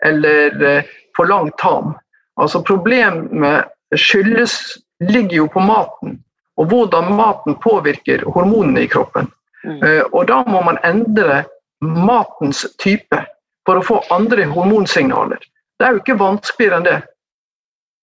eller 0.05 0.63
eh, 0.63 0.89
for 1.17 1.29
lang 1.29 1.51
tarm. 1.61 1.93
Altså 2.39 2.61
Problemet 2.63 3.67
skyldes, 3.95 4.77
ligger 4.99 5.37
jo 5.37 5.47
på 5.47 5.63
maten, 5.63 6.19
og 6.59 6.71
hvordan 6.71 7.13
maten 7.15 7.55
påvirker 7.63 8.23
hormonene 8.27 8.83
i 8.85 8.91
kroppen. 8.91 9.31
Mm. 9.63 9.79
Eh, 9.83 10.03
og 10.11 10.27
da 10.27 10.43
må 10.47 10.61
man 10.63 10.79
endre 10.87 11.43
matens 11.81 12.65
type 12.79 13.23
for 13.67 13.79
å 13.79 13.85
få 13.85 13.99
andre 14.13 14.47
hormonsignaler. 14.51 15.39
Det 15.79 15.87
er 15.87 15.95
jo 15.95 16.01
ikke 16.03 16.19
vanskeligere 16.19 16.79
enn 16.79 16.87
det 16.87 16.97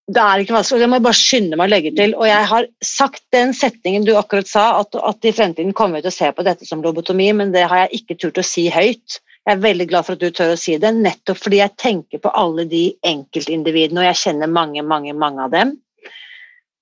det 0.06 0.22
er 0.22 0.42
ikke 0.42 0.54
vanskelig, 0.54 0.84
det 0.84 0.88
må 0.90 0.98
jeg 1.00 1.04
bare 1.06 1.18
skynde 1.18 1.56
meg 1.58 1.66
å 1.66 1.72
legge 1.72 1.90
til. 1.98 2.12
Og 2.14 2.28
jeg 2.28 2.48
har 2.50 2.66
sagt 2.84 3.24
den 3.34 3.52
setningen 3.56 4.04
du 4.06 4.12
akkurat 4.14 4.46
sa, 4.46 4.66
at, 4.78 4.94
at 4.94 5.26
i 5.26 5.32
fremtiden 5.34 5.74
kommer 5.74 5.98
vi 5.98 6.04
til 6.04 6.12
å 6.12 6.16
se 6.16 6.28
på 6.36 6.44
dette 6.46 6.68
som 6.68 6.84
lobotomi, 6.84 7.26
men 7.34 7.50
det 7.54 7.64
har 7.66 7.84
jeg 7.84 8.02
ikke 8.02 8.18
turt 8.22 8.38
å 8.38 8.44
si 8.46 8.68
høyt. 8.70 9.18
Jeg 9.46 9.56
er 9.56 9.64
veldig 9.64 9.88
glad 9.90 10.06
for 10.06 10.14
at 10.14 10.22
du 10.22 10.30
tør 10.34 10.54
å 10.54 10.60
si 10.60 10.76
det, 10.82 10.92
nettopp 10.94 11.40
fordi 11.42 11.58
jeg 11.58 11.74
tenker 11.82 12.22
på 12.22 12.30
alle 12.38 12.68
de 12.70 12.84
enkeltindividene, 13.06 14.04
og 14.04 14.08
jeg 14.12 14.20
kjenner 14.22 14.50
mange, 14.50 14.86
mange, 14.86 15.14
mange 15.18 15.42
av 15.42 15.54
dem, 15.54 15.74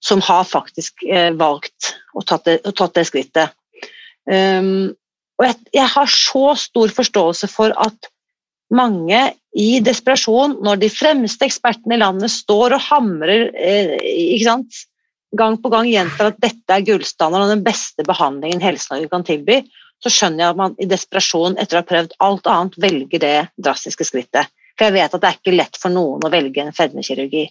som 0.04 0.20
har 0.24 0.44
faktisk 0.44 1.04
eh, 1.08 1.30
valgt 1.32 1.94
og 2.12 2.26
tatt 2.28 2.44
det, 2.48 2.58
og 2.68 2.76
tatt 2.76 2.96
det 2.98 3.06
skrittet. 3.08 3.56
Um, 4.28 4.92
og 5.40 5.48
jeg, 5.48 5.56
jeg 5.76 5.88
har 5.92 6.12
så 6.12 6.44
stor 6.60 6.92
forståelse 6.96 7.48
for 7.52 7.72
at 7.80 8.08
mange 8.72 9.20
i 9.54 9.78
desperasjon, 9.84 10.58
når 10.64 10.80
de 10.82 10.90
fremste 10.90 11.46
ekspertene 11.46 11.96
i 11.96 12.02
landet 12.02 12.32
står 12.32 12.76
og 12.76 12.84
hamrer 12.88 13.50
eh, 13.54 14.44
gang 15.34 15.58
på 15.60 15.70
gang 15.72 15.88
gjentar 15.90 16.30
at 16.30 16.40
dette 16.42 16.74
er 16.74 16.84
gullstandarden 16.86 17.48
og 17.48 17.56
den 17.56 17.64
beste 17.66 18.06
behandlingen 18.06 18.62
Helse-Norge 18.62 19.10
kan 19.10 19.26
tilby, 19.26 19.60
så 20.02 20.12
skjønner 20.12 20.44
jeg 20.44 20.52
at 20.52 20.60
man 20.60 20.76
i 20.82 20.88
desperasjon, 20.90 21.58
etter 21.60 21.78
å 21.78 21.82
ha 21.82 21.88
prøvd 21.88 22.16
alt 22.26 22.48
annet, 22.50 22.78
velger 22.82 23.22
det 23.22 23.36
drastiske 23.62 24.06
skrittet. 24.06 24.50
For 24.74 24.88
jeg 24.88 24.96
vet 24.96 25.14
at 25.14 25.22
det 25.22 25.30
er 25.30 25.38
ikke 25.38 25.54
lett 25.54 25.78
for 25.80 25.94
noen 25.94 26.24
å 26.26 26.32
velge 26.32 26.62
en 26.62 26.74
fedmekirurgi. 26.74 27.46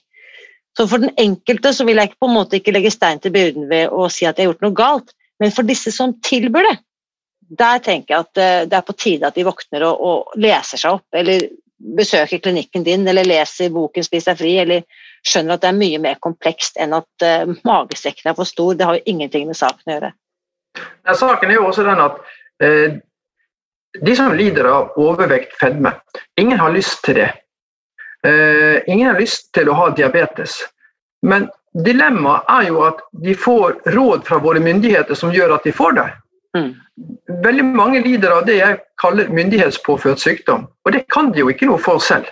Så 0.78 0.88
for 0.90 1.04
den 1.04 1.14
enkelte 1.22 1.72
så 1.76 1.86
vil 1.88 2.02
jeg 2.02 2.16
på 2.18 2.28
en 2.28 2.36
måte 2.36 2.60
ikke 2.60 2.74
legge 2.74 2.92
stein 2.94 3.22
til 3.24 3.34
byrden 3.34 3.70
ved 3.70 3.94
å 3.94 4.10
si 4.12 4.26
at 4.26 4.38
jeg 4.38 4.48
har 4.48 4.54
gjort 4.54 4.66
noe 4.66 4.78
galt, 4.78 5.14
men 5.42 5.54
for 5.54 5.68
disse 5.68 5.94
som 5.94 6.16
tilbyr 6.26 6.68
det, 6.68 6.76
Der 7.60 7.82
tenker 7.84 8.16
jeg 8.16 8.26
at 8.26 8.40
eh, 8.42 8.62
det 8.70 8.78
er 8.78 8.86
på 8.88 8.96
tide 8.98 9.28
at 9.30 9.38
de 9.38 9.46
våkner 9.46 9.86
og, 9.88 10.02
og 10.02 10.40
leser 10.42 10.80
seg 10.82 10.98
opp, 10.98 11.08
eller 11.14 11.48
besøker 11.98 12.40
klinikken 12.40 12.84
din, 12.84 13.08
eller 13.08 13.28
leser 13.28 13.72
boken 13.74 14.04
'Spis 14.04 14.30
deg 14.30 14.40
fri', 14.40 14.58
eller 14.62 14.84
skjønner 15.28 15.56
at 15.56 15.64
det 15.64 15.72
er 15.72 15.80
mye 15.80 16.02
mer 16.04 16.20
komplekst 16.24 16.80
enn 16.82 16.96
at 16.96 17.26
uh, 17.26 17.52
magesekken 17.68 18.32
er 18.32 18.38
for 18.38 18.48
stor. 18.48 18.76
Det 18.76 18.88
har 18.88 19.00
jo 19.00 19.08
ingenting 19.14 19.48
med 19.50 19.60
saken 19.60 19.84
å 19.88 19.96
gjøre. 19.98 20.12
Ja, 20.80 21.16
saken 21.16 21.52
er 21.52 21.60
jo 21.60 21.68
også 21.70 21.86
den 21.88 22.04
at 22.04 22.22
uh, 22.64 22.96
de 24.02 24.16
som 24.18 24.36
lider 24.36 24.70
av 24.72 24.96
overvekt, 25.00 25.58
fedme, 25.60 25.94
ingen 26.40 26.60
har 26.60 26.74
lyst 26.74 27.04
til 27.06 27.20
det. 27.22 27.32
Uh, 28.24 28.80
ingen 28.88 29.10
har 29.12 29.20
lyst 29.20 29.52
til 29.56 29.70
å 29.70 29.78
ha 29.78 29.90
diabetes. 29.96 30.62
Men 31.24 31.50
dilemmaet 31.74 32.50
er 32.52 32.68
jo 32.72 32.84
at 32.88 33.04
de 33.24 33.36
får 33.36 33.82
råd 33.96 34.28
fra 34.28 34.40
våre 34.44 34.64
myndigheter 34.64 35.18
som 35.20 35.34
gjør 35.36 35.58
at 35.58 35.68
de 35.68 35.76
får 35.76 36.00
det. 36.00 36.10
Mm. 36.58 36.74
Veldig 37.44 37.66
mange 37.66 38.02
lider 38.04 38.36
av 38.36 38.46
det 38.46 38.60
jeg 38.60 38.80
kaller 39.02 39.32
myndighetspåført 39.34 40.22
sykdom, 40.22 40.68
og 40.86 40.94
det 40.94 41.06
kan 41.14 41.32
de 41.34 41.42
jo 41.42 41.50
ikke 41.50 41.70
noe 41.70 41.82
for 41.82 42.04
selv. 42.04 42.30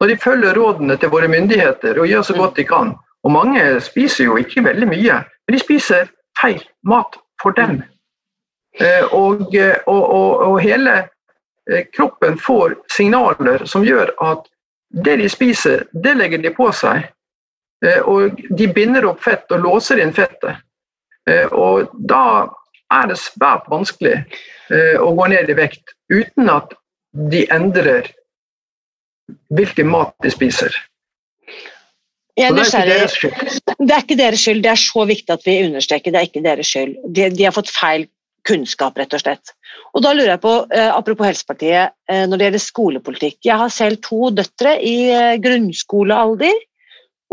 Når 0.00 0.10
de 0.10 0.20
følger 0.22 0.58
rådene 0.58 0.96
til 0.98 1.10
våre 1.10 1.28
myndigheter 1.30 1.98
og 1.98 2.06
gjør 2.10 2.22
så 2.22 2.36
godt 2.38 2.56
de 2.60 2.66
kan, 2.68 2.94
og 3.24 3.32
mange 3.32 3.62
spiser 3.80 4.28
jo 4.28 4.36
ikke 4.38 4.64
veldig 4.64 4.88
mye, 4.90 5.18
men 5.24 5.56
de 5.56 5.62
spiser 5.62 6.10
feil 6.38 6.62
mat 6.86 7.18
for 7.42 7.56
dem. 7.56 7.82
Eh, 8.80 9.04
og, 9.14 9.54
og, 9.86 10.02
og, 10.02 10.30
og 10.48 10.60
hele 10.62 10.96
eh, 11.70 11.86
kroppen 11.94 12.38
får 12.38 12.74
signaler 12.96 13.66
som 13.70 13.86
gjør 13.86 14.10
at 14.22 14.48
det 15.04 15.16
de 15.22 15.28
spiser, 15.30 15.86
det 15.92 16.16
legger 16.18 16.42
de 16.42 16.52
på 16.54 16.70
seg. 16.74 17.06
Eh, 17.86 18.00
og 18.02 18.42
de 18.50 18.68
binder 18.74 19.06
opp 19.10 19.22
fett 19.22 19.50
og 19.54 19.62
låser 19.62 20.02
inn 20.02 20.14
fettet. 20.14 20.62
Og 21.56 21.88
da 22.04 22.50
er 22.94 23.10
det 23.10 23.20
svært 23.20 23.68
vanskelig 23.72 24.16
eh, 24.16 24.96
å 25.00 25.12
gå 25.16 25.28
ned 25.32 25.50
i 25.50 25.58
vekt 25.58 25.94
uten 26.12 26.50
at 26.52 26.74
de 27.30 27.44
endrer 27.54 28.10
hvilken 29.54 29.88
mat 29.88 30.14
de 30.24 30.32
spiser. 30.32 30.74
Jeg 32.34 32.50
er 32.50 32.56
nysgjerrig. 32.56 33.30
Det 33.78 33.94
er 33.94 34.02
ikke 34.02 34.18
deres 34.18 34.42
skyld. 34.42 34.64
Det 34.64 34.72
er 34.72 34.80
så 34.80 35.04
viktig 35.06 35.32
at 35.36 35.44
vi 35.46 35.60
understreker 35.68 36.12
det 36.12 36.20
er 36.20 36.28
ikke 36.28 36.42
deres 36.44 36.72
skyld. 36.72 36.96
De, 37.14 37.28
de 37.30 37.46
har 37.46 37.54
fått 37.54 37.70
feil 37.70 38.08
kunnskap, 38.44 38.98
rett 39.00 39.14
og 39.16 39.22
slett. 39.22 39.54
Og 39.94 40.02
da 40.04 40.10
lurer 40.12 40.34
jeg 40.34 40.42
på, 40.42 40.54
eh, 40.74 40.90
Apropos 40.92 41.30
Helsepartiet, 41.30 41.94
eh, 42.10 42.24
når 42.26 42.40
det 42.40 42.48
gjelder 42.48 42.64
skolepolitikk. 42.64 43.38
Jeg 43.46 43.60
har 43.62 43.72
selv 43.72 44.02
to 44.04 44.28
døtre 44.34 44.74
i 44.82 44.96
grunnskolealder 45.40 46.58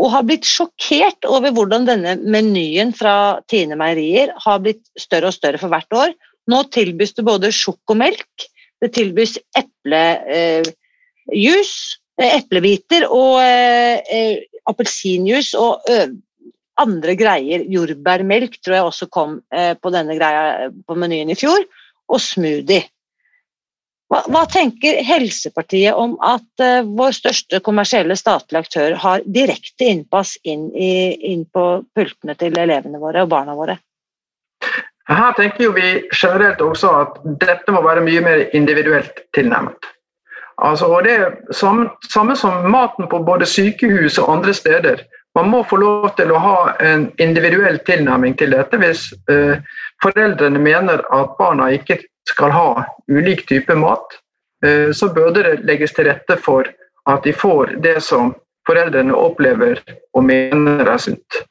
og 0.00 0.10
har 0.14 0.24
blitt 0.26 0.46
sjokkert 0.48 1.26
over 1.28 1.52
hvordan 1.54 1.86
denne 1.86 2.16
menyen 2.20 2.92
fra 2.96 3.40
Tine 3.50 3.76
Meierier 3.78 4.32
har 4.44 4.62
blitt 4.64 4.84
større 4.98 5.30
og 5.30 5.36
større 5.36 5.60
for 5.60 5.72
hvert 5.72 5.96
år. 5.96 6.14
Nå 6.50 6.62
tilbys 6.74 7.14
det 7.18 7.24
både 7.26 7.52
sjokomelk, 7.54 8.46
det 8.82 8.90
tilbys 8.96 9.36
eplejus, 9.58 10.72
eh, 11.28 12.24
eh, 12.24 12.32
eplebiter 12.40 13.06
og 13.10 13.42
eh, 13.44 14.00
eh 14.10 14.48
appelsinjuice 14.62 15.58
og 15.58 15.88
ø, 15.90 15.94
andre 16.78 17.16
greier. 17.18 17.64
Jordbærmelk 17.66 18.60
tror 18.62 18.76
jeg 18.76 18.86
også 18.86 19.08
kom 19.10 19.32
eh, 19.50 19.72
på 19.74 19.90
denne 19.90 20.14
greia 20.14 20.68
på 20.70 20.94
menyen 20.94 21.32
i 21.34 21.38
fjor, 21.38 21.64
og 22.06 22.22
smoothie. 22.22 22.84
Hva, 24.12 24.20
hva, 24.28 24.42
tenker 24.44 24.98
Helsepartiet 25.08 25.96
om 25.96 26.18
at 26.20 26.60
uh, 26.60 26.82
vår 26.84 27.14
største 27.16 27.62
kommersielle 27.64 28.12
statlige 28.20 28.60
aktør 28.66 28.96
har 29.00 29.22
direkte 29.24 29.88
innpass 29.88 30.34
inn, 30.44 30.66
i, 30.76 31.16
inn, 31.32 31.46
på 31.48 31.64
pultene 31.96 32.36
til 32.36 32.58
elevene 32.60 33.00
våre 33.00 33.24
og 33.24 33.30
barna 33.32 33.56
våre? 33.56 33.78
Her 35.08 35.32
tenker 35.38 35.72
vi 35.72 35.94
generelt 36.12 36.60
også 36.60 36.92
at 36.98 37.16
dette 37.40 37.72
må 37.72 37.80
være 37.86 38.04
mye 38.04 38.20
mer 38.22 38.44
individuelt 38.52 39.24
tilnærmet. 39.32 39.88
Altså, 40.60 40.92
og 40.92 41.08
det 41.08 41.16
er 41.16 41.32
samme, 41.56 41.88
samme 42.12 42.36
som 42.36 42.68
maten 42.70 43.08
på 43.08 43.24
både 43.24 43.48
sykehus 43.48 44.20
og 44.20 44.28
andre 44.36 44.52
steder. 44.54 45.02
Man 45.34 45.48
må 45.48 45.64
få 45.64 45.80
lov 45.80 46.10
til 46.20 46.30
å 46.36 46.44
ha 46.44 46.56
en 46.84 47.08
individuell 47.16 47.80
tilnærming 47.88 48.36
til 48.36 48.52
dette 48.52 48.76
hvis 48.76 49.08
uh, 49.32 49.56
foreldrene 50.04 50.60
mener 50.60 51.00
at 51.00 51.38
barna 51.40 51.72
ikke 51.72 52.02
skal 52.28 52.50
ha 52.50 52.84
ulik 53.10 53.46
type 53.48 53.74
mat, 53.74 54.18
eh, 54.64 54.92
så 54.92 55.08
burde 55.08 55.42
det 55.42 55.64
legges 55.66 55.92
til 55.92 56.08
rette 56.10 56.36
for 56.36 56.68
at 57.10 57.24
de 57.24 57.32
får 57.32 57.76
det 57.82 57.98
som 58.02 58.34
foreldrene 58.66 59.14
opplever 59.14 59.80
og 60.14 60.24
mener 60.24 60.86
er 60.86 61.00
sunt. 61.02 61.42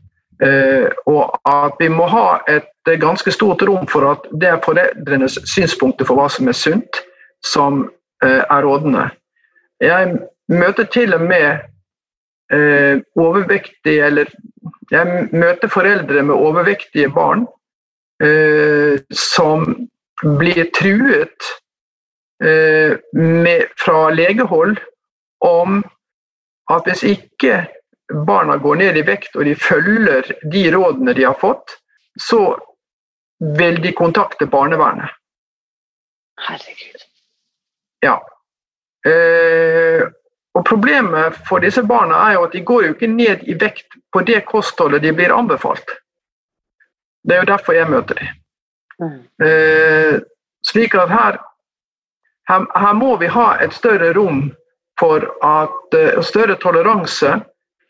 Eh, 0.41 0.87
og 1.05 1.35
at 1.45 1.75
vi 1.79 1.89
må 1.91 2.07
ha 2.09 2.41
et 2.49 2.93
ganske 2.99 3.31
stort 3.31 3.61
rom 3.67 3.85
for 3.87 4.07
at 4.13 4.29
det 4.41 4.49
er 4.49 4.63
foreldrenes 4.63 5.37
synspunkter 5.45 6.07
for 6.07 6.17
hva 6.17 6.29
som 6.31 6.47
er 6.49 6.57
sunt, 6.57 7.01
som 7.45 7.83
eh, 8.23 8.41
er 8.41 8.63
rådende. 8.63 9.09
Jeg 9.81 10.15
møter 10.49 10.87
til 10.93 11.13
og 11.17 11.21
med 11.25 11.67
overvektige 13.15 14.03
eller 14.03 14.27
jeg 14.91 15.29
møter 15.31 15.71
foreldre 15.71 16.23
med 16.27 16.35
overvektige 16.35 17.07
barn 17.15 17.45
som 19.15 19.63
blir 20.21 20.65
truet 20.75 21.49
eh, 22.43 22.97
med, 23.13 23.65
fra 23.77 24.09
legehold 24.09 24.79
om 25.45 25.81
at 26.71 26.87
hvis 26.87 27.03
ikke 27.03 27.65
barna 28.27 28.57
går 28.57 28.75
ned 28.75 28.97
i 28.97 29.05
vekt 29.07 29.35
og 29.35 29.45
de 29.47 29.55
følger 29.55 30.27
de 30.51 30.65
rådene 30.75 31.15
de 31.17 31.25
har 31.25 31.37
fått, 31.39 31.77
så 32.19 32.57
vil 33.57 33.81
de 33.81 33.93
kontakte 33.97 34.45
barnevernet. 34.45 35.09
Herregud. 36.41 37.05
Ja. 38.01 38.17
Eh, 39.07 40.03
og 40.53 40.65
Problemet 40.67 41.37
for 41.47 41.63
disse 41.63 41.83
barna 41.87 42.19
er 42.27 42.35
jo 42.35 42.45
at 42.45 42.53
de 42.53 42.63
går 42.65 42.85
jo 42.85 42.93
ikke 42.95 43.09
ned 43.09 43.47
i 43.47 43.55
vekt 43.57 43.97
på 44.13 44.23
det 44.27 44.43
kostholdet 44.49 45.03
de 45.03 45.13
blir 45.15 45.33
anbefalt. 45.33 45.95
Det 47.23 47.35
er 47.37 47.43
jo 47.43 47.51
derfor 47.53 47.77
jeg 47.77 47.89
møter 47.89 48.19
dem. 48.19 48.40
Eh, 49.01 50.19
slik 50.65 50.95
at 50.95 51.09
her, 51.09 51.39
her, 52.49 52.65
her, 52.75 52.93
må 52.93 53.15
vi 53.17 53.27
ha 53.27 53.55
et 53.63 53.73
større 53.73 54.13
rom 54.13 54.51
for 54.99 55.25
at 55.45 55.97
og 56.17 56.25
større 56.25 56.55
toleranse 56.61 57.39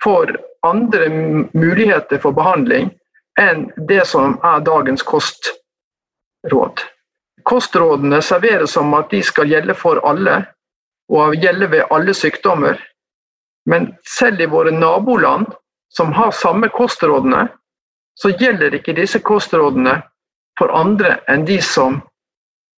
for 0.04 0.32
andre 0.64 1.10
muligheter 1.54 2.22
for 2.24 2.32
behandling 2.32 2.92
enn 3.40 3.68
det 3.88 4.06
som 4.08 4.38
er 4.44 4.64
dagens 4.64 5.04
kostråd. 5.04 6.84
Kostrådene 7.44 8.22
serveres 8.22 8.76
som 8.78 8.94
at 8.94 9.10
de 9.12 9.22
skal 9.26 9.50
gjelde 9.50 9.76
for 9.76 10.02
alle 10.08 10.44
og 11.12 11.36
gjelde 11.36 11.72
ved 11.72 11.90
alle 11.92 12.14
sykdommer. 12.14 12.80
Men 13.66 13.92
selv 14.08 14.42
i 14.42 14.50
våre 14.50 14.72
naboland, 14.72 15.48
som 15.90 16.14
har 16.14 16.32
samme 16.32 16.70
kostrådene, 16.70 17.48
så 18.16 18.32
gjelder 18.40 18.78
ikke 18.78 18.96
disse 18.96 19.20
kostrådene 19.20 20.02
for 20.60 20.74
andre 20.76 21.20
enn 21.32 21.46
de 21.48 21.60
som 21.64 22.02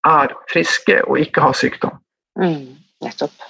er 0.08 0.34
friske 0.52 1.00
og 1.08 1.20
ikke 1.24 1.44
har 1.44 1.58
sykdom. 1.58 1.98
Mm, 2.40 2.76
nettopp. 3.06 3.50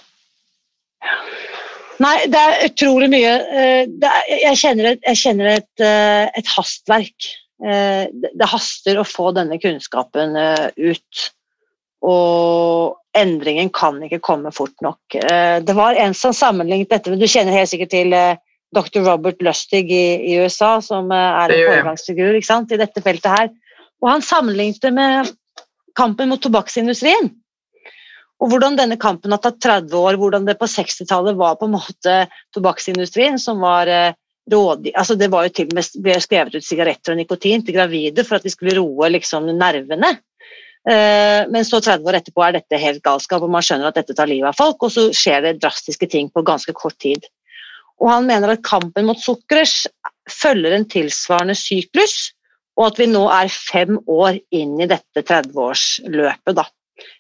Nei, 2.01 2.15
det 2.31 2.39
er 2.39 2.65
utrolig 2.67 3.09
mye 3.11 3.31
eh, 3.53 3.83
er, 3.85 4.25
Jeg 4.31 4.59
kjenner, 4.63 4.89
et, 4.93 5.05
jeg 5.05 5.19
kjenner 5.21 5.51
et, 5.53 5.71
eh, 5.83 6.25
et, 6.39 6.49
hastverk. 6.55 7.29
Eh, 7.63 8.09
det 8.11 8.49
haster 8.49 8.99
å 8.99 9.07
få 9.07 9.31
denne 9.37 9.59
kunnskapen 9.61 10.35
ut. 10.35 11.27
Og 12.03 12.97
endringen 13.15 13.69
kan 13.71 14.01
ikke 14.03 14.23
komme 14.25 14.51
fort 14.51 14.75
nok. 14.83 15.15
Det 15.63 15.75
var 15.77 15.95
en 16.01 16.15
som 16.17 16.33
sammenlignet 16.35 16.89
dette, 16.91 17.13
men 17.13 17.21
du 17.21 17.29
kjenner 17.29 17.55
helt 17.55 17.71
sikkert 17.71 17.93
til 17.93 18.15
dr. 18.75 19.05
Robert 19.05 19.39
Lustig 19.45 19.85
i, 19.93 20.07
i 20.33 20.33
USA, 20.41 20.73
som 20.83 21.13
er 21.15 21.53
en 21.53 21.69
foregangsfigur 21.69 22.35
i 22.35 22.81
dette 22.81 23.05
feltet 23.05 23.29
her. 23.31 23.47
Og 24.03 24.09
han 24.09 24.25
sammenlignet 24.25 24.83
det 24.83 24.91
med 24.93 25.31
kampen 25.97 26.29
mot 26.29 26.41
tobakksindustrien. 26.43 27.31
Og 28.43 28.51
hvordan 28.51 28.75
denne 28.75 28.97
kampen 28.99 29.31
har 29.31 29.39
tatt 29.39 29.61
30 29.63 29.95
år, 29.95 30.17
hvordan 30.19 30.47
det 30.49 30.57
på 30.59 30.67
60-tallet 30.67 31.37
var 31.39 31.55
på 31.55 31.69
en 31.69 31.77
måte 31.77 32.17
tobakksindustrien 32.55 33.39
som 33.39 33.63
var 33.63 33.87
eh, 33.87 34.17
rådig 34.51 34.91
altså 34.99 35.15
Det 35.15 35.29
var 35.31 35.45
jo 35.45 35.53
til 35.55 35.69
og 35.69 35.77
med 35.77 36.01
ble 36.03 36.17
skrevet 36.19 36.57
ut 36.57 36.65
sigaretter 36.65 37.13
og 37.13 37.19
nikotin 37.21 37.63
til 37.63 37.77
gravide 37.77 38.25
for 38.27 38.37
at 38.37 38.43
de 38.43 38.51
skulle 38.51 38.75
roe 38.75 39.07
liksom, 39.13 39.47
nervene. 39.55 40.17
Uh, 40.83 41.47
men 41.47 41.63
så 41.63 41.79
30 41.79 42.03
år 42.09 42.17
etterpå 42.19 42.43
er 42.43 42.57
dette 42.57 42.79
helt 42.81 42.99
galskap, 43.05 43.39
og 43.39 43.51
man 43.53 43.63
skjønner 43.63 43.87
at 43.87 44.01
dette 44.01 44.15
tar 44.17 44.27
livet 44.27 44.49
av 44.49 44.57
folk, 44.59 44.83
og 44.83 44.91
så 44.91 45.05
skjer 45.15 45.45
det 45.45 45.61
drastiske 45.61 46.09
ting 46.11 46.27
på 46.27 46.43
ganske 46.43 46.75
kort 46.75 46.97
tid. 46.99 47.23
Og 48.03 48.09
han 48.11 48.27
mener 48.27 48.51
at 48.51 48.65
kampen 48.67 49.07
mot 49.07 49.21
sukkers 49.21 49.85
følger 50.27 50.75
en 50.75 50.87
tilsvarende 50.91 51.55
syklus, 51.55 52.33
og 52.79 52.87
at 52.87 53.01
vi 53.01 53.07
nå 53.09 53.23
er 53.31 53.51
fem 53.53 53.99
år 54.09 54.39
inn 54.55 54.79
i 54.81 54.89
dette 54.89 55.21
30-årsløpet. 55.21 56.55
da. 56.57 56.65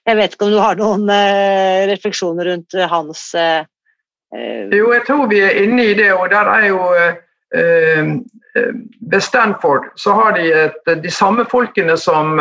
Jeg 0.07 0.17
vet 0.17 0.33
ikke 0.35 0.47
om 0.47 0.53
du 0.53 0.61
har 0.61 0.79
noen 0.79 1.05
uh, 1.09 1.85
refleksjoner 1.89 2.49
rundt 2.51 2.75
uh, 2.77 2.85
hans 2.91 3.21
eh, 3.35 3.65
Jo, 4.73 4.91
jeg 4.93 5.03
tror 5.07 5.27
vi 5.29 5.41
er 5.45 5.59
inne 5.61 5.89
i 5.91 5.95
det, 5.97 6.09
og 6.13 6.29
der 6.33 6.49
er 6.49 6.67
jo 6.71 6.79
Ved 7.53 9.21
Stanford 9.21 9.91
så 9.97 10.13
har 10.17 10.31
de 10.33 10.47
et, 10.57 10.89
de 11.03 11.11
samme 11.13 11.45
folkene 11.49 11.93
som 12.01 12.39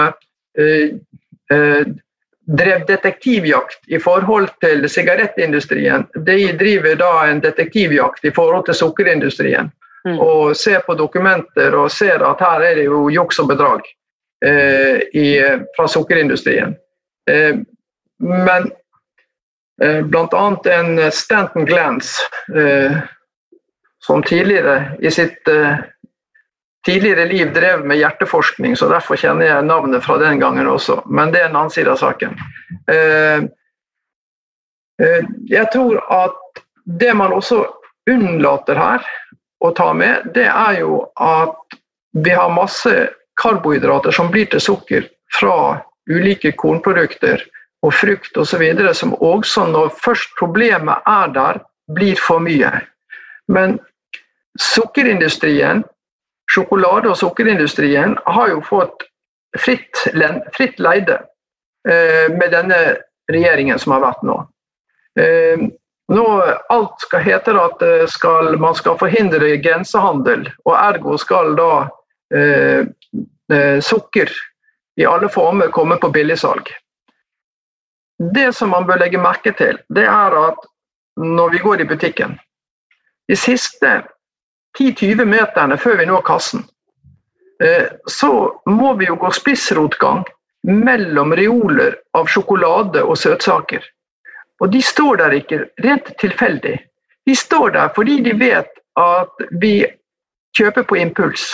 drev 2.49 2.87
detektivjakt 2.89 3.93
i 3.93 4.01
forhold 4.01 4.49
til 4.65 4.89
sigarettindustrien, 4.89 6.07
de 6.27 6.39
driver 6.59 6.97
da 7.01 7.13
en 7.29 7.41
detektivjakt 7.45 8.25
i 8.25 8.33
forhold 8.35 8.65
til 8.67 8.81
sukkerindustrien. 8.81 9.71
Mm. 10.05 10.19
Og 10.19 10.57
ser 10.57 10.83
på 10.87 10.97
dokumenter 10.99 11.75
og 11.79 11.91
ser 11.95 12.25
at 12.27 12.41
her 12.43 12.65
er 12.67 12.79
det 12.81 12.89
jo 12.89 13.05
juks 13.13 13.39
og 13.39 13.53
bedrag 13.53 13.87
eh, 14.45 14.99
i, 15.15 15.27
fra 15.77 15.87
sukkerindustrien. 15.89 16.75
Eh, 17.31 17.61
men 18.23 18.71
eh, 19.83 20.01
bl.a. 20.03 20.45
en 20.75 21.13
Stanton 21.13 21.65
Glance, 21.65 22.19
eh, 22.57 22.99
som 24.03 24.23
tidligere 24.27 24.97
i 25.03 25.11
sitt 25.15 25.49
eh, 25.49 25.79
tidligere 26.87 27.25
liv 27.25 27.53
drev 27.55 27.87
med 27.87 27.97
hjerteforskning, 27.97 28.77
så 28.77 28.89
derfor 28.91 29.17
kjenner 29.17 29.47
jeg 29.47 29.67
navnet 29.67 30.05
fra 30.05 30.19
den 30.19 30.41
gangen 30.43 30.67
også. 30.67 31.03
Men 31.07 31.33
det 31.33 31.43
er 31.43 31.51
en 31.51 31.59
annen 31.61 31.75
side 31.75 31.93
av 31.93 32.01
saken. 32.03 32.35
Eh, 32.91 33.45
eh, 35.03 35.31
jeg 35.51 35.71
tror 35.75 36.03
at 36.11 36.63
det 36.85 37.15
man 37.15 37.35
også 37.35 37.63
unnlater 38.11 38.75
her 38.75 39.07
å 39.63 39.71
ta 39.77 39.93
med, 39.95 40.29
det 40.35 40.49
er 40.49 40.81
jo 40.81 41.03
at 41.21 41.77
vi 42.13 42.35
har 42.35 42.53
masse 42.53 42.93
karbohydrater 43.41 44.15
som 44.15 44.31
blir 44.33 44.49
til 44.53 44.61
sukker 44.61 45.09
fra 45.39 45.81
ulike 46.11 46.53
kornprodukter 46.59 47.45
og 47.83 47.95
frukt 47.95 48.37
osv., 48.39 48.65
som 48.95 49.15
også 49.15 49.67
når 49.71 49.95
først 50.03 50.35
problemet 50.39 51.09
er 51.09 51.33
der, 51.35 51.63
blir 51.93 52.19
for 52.21 52.43
mye. 52.43 52.71
Men 53.51 53.79
sukkerindustrien 54.61 55.83
sjokolade- 56.53 57.11
og 57.11 57.17
sukkerindustrien 57.17 58.17
har 58.27 58.49
jo 58.49 58.61
fått 58.67 59.07
fritt, 59.59 60.05
fritt 60.57 60.79
leide 60.81 61.19
eh, 61.89 62.29
med 62.33 62.53
denne 62.53 62.81
regjeringen 63.33 63.79
som 63.79 63.97
har 63.97 64.05
vært 64.05 64.27
nå. 64.27 64.39
Eh, 65.19 65.67
nå 66.13 66.27
alt 66.69 67.01
skal 67.01 67.25
hete 67.25 67.55
at 67.57 67.83
eh, 67.83 68.07
skal, 68.11 68.57
man 68.61 68.77
skal 68.77 68.99
forhindre 69.01 69.57
grensehandel, 69.65 70.49
og 70.69 70.75
ergo 70.77 71.17
skal 71.21 71.55
da 71.59 71.73
eh, 72.35 72.85
eh, 73.53 73.79
sukker 73.81 74.33
i 75.01 75.07
alle 75.09 75.29
former 75.33 75.73
komme 75.73 75.97
på 75.97 76.11
billigsalg. 76.13 76.69
Det 78.35 78.53
som 78.55 78.71
man 78.71 78.87
bør 78.87 79.01
legge 79.03 79.19
merke 79.19 79.55
til, 79.57 79.79
det 79.89 80.05
er 80.07 80.37
at 80.37 80.69
når 81.17 81.51
vi 81.51 81.59
går 81.59 81.81
i 81.81 81.85
butikken 81.85 82.39
De 83.29 83.37
siste 83.37 83.89
10-20 84.79 85.25
meterne 85.29 85.77
før 85.79 85.99
vi 86.01 86.07
når 86.09 86.23
kassen, 86.27 86.65
eh, 87.63 87.89
så 88.07 88.33
må 88.67 88.95
vi 88.99 89.07
jo 89.09 89.17
gå 89.21 89.31
spissrotgang 89.33 90.25
mellom 90.69 91.35
reoler 91.37 91.97
av 92.19 92.29
sjokolade 92.29 93.03
og 93.03 93.19
søtsaker. 93.19 93.85
Og 94.63 94.71
de 94.71 94.83
står 94.83 95.19
der 95.19 95.35
ikke 95.41 95.65
rent 95.85 96.13
tilfeldig. 96.21 96.77
De 97.27 97.35
står 97.37 97.75
der 97.75 97.91
fordi 97.95 98.21
de 98.23 98.35
vet 98.39 98.71
at 98.99 99.45
vi 99.61 99.83
kjøper 100.57 100.87
på 100.87 101.01
impuls. 101.03 101.49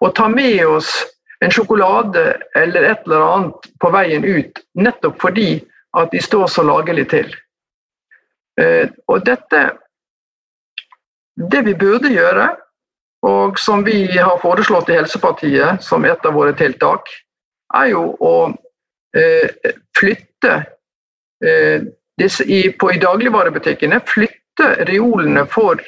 Og 0.00 0.14
tar 0.14 0.30
med 0.30 0.64
oss 0.66 0.90
en 1.42 1.50
sjokolade 1.50 2.36
eller 2.54 2.90
et 2.92 3.06
eller 3.06 3.26
annet 3.26 3.70
på 3.82 3.90
veien 3.90 4.24
ut 4.24 4.62
nettopp 4.78 5.18
fordi 5.22 5.62
at 5.98 6.12
de 6.12 6.22
står 6.22 6.46
så 6.46 6.62
lagelig 6.62 7.08
til. 7.10 7.32
Eh, 8.60 8.88
og 9.08 9.24
dette 9.26 9.62
det 11.50 11.62
vi 11.64 11.74
burde 11.74 12.12
gjøre, 12.12 12.50
og 13.22 13.58
som 13.58 13.84
vi 13.86 14.04
har 14.12 14.38
foreslått 14.42 14.90
i 14.90 14.98
Helsepartiet 14.98 15.82
som 15.84 16.04
et 16.04 16.26
av 16.26 16.34
våre 16.36 16.52
tiltak, 16.58 17.08
er 17.74 17.92
jo 17.94 18.02
å 18.20 18.34
eh, 19.16 19.72
flytte 19.96 20.54
eh, 21.44 21.86
på, 22.78 22.92
i 22.92 23.00
dagligvarebutikkene 23.02 24.00
flytte 24.06 24.68
reolene 24.88 25.46
for 25.50 25.80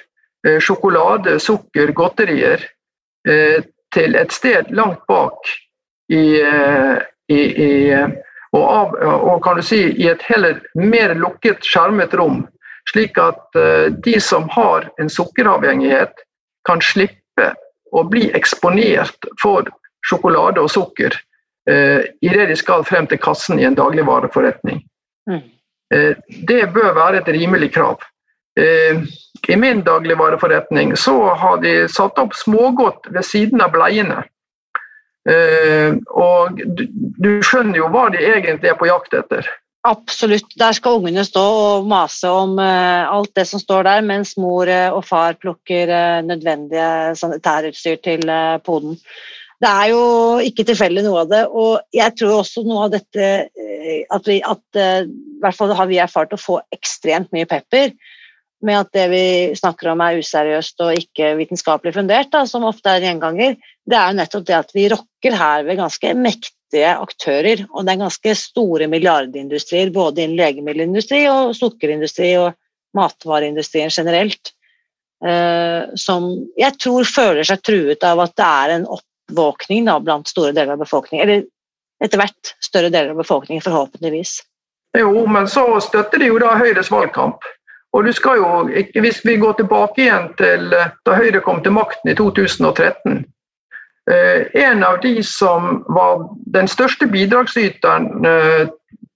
eh, 0.46 0.58
sjokolade, 0.60 1.38
sukker, 1.40 1.92
godterier 1.96 2.62
eh, 3.28 3.62
til 3.94 4.16
et 4.18 4.32
sted 4.32 4.70
langt 4.74 5.04
bak 5.10 5.50
i, 6.12 6.40
eh, 6.40 6.96
i, 7.28 7.40
i 7.40 7.70
og, 8.54 8.64
av, 8.64 8.92
og, 9.02 9.38
kan 9.42 9.58
du 9.58 9.66
si 9.66 9.80
i 9.98 10.08
et 10.10 10.22
heller 10.28 10.60
mer 10.78 11.14
lukket, 11.18 11.64
skjermet 11.66 12.14
rom 12.14 12.44
slik 12.92 13.16
at 13.18 13.56
de 14.04 14.12
som 14.20 14.44
har 14.52 14.84
en 15.00 15.08
sukkeravhengighet, 15.10 16.12
kan 16.68 16.82
slippe 16.84 17.46
å 17.94 18.02
bli 18.08 18.28
eksponert 18.36 19.26
for 19.42 19.70
sjokolade 20.04 20.62
og 20.62 20.70
sukker 20.72 21.14
eh, 21.70 22.04
idet 22.24 22.48
de 22.50 22.56
skal 22.58 22.84
frem 22.86 23.08
til 23.10 23.20
kassen 23.22 23.60
i 23.60 23.66
en 23.68 23.76
dagligvareforretning. 23.78 24.82
Mm. 25.30 25.42
Eh, 25.94 26.16
det 26.48 26.66
bør 26.74 26.92
være 26.96 27.22
et 27.22 27.32
rimelig 27.38 27.72
krav. 27.78 28.02
I 28.54 29.56
min 29.58 29.80
dagligvareforretning 29.82 30.92
så 30.96 31.14
har 31.34 31.56
de 31.58 31.72
satt 31.90 32.20
opp 32.22 32.36
smågodt 32.38 33.08
ved 33.10 33.26
siden 33.26 33.64
av 33.64 33.72
bleiene. 33.74 34.20
Og 36.14 36.60
du 37.18 37.30
skjønner 37.42 37.80
jo 37.80 37.88
hva 37.90 38.04
de 38.14 38.22
egentlig 38.22 38.70
er 38.70 38.78
på 38.78 38.86
jakt 38.86 39.16
etter. 39.18 39.48
Absolutt. 39.90 40.54
Der 40.54 40.78
skal 40.78 41.00
ungene 41.00 41.26
stå 41.26 41.42
og 41.42 41.90
mase 41.90 42.30
om 42.30 42.54
alt 42.62 43.34
det 43.34 43.48
som 43.50 43.58
står 43.58 43.88
der, 43.90 44.06
mens 44.06 44.36
mor 44.38 44.70
og 44.70 45.02
far 45.02 45.34
plukker 45.34 45.90
nødvendige 46.22 47.16
sanitærutstyr 47.18 47.98
til 48.06 48.22
poden. 48.62 49.00
Det 49.64 49.70
er 49.70 49.90
jo 49.94 50.00
ikke 50.44 50.66
tilfeldig 50.68 51.06
noe 51.06 51.22
av 51.22 51.30
det, 51.30 51.44
og 51.48 51.96
jeg 51.96 52.12
tror 52.18 52.40
også 52.42 52.64
noe 52.66 52.86
av 52.86 52.90
dette 52.92 53.28
at 54.12 54.26
vi 54.28 54.40
at, 54.44 54.62
I 54.76 55.40
hvert 55.40 55.56
fall 55.56 55.72
har 55.76 55.88
vi 55.88 56.00
erfart 56.02 56.34
å 56.36 56.40
få 56.40 56.58
ekstremt 56.74 57.32
mye 57.32 57.48
pepper 57.48 57.94
med 58.64 58.80
at 58.80 58.90
det 58.96 59.04
vi 59.12 59.24
snakker 59.56 59.92
om 59.92 60.02
er 60.04 60.20
useriøst 60.22 60.82
og 60.84 60.98
ikke 60.98 61.34
vitenskapelig 61.38 61.94
fundert, 61.96 62.30
da, 62.32 62.44
som 62.48 62.66
ofte 62.68 62.90
er 62.90 63.02
en 63.02 63.08
gjenganger, 63.10 63.56
det 63.84 63.98
er 63.98 64.10
jo 64.10 64.18
nettopp 64.20 64.46
det 64.48 64.56
at 64.56 64.74
vi 64.76 64.88
rokker 64.92 65.36
her 65.36 65.64
ved 65.66 65.80
ganske 65.80 66.12
mektige 66.16 66.92
aktører. 66.96 67.64
Og 67.72 67.84
det 67.84 67.94
er 67.94 68.02
ganske 68.06 68.36
store 68.40 68.88
milliardindustrier 68.90 69.92
både 69.94 70.24
innen 70.24 70.40
legemiddelindustri 70.40 71.24
og 71.30 71.54
sukkerindustri 71.58 72.34
og 72.40 72.54
matvareindustrien 72.96 73.92
generelt. 73.92 74.54
Uh, 75.24 75.92
som 75.96 76.26
jeg 76.60 76.76
tror 76.80 77.06
føler 77.08 77.46
seg 77.48 77.62
truet 77.64 78.02
av 78.04 78.20
at 78.24 78.34
det 78.36 78.48
er 78.48 78.72
en 78.74 78.88
oppvåkning 79.30 79.84
da, 79.84 80.00
blant 80.00 80.28
store 80.28 80.52
deler 80.52 80.72
av 80.72 80.78
befolkningen. 80.78 81.28
Eller 81.28 81.44
etter 82.04 82.20
hvert 82.20 82.54
større 82.64 82.90
deler 82.90 83.10
av 83.10 83.16
befolkningen, 83.16 83.62
forhåpentligvis. 83.62 84.40
Jo, 84.98 85.26
men 85.26 85.48
så 85.48 85.80
støtter 85.80 86.18
de 86.18 86.30
jo 86.30 86.38
da 86.38 86.54
Høyres 86.58 86.90
valgkamp. 86.90 87.42
Og 87.94 88.04
du 88.04 88.12
skal 88.12 88.36
jo, 88.36 88.46
Hvis 89.00 89.24
vi 89.24 89.36
går 89.36 89.52
tilbake 89.52 90.02
igjen 90.02 90.32
til 90.38 90.72
eh, 90.72 90.90
da 91.06 91.14
Høyre 91.14 91.40
kom 91.40 91.62
til 91.62 91.74
makten 91.74 92.10
i 92.10 92.14
2013 92.14 93.24
eh, 94.10 94.40
En 94.54 94.82
av 94.84 94.98
de 95.02 95.22
som 95.22 95.84
var 95.88 96.26
den 96.46 96.68
største 96.68 97.06
bidragsyteren 97.06 98.26
eh, 98.26 98.66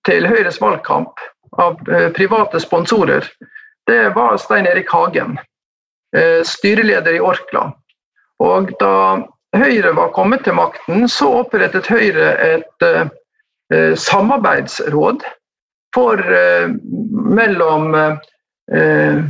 til 0.06 0.26
Høyres 0.26 0.60
valgkamp 0.60 1.18
av 1.58 1.80
private 2.14 2.60
sponsorer, 2.62 3.24
det 3.90 4.14
var 4.14 4.36
Stein 4.38 4.66
Erik 4.68 4.92
Hagen, 4.92 5.38
styreleder 6.46 7.16
i 7.16 7.20
Orkla. 7.20 7.64
Og 8.38 8.70
da 8.78 9.26
Høyre 9.56 9.94
var 9.96 10.10
kommet 10.12 10.44
til 10.44 10.56
makten, 10.58 11.06
så 11.08 11.30
opprettet 11.40 11.88
Høyre 11.88 12.34
et 12.44 12.88
samarbeidsråd 14.00 15.24
for 15.96 16.20
mellom 17.38 17.94
Eh, 18.72 19.24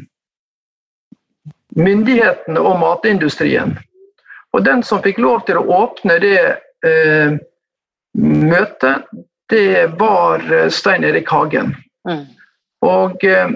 myndighetene 1.77 2.61
og 2.61 2.79
matindustrien. 2.81 3.79
Og 4.53 4.65
den 4.65 4.83
som 4.83 5.03
fikk 5.05 5.21
lov 5.23 5.45
til 5.47 5.61
å 5.61 5.67
åpne 5.85 6.17
det 6.23 6.41
eh, 6.87 7.37
møtet, 8.19 9.07
det 9.53 9.95
var 10.01 10.43
eh, 10.51 10.67
Stein 10.75 11.07
Erik 11.07 11.31
Hagen. 11.31 11.77
Mm. 12.09 12.25
Og 12.83 13.25
eh, 13.25 13.55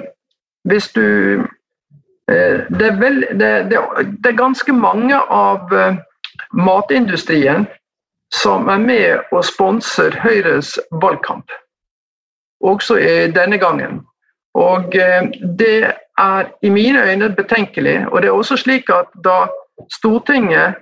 hvis 0.71 0.93
du 0.95 1.03
eh, 2.31 2.63
det, 2.71 2.87
er 2.93 3.01
vel, 3.01 3.25
det, 3.33 3.53
det, 3.73 3.83
det, 4.23 4.31
er 4.31 4.39
ganske 4.39 4.77
mange 4.77 5.19
av 5.19 5.75
eh, 5.75 5.99
matindustrien 6.53 7.67
som 8.33 8.69
er 8.69 8.79
med 8.79 9.33
og 9.33 9.45
sponser 9.45 10.17
Høyres 10.23 10.79
valgkamp. 11.03 11.51
Også 12.63 12.97
denne 13.35 13.59
gangen. 13.59 14.01
Og 14.55 14.95
eh, 14.95 15.23
Det 15.59 15.93
er 16.19 16.45
i 16.63 16.69
mine 16.69 17.03
øyne 17.11 17.35
betenkelig. 17.37 18.07
og 18.13 18.23
det 18.23 18.29
er 18.29 18.33
også 18.33 18.57
slik 18.57 18.91
at 18.91 19.07
Da 19.25 19.47
Stortinget 19.91 20.75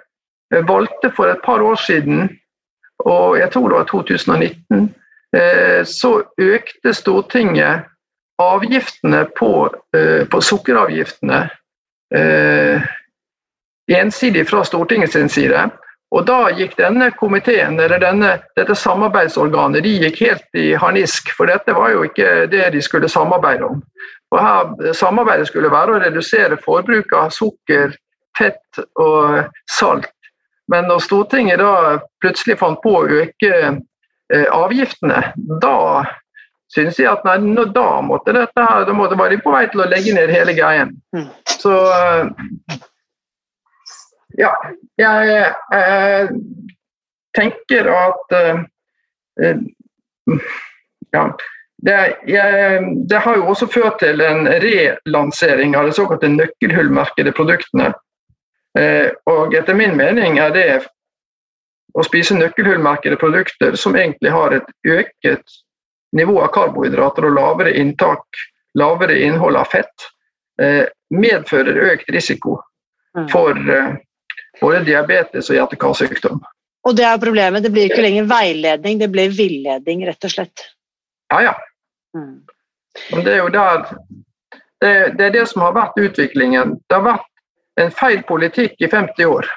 eh, 0.54 0.68
valgte 0.68 1.12
for 1.16 1.24
et 1.24 1.38
par 1.44 1.60
år 1.62 1.74
siden, 1.74 2.38
og 2.98 3.38
jeg 3.38 3.50
tror 3.50 3.68
det 3.68 3.76
var 3.76 3.84
2019, 3.84 4.94
eh, 5.34 5.84
så 5.84 6.22
økte 6.38 6.94
Stortinget 6.94 7.80
avgiftene 8.38 9.26
på, 9.38 9.68
på 10.30 10.40
sukkeravgiftene 10.40 11.50
ensidig 13.88 14.48
fra 14.48 14.64
Stortingets 14.64 15.16
side. 15.32 15.68
Og 16.10 16.26
da 16.26 16.48
gikk 16.58 16.74
denne 16.78 17.12
komiteen, 17.14 17.78
eller 17.78 18.02
denne, 18.02 18.32
dette 18.58 18.74
samarbeidsorganet, 18.74 19.84
de 19.86 19.92
gikk 20.04 20.18
helt 20.24 20.58
i 20.58 20.72
harnisk. 20.74 21.30
For 21.36 21.46
dette 21.46 21.74
var 21.76 21.92
jo 21.94 22.02
ikke 22.08 22.48
det 22.50 22.72
de 22.74 22.82
skulle 22.82 23.08
samarbeide 23.08 23.68
om. 23.68 23.82
Og 24.30 24.38
her, 24.42 24.94
Samarbeidet 24.94 25.48
skulle 25.50 25.70
være 25.70 25.96
å 25.96 26.00
redusere 26.02 26.58
forbruket 26.64 27.14
av 27.18 27.30
sukker, 27.34 27.94
fett 28.38 28.82
og 28.98 29.46
salt. 29.70 30.10
Men 30.70 30.86
når 30.90 31.02
Stortinget 31.02 31.62
da 31.62 31.98
plutselig 32.22 32.58
fant 32.60 32.78
på 32.82 32.92
å 32.94 33.06
øke 33.06 33.54
eh, 33.70 34.46
avgiftene, 34.54 35.32
da 35.62 36.04
syns 36.70 37.00
jeg 37.00 37.10
at 37.10 37.24
nei, 37.26 37.40
nå, 37.42 37.66
da 37.74 37.98
måtte 38.06 38.34
dette 38.36 38.66
her, 38.66 38.84
da 38.86 38.94
måtte 38.94 39.18
være 39.18 39.40
på 39.42 39.50
vei 39.54 39.64
til 39.72 39.82
å 39.82 39.88
legge 39.90 40.14
ned 40.14 40.30
hele 40.30 40.54
greien. 40.54 40.94
Mm. 41.16 41.26
Så 41.50 41.74
ja, 44.38 44.50
jeg, 45.00 45.54
jeg 45.72 46.28
tenker 47.36 47.88
at 47.92 48.36
uh, 48.36 48.60
ja, 51.12 51.24
det, 51.82 51.96
jeg, 52.26 52.82
det, 53.08 53.18
har 53.24 53.36
jo 53.36 53.48
også 53.50 53.66
ført 53.70 53.98
til 54.02 54.22
en 54.24 54.46
relansering 54.62 55.74
av 55.76 55.88
det 55.88 55.96
såkalte 55.98 56.30
nøkkelhullmerkede 56.34 57.34
produktene. 57.36 57.92
Uh, 58.78 59.10
og 59.30 59.56
etter 59.58 59.74
min 59.74 59.96
mening 59.98 60.38
er 60.38 60.54
det 60.54 60.68
å 61.98 62.04
spise 62.06 62.36
nøkkelhullmerkede 62.38 63.18
produkter 63.18 63.74
som 63.78 63.96
egentlig 63.98 64.30
har 64.30 64.54
et 64.54 64.68
øket 64.86 65.58
nivå 66.14 66.36
av 66.44 66.52
karbohydrater 66.54 67.26
og 67.26 67.34
lavere 67.34 67.74
inntak, 67.78 68.22
lavere 68.78 69.16
innhold 69.18 69.58
av 69.58 69.66
fett, 69.70 70.06
medfører 71.10 71.78
økt 71.94 72.10
risiko 72.12 72.56
mm. 73.16 73.28
for 73.32 73.58
både 74.60 74.84
diabetes 74.86 75.50
og 75.50 75.58
hjerte-karsykdom. 75.58 76.40
Og 76.88 76.96
det 76.96 77.04
er 77.04 77.20
problemet, 77.20 77.64
det 77.64 77.72
blir 77.74 77.90
ikke 77.90 78.04
lenger 78.04 78.28
veiledning, 78.30 79.00
det 79.00 79.10
blir 79.12 79.32
villedning, 79.36 80.06
rett 80.08 80.24
og 80.24 80.32
slett. 80.32 80.64
Ja, 81.32 81.42
ja. 81.50 81.54
Mm. 82.16 82.40
Men 83.12 83.24
det 83.26 83.34
er 83.34 83.42
jo 83.42 83.50
der 83.54 83.84
det, 84.80 84.92
det, 85.18 85.24
er 85.26 85.34
det 85.34 85.46
som 85.50 85.62
har 85.66 85.76
vært 85.76 85.98
utviklingen. 86.00 86.78
Det 86.88 86.96
har 86.96 87.04
vært 87.04 87.26
en 87.80 87.92
feil 87.92 88.22
politikk 88.28 88.80
i 88.80 88.88
50 88.88 89.28
år. 89.28 89.48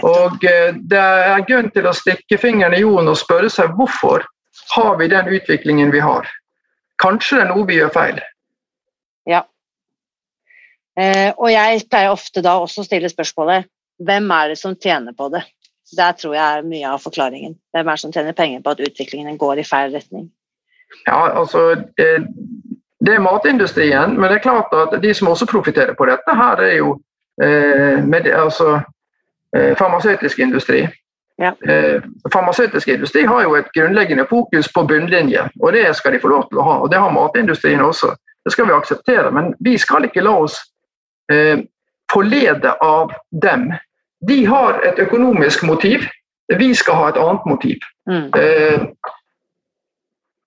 Og 0.00 0.44
eh, 0.48 0.72
det 0.88 1.00
er 1.00 1.46
grunn 1.48 1.68
til 1.74 1.88
å 1.88 1.96
stikke 1.96 2.38
fingeren 2.40 2.76
i 2.76 2.82
jorden 2.82 3.10
og 3.12 3.18
spørre 3.20 3.50
seg 3.52 3.74
hvorfor 3.76 4.24
har 4.74 4.96
vi 5.00 5.10
den 5.12 5.28
utviklingen 5.28 5.92
vi 5.92 6.00
har. 6.00 6.28
Kanskje 7.02 7.40
det 7.40 7.44
er 7.44 7.52
noe 7.52 7.66
vi 7.68 7.78
gjør 7.80 7.92
feil. 7.94 8.20
Eh, 11.00 11.30
og 11.36 11.48
jeg 11.52 11.84
pleier 11.88 12.12
ofte 12.12 12.42
da 12.44 12.58
også 12.60 12.82
å 12.82 12.88
stille 12.88 13.08
spørsmålet 13.08 13.68
hvem 14.04 14.30
er 14.32 14.52
det 14.52 14.58
som 14.60 14.76
tjener 14.76 15.16
på 15.16 15.28
det? 15.32 15.42
Der 15.96 16.12
tror 16.18 16.34
jeg 16.36 16.44
er 16.58 16.66
mye 16.66 16.92
av 16.92 17.02
forklaringen. 17.02 17.56
Hvem 17.74 17.88
er 17.88 17.96
det 17.96 18.02
som 18.02 18.12
tjener 18.14 18.36
penger 18.36 18.62
på 18.64 18.74
at 18.74 18.82
utviklingen 18.84 19.38
går 19.40 19.60
i 19.60 19.66
feil 19.66 19.92
retning? 19.94 20.28
Ja, 21.06 21.30
altså 21.40 21.70
eh, 21.98 22.22
Det 23.00 23.14
er 23.14 23.24
matindustrien, 23.24 24.16
men 24.20 24.28
det 24.28 24.38
er 24.38 24.48
klart 24.48 24.74
at 24.76 25.02
de 25.02 25.14
som 25.14 25.28
også 25.28 25.46
profitterer 25.48 25.94
på 25.96 26.06
dette, 26.06 26.34
her 26.36 26.60
er 26.60 26.74
jo 26.76 26.98
eh, 27.42 28.04
med, 28.04 28.26
altså, 28.28 28.80
eh, 29.56 29.76
farmasøytisk 29.78 30.38
industri. 30.38 30.82
Ja. 31.40 31.54
Eh, 31.64 32.02
farmasøytisk 32.32 32.88
industri 32.88 33.24
har 33.24 33.42
jo 33.42 33.54
et 33.56 33.72
grunnleggende 33.72 34.26
fokus 34.28 34.68
på 34.72 34.84
bunnlinje, 34.84 35.48
og 35.62 35.72
det 35.72 35.96
skal 35.96 36.12
de 36.12 36.20
få 36.20 36.28
lov 36.28 36.44
til 36.50 36.60
å 36.60 36.66
ha. 36.66 36.74
og 36.80 36.90
Det 36.90 37.00
har 37.00 37.16
matindustrien 37.16 37.80
også. 37.80 38.12
Det 38.44 38.52
skal 38.52 38.68
vi 38.68 38.76
akseptere, 38.76 39.30
men 39.30 39.54
vi 39.60 39.78
skal 39.78 40.04
ikke 40.04 40.24
la 40.24 40.36
oss 40.44 40.60
forlede 42.12 42.72
av 42.82 43.12
dem. 43.42 43.70
De 44.28 44.44
har 44.46 44.80
et 44.84 44.98
økonomisk 44.98 45.62
motiv, 45.62 46.04
vi 46.58 46.74
skal 46.74 46.94
ha 46.94 47.08
et 47.08 47.18
annet 47.20 47.46
motiv. 47.46 47.78
Mm. 48.10 48.30
Eh, 48.34 48.86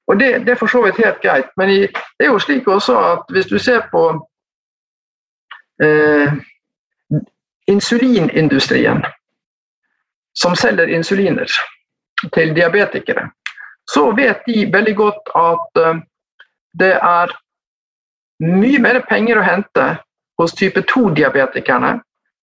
og 0.07 0.19
det, 0.19 0.45
det, 0.45 0.51
er 0.51 0.59
for 0.59 0.67
så 0.67 0.83
vidt 0.83 0.99
helt 0.99 1.21
greit, 1.21 1.49
men 1.57 1.69
i, 1.69 1.79
det 1.87 2.27
er 2.27 2.33
jo 2.33 2.39
slik 2.39 2.67
også 2.67 2.97
at 2.99 3.31
hvis 3.31 3.45
du 3.45 3.57
ser 3.57 3.85
på 3.91 4.03
eh, 5.83 6.33
insulinindustrien, 7.67 9.05
som 10.35 10.55
selger 10.55 10.89
insuliner 10.89 11.49
til 12.33 12.55
diabetikere, 12.55 13.29
så 13.93 14.11
vet 14.11 14.43
de 14.47 14.65
veldig 14.73 14.95
godt 14.95 15.29
at 15.35 15.81
uh, 15.85 15.99
det 16.79 16.93
er 16.95 17.33
mye 18.43 18.79
mer 18.81 18.99
penger 19.09 19.39
å 19.39 19.45
hente 19.45 19.85
hos 20.37 20.55
type 20.55 20.81
2-diabetikerne, 20.89 21.99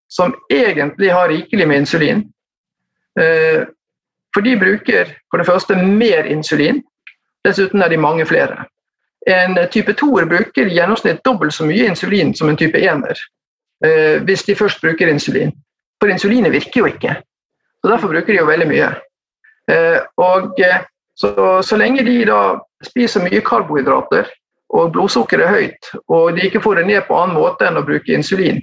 som 0.09 0.35
egentlig 0.53 1.13
har 1.13 1.29
rikelig 1.29 1.69
med 1.69 1.77
insulin. 1.77 2.25
Eh, 3.21 3.67
for 4.35 4.47
de 4.47 4.57
bruker 4.57 5.17
for 5.31 5.39
det 5.39 5.47
første 5.47 5.77
mer 5.77 6.27
insulin, 6.31 6.83
dessuten 7.47 7.83
er 7.83 7.89
de 7.89 7.97
mange 7.97 8.27
flere. 8.27 8.65
En 9.27 9.59
type 9.71 9.93
2-er 9.93 10.29
bruker 10.31 10.67
i 10.67 10.77
gjennomsnitt 10.79 11.25
dobbelt 11.25 11.55
så 11.55 11.67
mye 11.69 11.91
insulin 11.91 12.35
som 12.35 12.49
en 12.49 12.57
type 12.57 12.79
1-er, 12.79 13.19
eh, 13.85 14.23
hvis 14.25 14.47
de 14.47 14.57
først 14.57 14.81
bruker 14.83 15.09
insulin. 15.09 15.53
For 16.01 16.09
insulinet 16.09 16.53
virker 16.53 16.81
jo 16.81 16.87
ikke, 16.89 17.17
så 17.81 17.91
derfor 17.91 18.09
bruker 18.09 18.33
de 18.33 18.39
jo 18.41 18.49
veldig 18.49 18.69
mye. 18.71 18.91
Eh, 19.71 20.01
og 20.17 20.57
så, 21.15 21.33
så 21.63 21.77
lenge 21.77 22.05
de 22.07 22.23
da 22.25 22.41
spiser 22.85 23.25
mye 23.27 23.43
karbohydrater, 23.45 24.31
og 24.71 24.93
blodsukkeret 24.95 25.47
er 25.47 25.57
høyt, 25.57 25.91
og 26.09 26.37
de 26.37 26.47
ikke 26.47 26.63
får 26.63 26.81
det 26.81 26.87
ned 26.91 27.03
på 27.09 27.17
annen 27.19 27.39
måte 27.39 27.67
enn 27.67 27.81
å 27.81 27.87
bruke 27.87 28.15
insulin, 28.15 28.61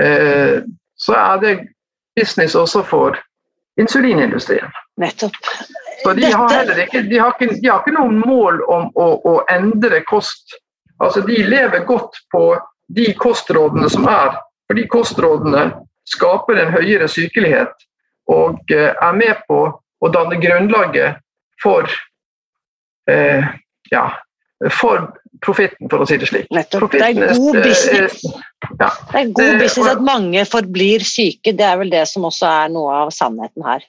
eh, 0.00 0.62
så 0.96 1.16
er 1.18 1.40
det 1.42 1.54
business 2.16 2.54
også 2.56 2.84
for 2.88 3.18
insulinindustrien. 3.80 4.70
Nettopp. 5.00 5.36
Så 6.02 6.12
de 6.12 6.30
har 6.30 6.52
heller 6.52 6.78
ikke, 6.84 7.02
de 7.02 7.18
har 7.18 7.34
ikke, 7.34 7.54
de 7.60 7.68
har 7.68 7.82
ikke 7.82 7.96
noen 7.96 8.20
mål 8.20 8.60
om 8.70 8.90
å, 8.94 9.08
å, 9.24 9.34
endre 9.50 10.02
kost. 10.08 10.56
Altså 11.02 11.24
De 11.26 11.40
lever 11.48 11.84
godt 11.88 12.18
på 12.32 12.44
de 12.94 13.08
kostrådene 13.18 13.88
som 13.90 14.06
er, 14.08 14.36
for 14.68 14.78
de 14.78 14.84
kostrådene 14.92 15.64
skaper 16.08 16.60
en 16.60 16.72
høyere 16.74 17.08
sykelighet 17.08 17.72
og 18.30 18.60
eh, 18.72 18.92
er 18.92 19.16
med 19.16 19.40
på 19.48 19.60
å 19.74 20.10
danne 20.12 20.36
grunnlaget 20.40 21.20
for 21.62 21.88
eh, 23.10 23.48
ja, 23.90 24.04
for 24.76 25.08
profitten, 25.44 25.88
for 25.92 26.02
å 26.02 26.06
si 26.08 26.18
det 26.20 26.28
slik. 26.30 26.46
Nettopp. 26.54 26.92
Det 26.92 27.02
er 27.06 27.16
god 27.36 27.58
business, 27.62 28.22
ja. 28.80 28.90
det 29.12 29.20
er 29.20 29.32
god 29.36 29.58
business 29.62 29.90
at 29.90 30.04
mange 30.04 30.44
forblir 30.48 31.04
syke. 31.06 31.54
Det 31.56 31.66
er 31.66 31.80
vel 31.80 31.92
det 31.92 32.04
som 32.10 32.26
også 32.28 32.48
er 32.50 32.72
noe 32.74 33.02
av 33.04 33.12
sannheten 33.14 33.66
her. 33.66 33.84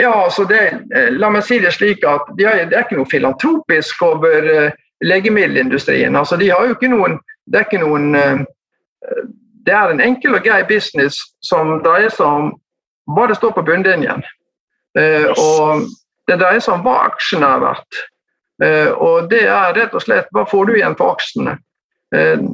Ja, 0.00 0.12
altså 0.24 0.46
det, 0.48 0.62
eh, 0.96 1.10
La 1.14 1.30
meg 1.30 1.44
si 1.46 1.60
det 1.62 1.74
slik 1.76 2.02
at 2.08 2.26
det 2.38 2.48
er, 2.48 2.64
det 2.70 2.78
er 2.78 2.86
ikke 2.86 2.98
noe 2.98 3.10
filantropisk 3.10 4.02
over 4.02 4.72
legemiddelindustrien. 5.04 6.16
Altså 6.18 6.38
de 6.40 6.50
har 6.50 6.66
jo 6.66 6.76
ikke 6.76 6.90
noen, 6.90 7.20
Det 7.50 7.58
er 7.58 7.64
ikke 7.66 7.82
noen 7.82 8.12
Det 9.66 9.74
er 9.74 9.90
en 9.90 10.00
enkel 10.00 10.34
og 10.34 10.44
grei 10.44 10.62
business 10.66 11.18
som 11.42 11.80
dreier 11.82 12.10
seg 12.10 12.26
om 12.26 12.52
hva 13.14 13.26
det 13.30 13.36
står 13.38 13.50
på 13.54 13.64
bunnlinjen. 13.66 14.22
Yes. 14.92 15.38
og 15.38 15.86
det 16.30 16.38
dreier 16.40 16.62
seg 16.62 16.76
om 16.76 16.84
hva 16.86 16.96
aksjene 17.08 17.48
er 17.48 17.62
verdt. 17.62 18.00
Eh, 18.62 18.90
og 18.90 19.30
det 19.30 19.44
er 19.48 19.74
rett 19.76 19.94
og 19.96 20.04
slett 20.04 20.28
hva 20.34 20.44
får 20.48 20.68
du 20.68 20.76
igjen 20.76 20.96
for 20.98 21.16
aksjene? 21.16 21.56
Eh, 22.14 22.44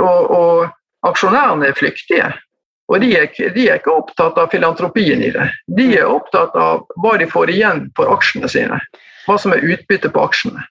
og, 0.00 0.30
og, 0.30 0.70
aksjonærene 1.06 1.70
er 1.70 1.76
flyktige. 1.76 2.30
Og 2.90 3.00
de 3.00 3.12
er, 3.16 3.30
de 3.54 3.66
er, 3.68 3.78
ikke 3.78 3.94
opptatt 3.94 4.38
av 4.38 4.50
filantropien 4.52 5.22
i 5.22 5.30
det. 5.34 5.46
De 5.78 5.86
er 5.96 6.10
opptatt 6.10 6.56
av 6.58 6.84
hva 7.00 7.14
de 7.20 7.28
får 7.30 7.52
igjen 7.54 7.86
for 7.96 8.10
aksjene 8.12 8.50
sine. 8.50 8.80
Hva 9.26 9.36
som 9.38 9.54
er 9.54 9.64
utbyttet 9.64 10.12
på 10.12 10.24
aksjene. 10.26 10.64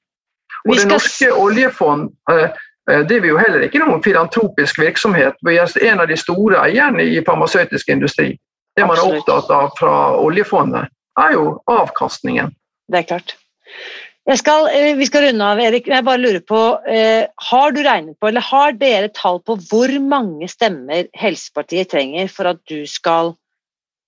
Og 0.68 0.76
Det 0.76 0.90
norske 0.90 1.32
oljefond 1.32 2.10
eh, 2.32 2.50
det 2.90 3.20
er 3.20 3.28
jo 3.30 3.38
heller 3.38 3.64
ikke 3.66 3.82
noen 3.84 4.02
filantropisk 4.04 4.80
virksomhet. 4.82 5.38
Vi 5.46 5.58
er 5.62 5.90
en 5.92 6.02
av 6.02 6.10
de 6.10 6.18
store 6.18 6.62
eierne 6.66 7.06
i 7.06 7.20
farmasøytisk 7.26 7.92
industri. 7.94 8.32
Det 8.76 8.88
man 8.88 8.98
er 8.98 9.20
opptatt 9.20 9.52
av 9.54 9.76
fra 9.78 9.96
oljefondet, 10.18 10.90
er 11.20 11.36
jo 11.36 11.60
avkastningen. 11.70 12.50
Det 12.90 13.04
er 13.04 13.08
klart. 13.12 13.36
Skal, 14.28 14.68
eh, 14.68 14.96
vi 14.96 15.06
skal 15.06 15.24
runde 15.24 15.46
av, 15.46 15.60
Erik. 15.60 15.88
Jeg 15.88 16.06
bare 16.06 16.22
lurer 16.22 16.42
på, 16.46 16.62
eh, 16.88 17.28
Har 17.50 17.72
du 17.72 17.82
regnet 17.82 18.20
på, 18.20 18.28
eller 18.28 18.42
har 18.42 18.72
dere 18.74 19.10
tall 19.10 19.40
på 19.40 19.56
hvor 19.70 19.90
mange 20.00 20.48
stemmer 20.48 21.08
Helsepartiet 21.18 21.90
trenger 21.90 22.28
for 22.30 22.46
at 22.46 22.60
du 22.68 22.86
skal 22.86 23.36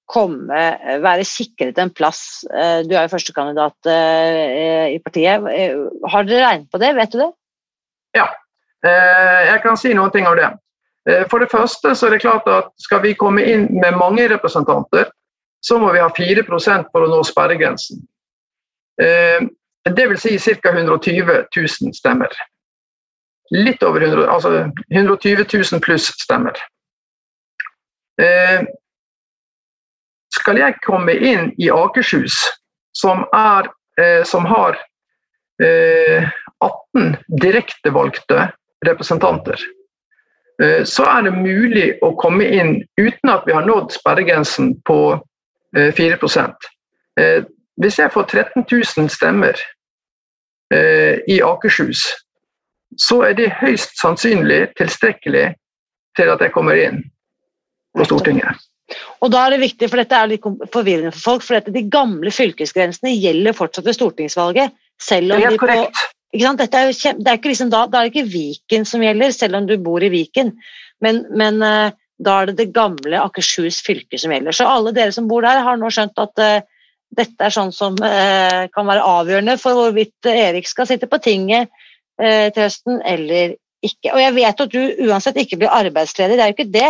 komme, 0.08 0.52
eh, 0.54 1.00
være 1.00 1.26
sikret 1.26 1.78
en 1.80 1.90
plass? 1.90 2.46
Du 2.52 2.94
er 2.94 3.08
jo 3.08 3.16
førstekandidat 3.16 3.74
i 4.92 5.00
partiet. 5.00 5.42
Har 6.08 6.24
dere 6.24 6.46
regnet 6.46 6.70
på 6.70 6.78
det? 6.78 6.96
Vet 6.96 7.12
du 7.12 7.18
det? 7.18 7.34
Ja, 8.14 8.28
jeg 8.84 9.62
kan 9.64 9.78
si 9.78 9.94
noen 9.94 10.12
ting 10.12 10.28
om 10.28 10.36
det. 10.36 10.52
For 11.30 11.40
det 11.40 11.50
første 11.50 11.96
så 11.96 12.08
er 12.08 12.10
det 12.12 12.22
klart 12.22 12.46
at 12.48 12.70
skal 12.78 13.02
vi 13.02 13.14
komme 13.14 13.42
inn 13.42 13.80
med 13.80 13.98
mange 13.98 14.28
representanter, 14.28 15.10
så 15.64 15.80
må 15.80 15.94
vi 15.94 16.00
ha 16.00 16.10
4% 16.10 16.92
for 16.92 17.02
å 17.02 17.10
nå 17.10 17.24
sperregrensen. 17.24 18.04
Det 19.84 20.08
vil 20.08 20.18
si 20.18 20.38
ca. 20.40 20.70
120 20.70 21.24
000 21.58 21.94
stemmer. 21.94 22.30
Litt 23.52 23.84
over 23.84 24.02
100, 24.02 24.28
altså 24.32 24.72
120 24.90 25.46
000 25.74 25.82
pluss 25.82 26.12
stemmer. 26.22 26.56
Eh, 28.22 28.64
skal 30.32 30.62
jeg 30.62 30.80
komme 30.86 31.16
inn 31.18 31.52
i 31.60 31.70
Akershus, 31.74 32.38
som, 32.96 33.26
er, 33.36 33.68
eh, 34.00 34.22
som 34.28 34.46
har 34.48 34.78
eh, 35.64 36.30
18 36.62 37.18
direktevalgte 37.42 38.52
representanter, 38.86 39.60
eh, 40.64 40.84
så 40.84 41.08
er 41.10 41.28
det 41.28 41.36
mulig 41.36 41.88
å 42.06 42.14
komme 42.22 42.48
inn 42.48 42.78
uten 43.00 43.34
at 43.34 43.48
vi 43.50 43.58
har 43.58 43.68
nådd 43.68 43.92
sperregrensen 43.98 44.76
på 44.88 45.02
4 45.76 46.18
eh, 46.22 46.48
eh, 47.24 47.44
Hvis 47.80 48.00
jeg 48.00 48.12
får 48.12 48.26
13 48.28 48.66
000 48.66 49.10
stemmer 49.14 49.60
i 51.28 51.38
Akershus, 51.44 52.04
så 53.00 53.22
er 53.28 53.36
det 53.36 53.50
høyst 53.60 53.96
sannsynlig 54.00 54.74
tilstrekkelig 54.80 55.46
til 56.20 56.32
at 56.32 56.44
jeg 56.44 56.54
kommer 56.56 56.80
inn 56.80 57.02
på 57.96 58.08
Stortinget. 58.08 58.60
Og 59.24 59.32
da 59.32 59.46
er 59.46 59.56
det 59.56 59.62
viktig, 59.62 59.90
for 59.92 60.02
Dette 60.02 60.18
er 60.18 60.32
litt 60.34 60.48
forvirrende 60.74 61.14
for 61.16 61.24
folk, 61.30 61.46
for 61.46 61.58
dette, 61.58 61.74
de 61.76 61.84
gamle 61.92 62.34
fylkesgrensene 62.34 63.14
gjelder 63.16 63.56
fortsatt 63.56 63.88
ved 63.88 63.98
stortingsvalget. 63.98 64.76
Selv 65.02 65.36
om 65.36 65.40
det 65.40 65.48
er 65.48 65.56
de 65.56 65.60
på, 65.60 65.66
korrekt. 65.66 66.04
Dette 66.32 66.80
er 66.80 66.90
jo 66.90 67.14
det 67.20 67.28
er 67.32 67.40
ikke 67.40 67.52
liksom 67.52 67.72
da, 67.72 67.86
da 67.92 68.02
er 68.02 68.08
det 68.08 68.14
ikke 68.14 68.32
Viken 68.34 68.88
som 68.88 69.04
gjelder, 69.04 69.34
selv 69.36 69.60
om 69.60 69.68
du 69.70 69.78
bor 69.84 70.04
i 70.04 70.12
Viken. 70.12 70.54
Men, 71.04 71.24
men 71.38 71.64
uh, 71.64 71.94
da 72.22 72.36
er 72.42 72.52
det 72.52 72.58
det 72.60 72.74
gamle 72.76 73.22
Akershus 73.22 73.82
fylke 73.86 74.20
som 74.22 74.34
gjelder. 74.34 74.56
Så 74.56 74.68
alle 74.70 74.94
dere 74.96 75.16
som 75.16 75.30
bor 75.32 75.46
der, 75.46 75.64
har 75.66 75.80
nå 75.80 75.92
skjønt 75.94 76.20
at 76.22 76.44
uh, 76.44 76.68
dette 77.18 77.48
er 77.48 77.54
sånn 77.54 77.74
som 77.76 77.98
eh, 78.06 78.68
kan 78.72 78.88
være 78.88 79.08
avgjørende 79.08 79.58
for 79.60 79.78
hvorvidt 79.78 80.30
Erik 80.32 80.70
skal 80.70 80.88
sitte 80.90 81.10
på 81.12 81.22
tinget 81.24 81.72
til 82.22 82.60
høsten 82.62 83.00
eller 83.08 83.56
ikke. 83.82 84.12
Og 84.12 84.20
jeg 84.22 84.34
vet 84.36 84.60
at 84.62 84.74
du 84.76 85.08
uansett 85.08 85.40
ikke 85.42 85.58
blir 85.58 85.72
arbeidsledig, 85.74 86.36
det 86.38 86.44
er 86.44 86.52
jo 86.52 86.54
ikke 86.54 86.74
det. 86.76 86.90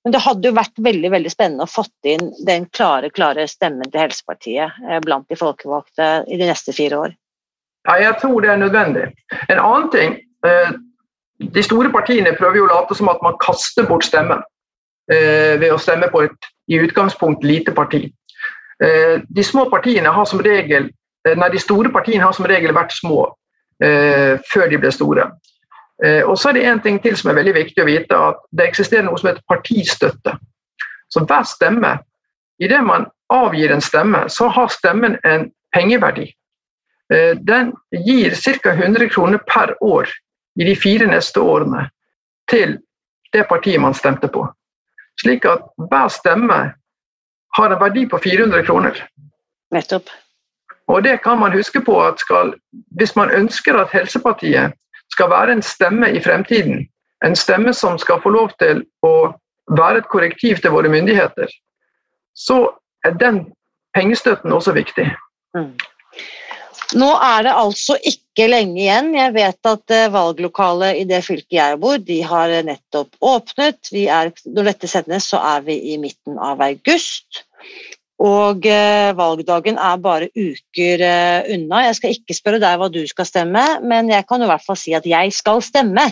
Men 0.00 0.14
det 0.14 0.22
hadde 0.24 0.48
jo 0.48 0.56
vært 0.56 0.80
veldig 0.86 1.10
veldig 1.12 1.32
spennende 1.34 1.66
å 1.66 1.68
fått 1.68 2.08
inn 2.08 2.30
den 2.46 2.64
klare 2.72 3.10
klare 3.12 3.44
stemmen 3.50 3.90
til 3.90 4.00
Helsepartiet 4.00 4.78
blant 5.04 5.28
de 5.28 5.36
folkevalgte 5.36 6.08
i 6.24 6.38
de 6.40 6.48
neste 6.48 6.72
fire 6.72 7.02
år. 7.02 7.12
Ja, 7.88 7.98
jeg 7.98 8.16
tror 8.20 8.40
det 8.40 8.50
er 8.50 8.56
nødvendig. 8.56 9.04
En 9.50 9.58
annen 9.58 9.90
ting 9.90 10.16
eh, 10.46 10.72
De 11.54 11.62
store 11.62 11.90
partiene 11.90 12.34
prøver 12.38 12.60
jo 12.60 12.66
å 12.68 12.70
late 12.70 12.94
som 12.94 13.10
at 13.10 13.22
man 13.24 13.38
kaster 13.42 13.86
bort 13.88 14.06
stemmen 14.06 14.38
eh, 15.10 15.58
ved 15.58 15.72
å 15.74 15.80
stemme 15.80 16.06
på 16.12 16.22
et 16.28 16.50
i 16.70 16.78
utgangspunkt 16.78 17.42
lite 17.42 17.74
parti. 17.74 18.04
Eh, 18.82 19.20
de 19.28 19.44
små 19.44 19.68
partiene 19.70 20.10
har 20.12 20.26
som 20.28 20.42
regel 20.42 20.90
Nei, 21.22 21.52
de 21.52 21.58
store 21.62 21.86
partiene 21.94 22.24
har 22.24 22.32
som 22.34 22.48
regel 22.50 22.72
vært 22.74 22.96
små 22.96 23.28
før 23.78 24.64
de 24.72 24.78
ble 24.82 24.90
store. 24.90 25.28
Og 26.26 26.32
så 26.34 26.48
er 26.48 26.56
det 26.56 26.64
en 26.66 26.80
ting 26.82 26.96
til 26.98 27.14
som 27.14 27.30
er 27.30 27.36
veldig 27.36 27.52
viktig 27.54 27.78
å 27.78 27.86
vite, 27.86 28.18
at 28.18 28.40
det 28.50 28.64
eksisterer 28.66 29.06
noe 29.06 29.20
som 29.20 29.28
heter 29.30 29.44
partistøtte. 29.46 30.34
Så 31.14 31.22
hver 31.22 31.46
stemme, 31.46 31.92
idet 32.58 32.82
man 32.82 33.06
avgir 33.30 33.70
en 33.70 33.84
stemme, 33.84 34.24
så 34.28 34.48
har 34.48 34.74
stemmen 34.74 35.14
en 35.22 35.46
pengeverdi. 35.72 36.26
Eh, 37.12 37.36
den 37.36 37.72
gir 37.90 38.34
ca. 38.62 38.72
100 38.72 39.08
kroner 39.08 39.38
per 39.38 39.76
år 39.80 40.08
i 40.60 40.64
de 40.64 40.76
fire 40.76 41.06
neste 41.06 41.40
årene 41.40 41.88
til 42.50 42.78
det 43.32 43.46
partiet 43.48 43.80
man 43.80 43.94
stemte 43.94 44.28
på. 44.28 44.46
Slik 45.20 45.44
at 45.44 45.64
hver 45.76 46.08
stemme 46.08 46.60
har 47.56 47.70
en 47.70 47.80
verdi 47.80 48.06
på 48.08 48.18
400 48.18 48.62
kroner. 48.66 49.02
Nettopp. 49.72 50.10
Og 50.88 51.04
det 51.04 51.22
kan 51.22 51.38
man 51.38 51.52
huske 51.52 51.80
på 51.80 51.96
at 52.04 52.20
skal, 52.20 52.54
hvis 52.98 53.16
man 53.16 53.30
ønsker 53.30 53.78
at 53.78 53.92
Helsepartiet 53.92 54.72
skal 55.12 55.30
være 55.30 55.52
en 55.52 55.62
stemme 55.62 56.10
i 56.10 56.20
fremtiden, 56.20 56.86
en 57.24 57.36
stemme 57.36 57.74
som 57.74 57.98
skal 57.98 58.20
få 58.22 58.32
lov 58.34 58.50
til 58.58 58.82
å 59.06 59.32
være 59.78 60.02
et 60.02 60.10
korrektiv 60.10 60.60
til 60.60 60.74
våre 60.74 60.90
myndigheter, 60.90 61.48
så 62.34 62.66
er 63.04 63.14
den 63.20 63.44
pengestøtten 63.94 64.52
også 64.52 64.72
viktig. 64.72 65.06
Mm. 65.56 65.72
Nå 66.98 67.08
er 67.24 67.46
det 67.46 67.54
altså 67.56 67.96
ikke 68.04 68.21
lenge 68.40 68.80
igjen. 68.80 69.12
Jeg 69.16 69.34
vet 69.34 69.68
at 69.68 69.94
eh, 69.94 70.10
valglokalet 70.12 71.00
i 71.02 71.06
det 71.08 71.22
fylket 71.26 71.56
jeg 71.58 71.80
bor, 71.82 71.98
de 72.00 72.20
har 72.24 72.52
nettopp 72.66 73.16
åpnet. 73.20 73.92
Er, 73.92 74.32
når 74.46 74.70
dette 74.72 74.90
sendes, 74.90 75.28
så 75.28 75.40
er 75.54 75.66
vi 75.66 75.78
i 75.92 75.98
midten 76.00 76.38
av 76.40 76.62
august. 76.64 77.44
Og 78.22 78.66
eh, 78.70 79.10
valgdagen 79.18 79.78
er 79.82 80.02
bare 80.02 80.30
uker 80.32 81.02
eh, 81.02 81.54
unna. 81.56 81.86
Jeg 81.88 81.98
skal 81.98 82.16
ikke 82.16 82.36
spørre 82.38 82.62
deg 82.62 82.78
hva 82.78 82.88
du 82.92 83.02
skal 83.10 83.28
stemme, 83.28 83.64
men 83.82 84.12
jeg 84.12 84.26
kan 84.28 84.42
i 84.42 84.50
hvert 84.50 84.64
fall 84.64 84.78
si 84.78 84.94
at 84.96 85.08
jeg 85.08 85.34
skal 85.34 85.62
stemme. 85.64 86.08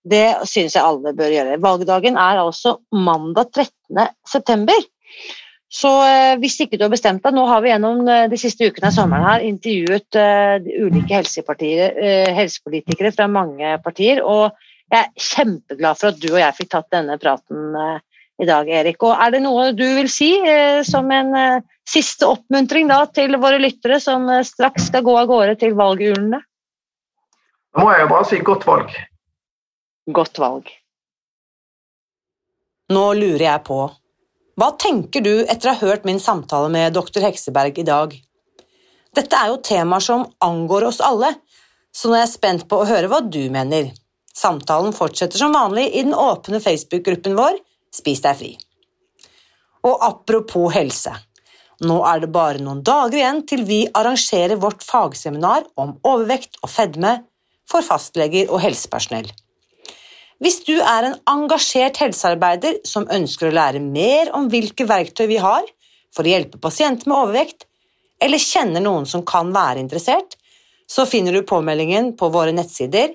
Det 0.00 0.26
syns 0.48 0.74
jeg 0.76 0.82
alle 0.82 1.12
bør 1.16 1.34
gjøre. 1.34 1.60
Valgdagen 1.60 2.16
er 2.16 2.40
altså 2.40 2.78
mandag 2.96 3.52
13. 3.52 4.08
september. 4.28 4.88
Så 5.70 5.90
eh, 6.02 6.34
hvis 6.42 6.58
ikke 6.64 6.78
du 6.78 6.84
har 6.88 6.90
bestemt 6.92 7.22
deg 7.22 7.36
Nå 7.36 7.44
har 7.46 7.62
vi 7.62 7.70
gjennom 7.70 8.02
eh, 8.10 8.26
de 8.30 8.38
siste 8.40 8.66
ukene 8.66 8.90
av 8.90 8.96
sommeren 8.96 9.26
her 9.28 9.46
intervjuet 9.46 10.18
eh, 10.18 10.66
ulike 10.82 11.20
helsepolitikere 12.34 13.12
fra 13.14 13.28
mange 13.30 13.76
partier, 13.84 14.24
og 14.26 14.50
jeg 14.90 15.06
er 15.06 15.28
kjempeglad 15.30 16.00
for 16.00 16.10
at 16.10 16.18
du 16.18 16.32
og 16.32 16.40
jeg 16.40 16.56
fikk 16.56 16.70
tatt 16.72 16.88
denne 16.90 17.14
praten 17.22 17.76
i 18.42 18.46
dag, 18.48 18.66
Erik. 18.66 18.98
Og 19.06 19.12
er 19.14 19.36
det 19.36 19.42
noe 19.44 19.68
du 19.76 19.84
vil 19.84 20.08
si 20.10 20.32
som 20.82 21.12
en 21.14 21.30
siste 21.86 22.26
oppmuntring 22.26 22.90
da, 22.90 23.04
til 23.06 23.36
våre 23.38 23.60
lyttere 23.62 24.00
som 24.02 24.26
straks 24.42 24.88
skal 24.90 25.04
gå 25.06 25.14
av 25.20 25.30
gårde 25.30 25.54
til 25.62 25.78
valgurnene? 25.78 26.42
Da 27.70 27.86
må 27.86 27.94
jeg 27.94 28.02
jo 28.02 28.10
bare 28.16 28.28
si 28.32 28.40
godt 28.50 28.66
valg. 28.66 28.98
Godt 30.18 30.42
valg. 30.42 30.74
Nå 32.90 33.06
lurer 33.14 33.46
jeg 33.46 33.66
på 33.70 33.84
hva 34.60 34.74
tenker 34.76 35.22
du 35.24 35.46
etter 35.48 35.70
å 35.70 35.72
ha 35.72 35.88
hørt 35.88 36.02
min 36.04 36.18
samtale 36.20 36.68
med 36.68 36.92
dr. 36.92 37.22
Hekseberg 37.24 37.78
i 37.80 37.86
dag? 37.88 38.12
Dette 39.16 39.38
er 39.38 39.48
jo 39.48 39.62
temaer 39.64 40.04
som 40.04 40.26
angår 40.44 40.84
oss 40.90 41.00
alle, 41.00 41.30
så 41.96 42.10
nå 42.10 42.18
er 42.18 42.26
jeg 42.26 42.32
spent 42.34 42.66
på 42.68 42.82
å 42.82 42.88
høre 42.90 43.08
hva 43.08 43.22
du 43.24 43.40
mener. 43.52 43.88
Samtalen 44.36 44.92
fortsetter 44.92 45.40
som 45.40 45.56
vanlig 45.56 45.86
i 45.88 46.04
den 46.04 46.12
åpne 46.12 46.60
Facebook-gruppen 46.60 47.38
vår 47.38 47.56
Spis 47.90 48.20
deg 48.22 48.36
fri. 48.38 48.50
Og 49.82 49.96
apropos 50.06 50.70
helse. 50.76 51.10
Nå 51.82 51.96
er 52.06 52.20
det 52.22 52.28
bare 52.30 52.60
noen 52.62 52.84
dager 52.86 53.16
igjen 53.18 53.40
til 53.48 53.64
vi 53.66 53.80
arrangerer 53.96 54.60
vårt 54.60 54.84
fagseminar 54.86 55.64
om 55.80 55.96
overvekt 56.06 56.60
og 56.60 56.70
fedme 56.70 57.16
for 57.66 57.82
fastleger 57.82 58.52
og 58.52 58.60
helsepersonell. 58.62 59.26
Hvis 60.40 60.62
du 60.64 60.78
er 60.80 61.04
en 61.04 61.18
engasjert 61.28 61.98
helsearbeider 62.00 62.78
som 62.88 63.04
ønsker 63.12 63.50
å 63.50 63.56
lære 63.56 63.80
mer 63.84 64.30
om 64.36 64.48
hvilke 64.52 64.84
verktøy 64.88 65.26
vi 65.28 65.36
har 65.42 65.64
for 66.16 66.24
å 66.24 66.32
hjelpe 66.32 66.58
pasienter 66.62 67.08
med 67.10 67.18
overvekt, 67.18 67.66
eller 68.20 68.38
kjenner 68.40 68.80
noen 68.84 69.06
som 69.08 69.24
kan 69.26 69.52
være 69.52 69.80
interessert, 69.84 70.36
så 70.88 71.06
finner 71.08 71.32
du 71.36 71.42
påmeldingen 71.46 72.16
på 72.18 72.28
våre 72.32 72.52
nettsider 72.56 73.08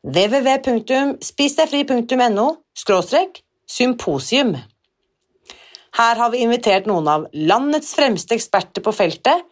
www.spisdegfri.no 0.00 2.46
symposium. 3.70 4.56
Her 6.00 6.14
har 6.16 6.30
vi 6.32 6.38
invitert 6.46 6.86
noen 6.88 7.08
av 7.10 7.26
landets 7.34 7.94
fremste 7.94 8.34
eksperter 8.34 8.82
på 8.82 8.92
feltet, 8.94 9.44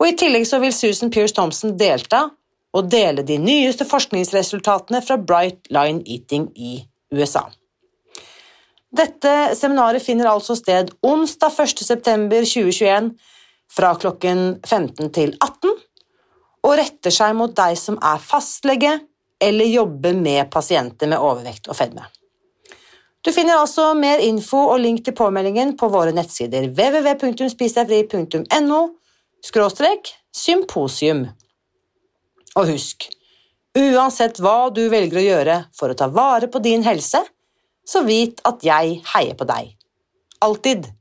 og 0.00 0.08
i 0.08 0.16
tillegg 0.18 0.46
så 0.48 0.58
vil 0.62 0.72
Susan 0.74 1.10
Pierce 1.12 1.34
Thompson 1.36 1.76
delta 1.78 2.30
og 2.74 2.88
dele 2.90 3.22
de 3.26 3.38
nyeste 3.38 3.84
forskningsresultatene 3.86 5.02
fra 5.04 5.18
Bright 5.20 5.70
Line 5.74 6.02
Eating 6.06 6.48
i 6.56 6.78
USA. 7.14 7.44
Dette 8.94 9.54
seminaret 9.58 10.02
finner 10.02 10.30
altså 10.30 10.54
sted 10.58 10.90
onsdag 11.02 11.50
1.9.2021 11.64 13.10
fra 13.74 13.94
klokken 13.98 14.60
15 14.66 15.10
til 15.14 15.34
18, 15.42 15.70
og 16.64 16.78
retter 16.78 17.10
seg 17.12 17.34
mot 17.36 17.56
deg 17.56 17.76
som 17.78 17.98
er 18.02 18.18
fastlege 18.22 18.98
eller 19.42 19.64
jobber 19.68 20.14
med 20.16 20.50
pasienter 20.52 21.06
med 21.10 21.18
overvekt 21.18 21.68
og 21.68 21.76
fedme. 21.76 22.02
Du 23.24 23.32
finner 23.32 23.56
altså 23.56 23.94
mer 23.96 24.18
info 24.20 24.56
og 24.68 24.80
link 24.84 25.04
til 25.04 25.14
påmeldingen 25.16 25.76
på 25.80 25.88
våre 25.92 26.12
nettsider 26.12 26.68
www.spisdegfri.no 26.76 28.80
symposium. 30.34 31.28
Og 32.54 32.68
husk, 32.70 33.08
uansett 33.74 34.38
hva 34.38 34.70
du 34.70 34.84
velger 34.92 35.18
å 35.18 35.24
gjøre 35.24 35.56
for 35.74 35.90
å 35.90 35.98
ta 35.98 36.06
vare 36.06 36.46
på 36.46 36.62
din 36.62 36.86
helse, 36.86 37.24
så 37.84 38.04
vit 38.06 38.38
at 38.46 38.62
jeg 38.62 39.00
heier 39.10 39.34
på 39.34 39.48
deg. 39.48 39.74
Alltid. 40.44 40.92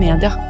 Media. 0.00 0.49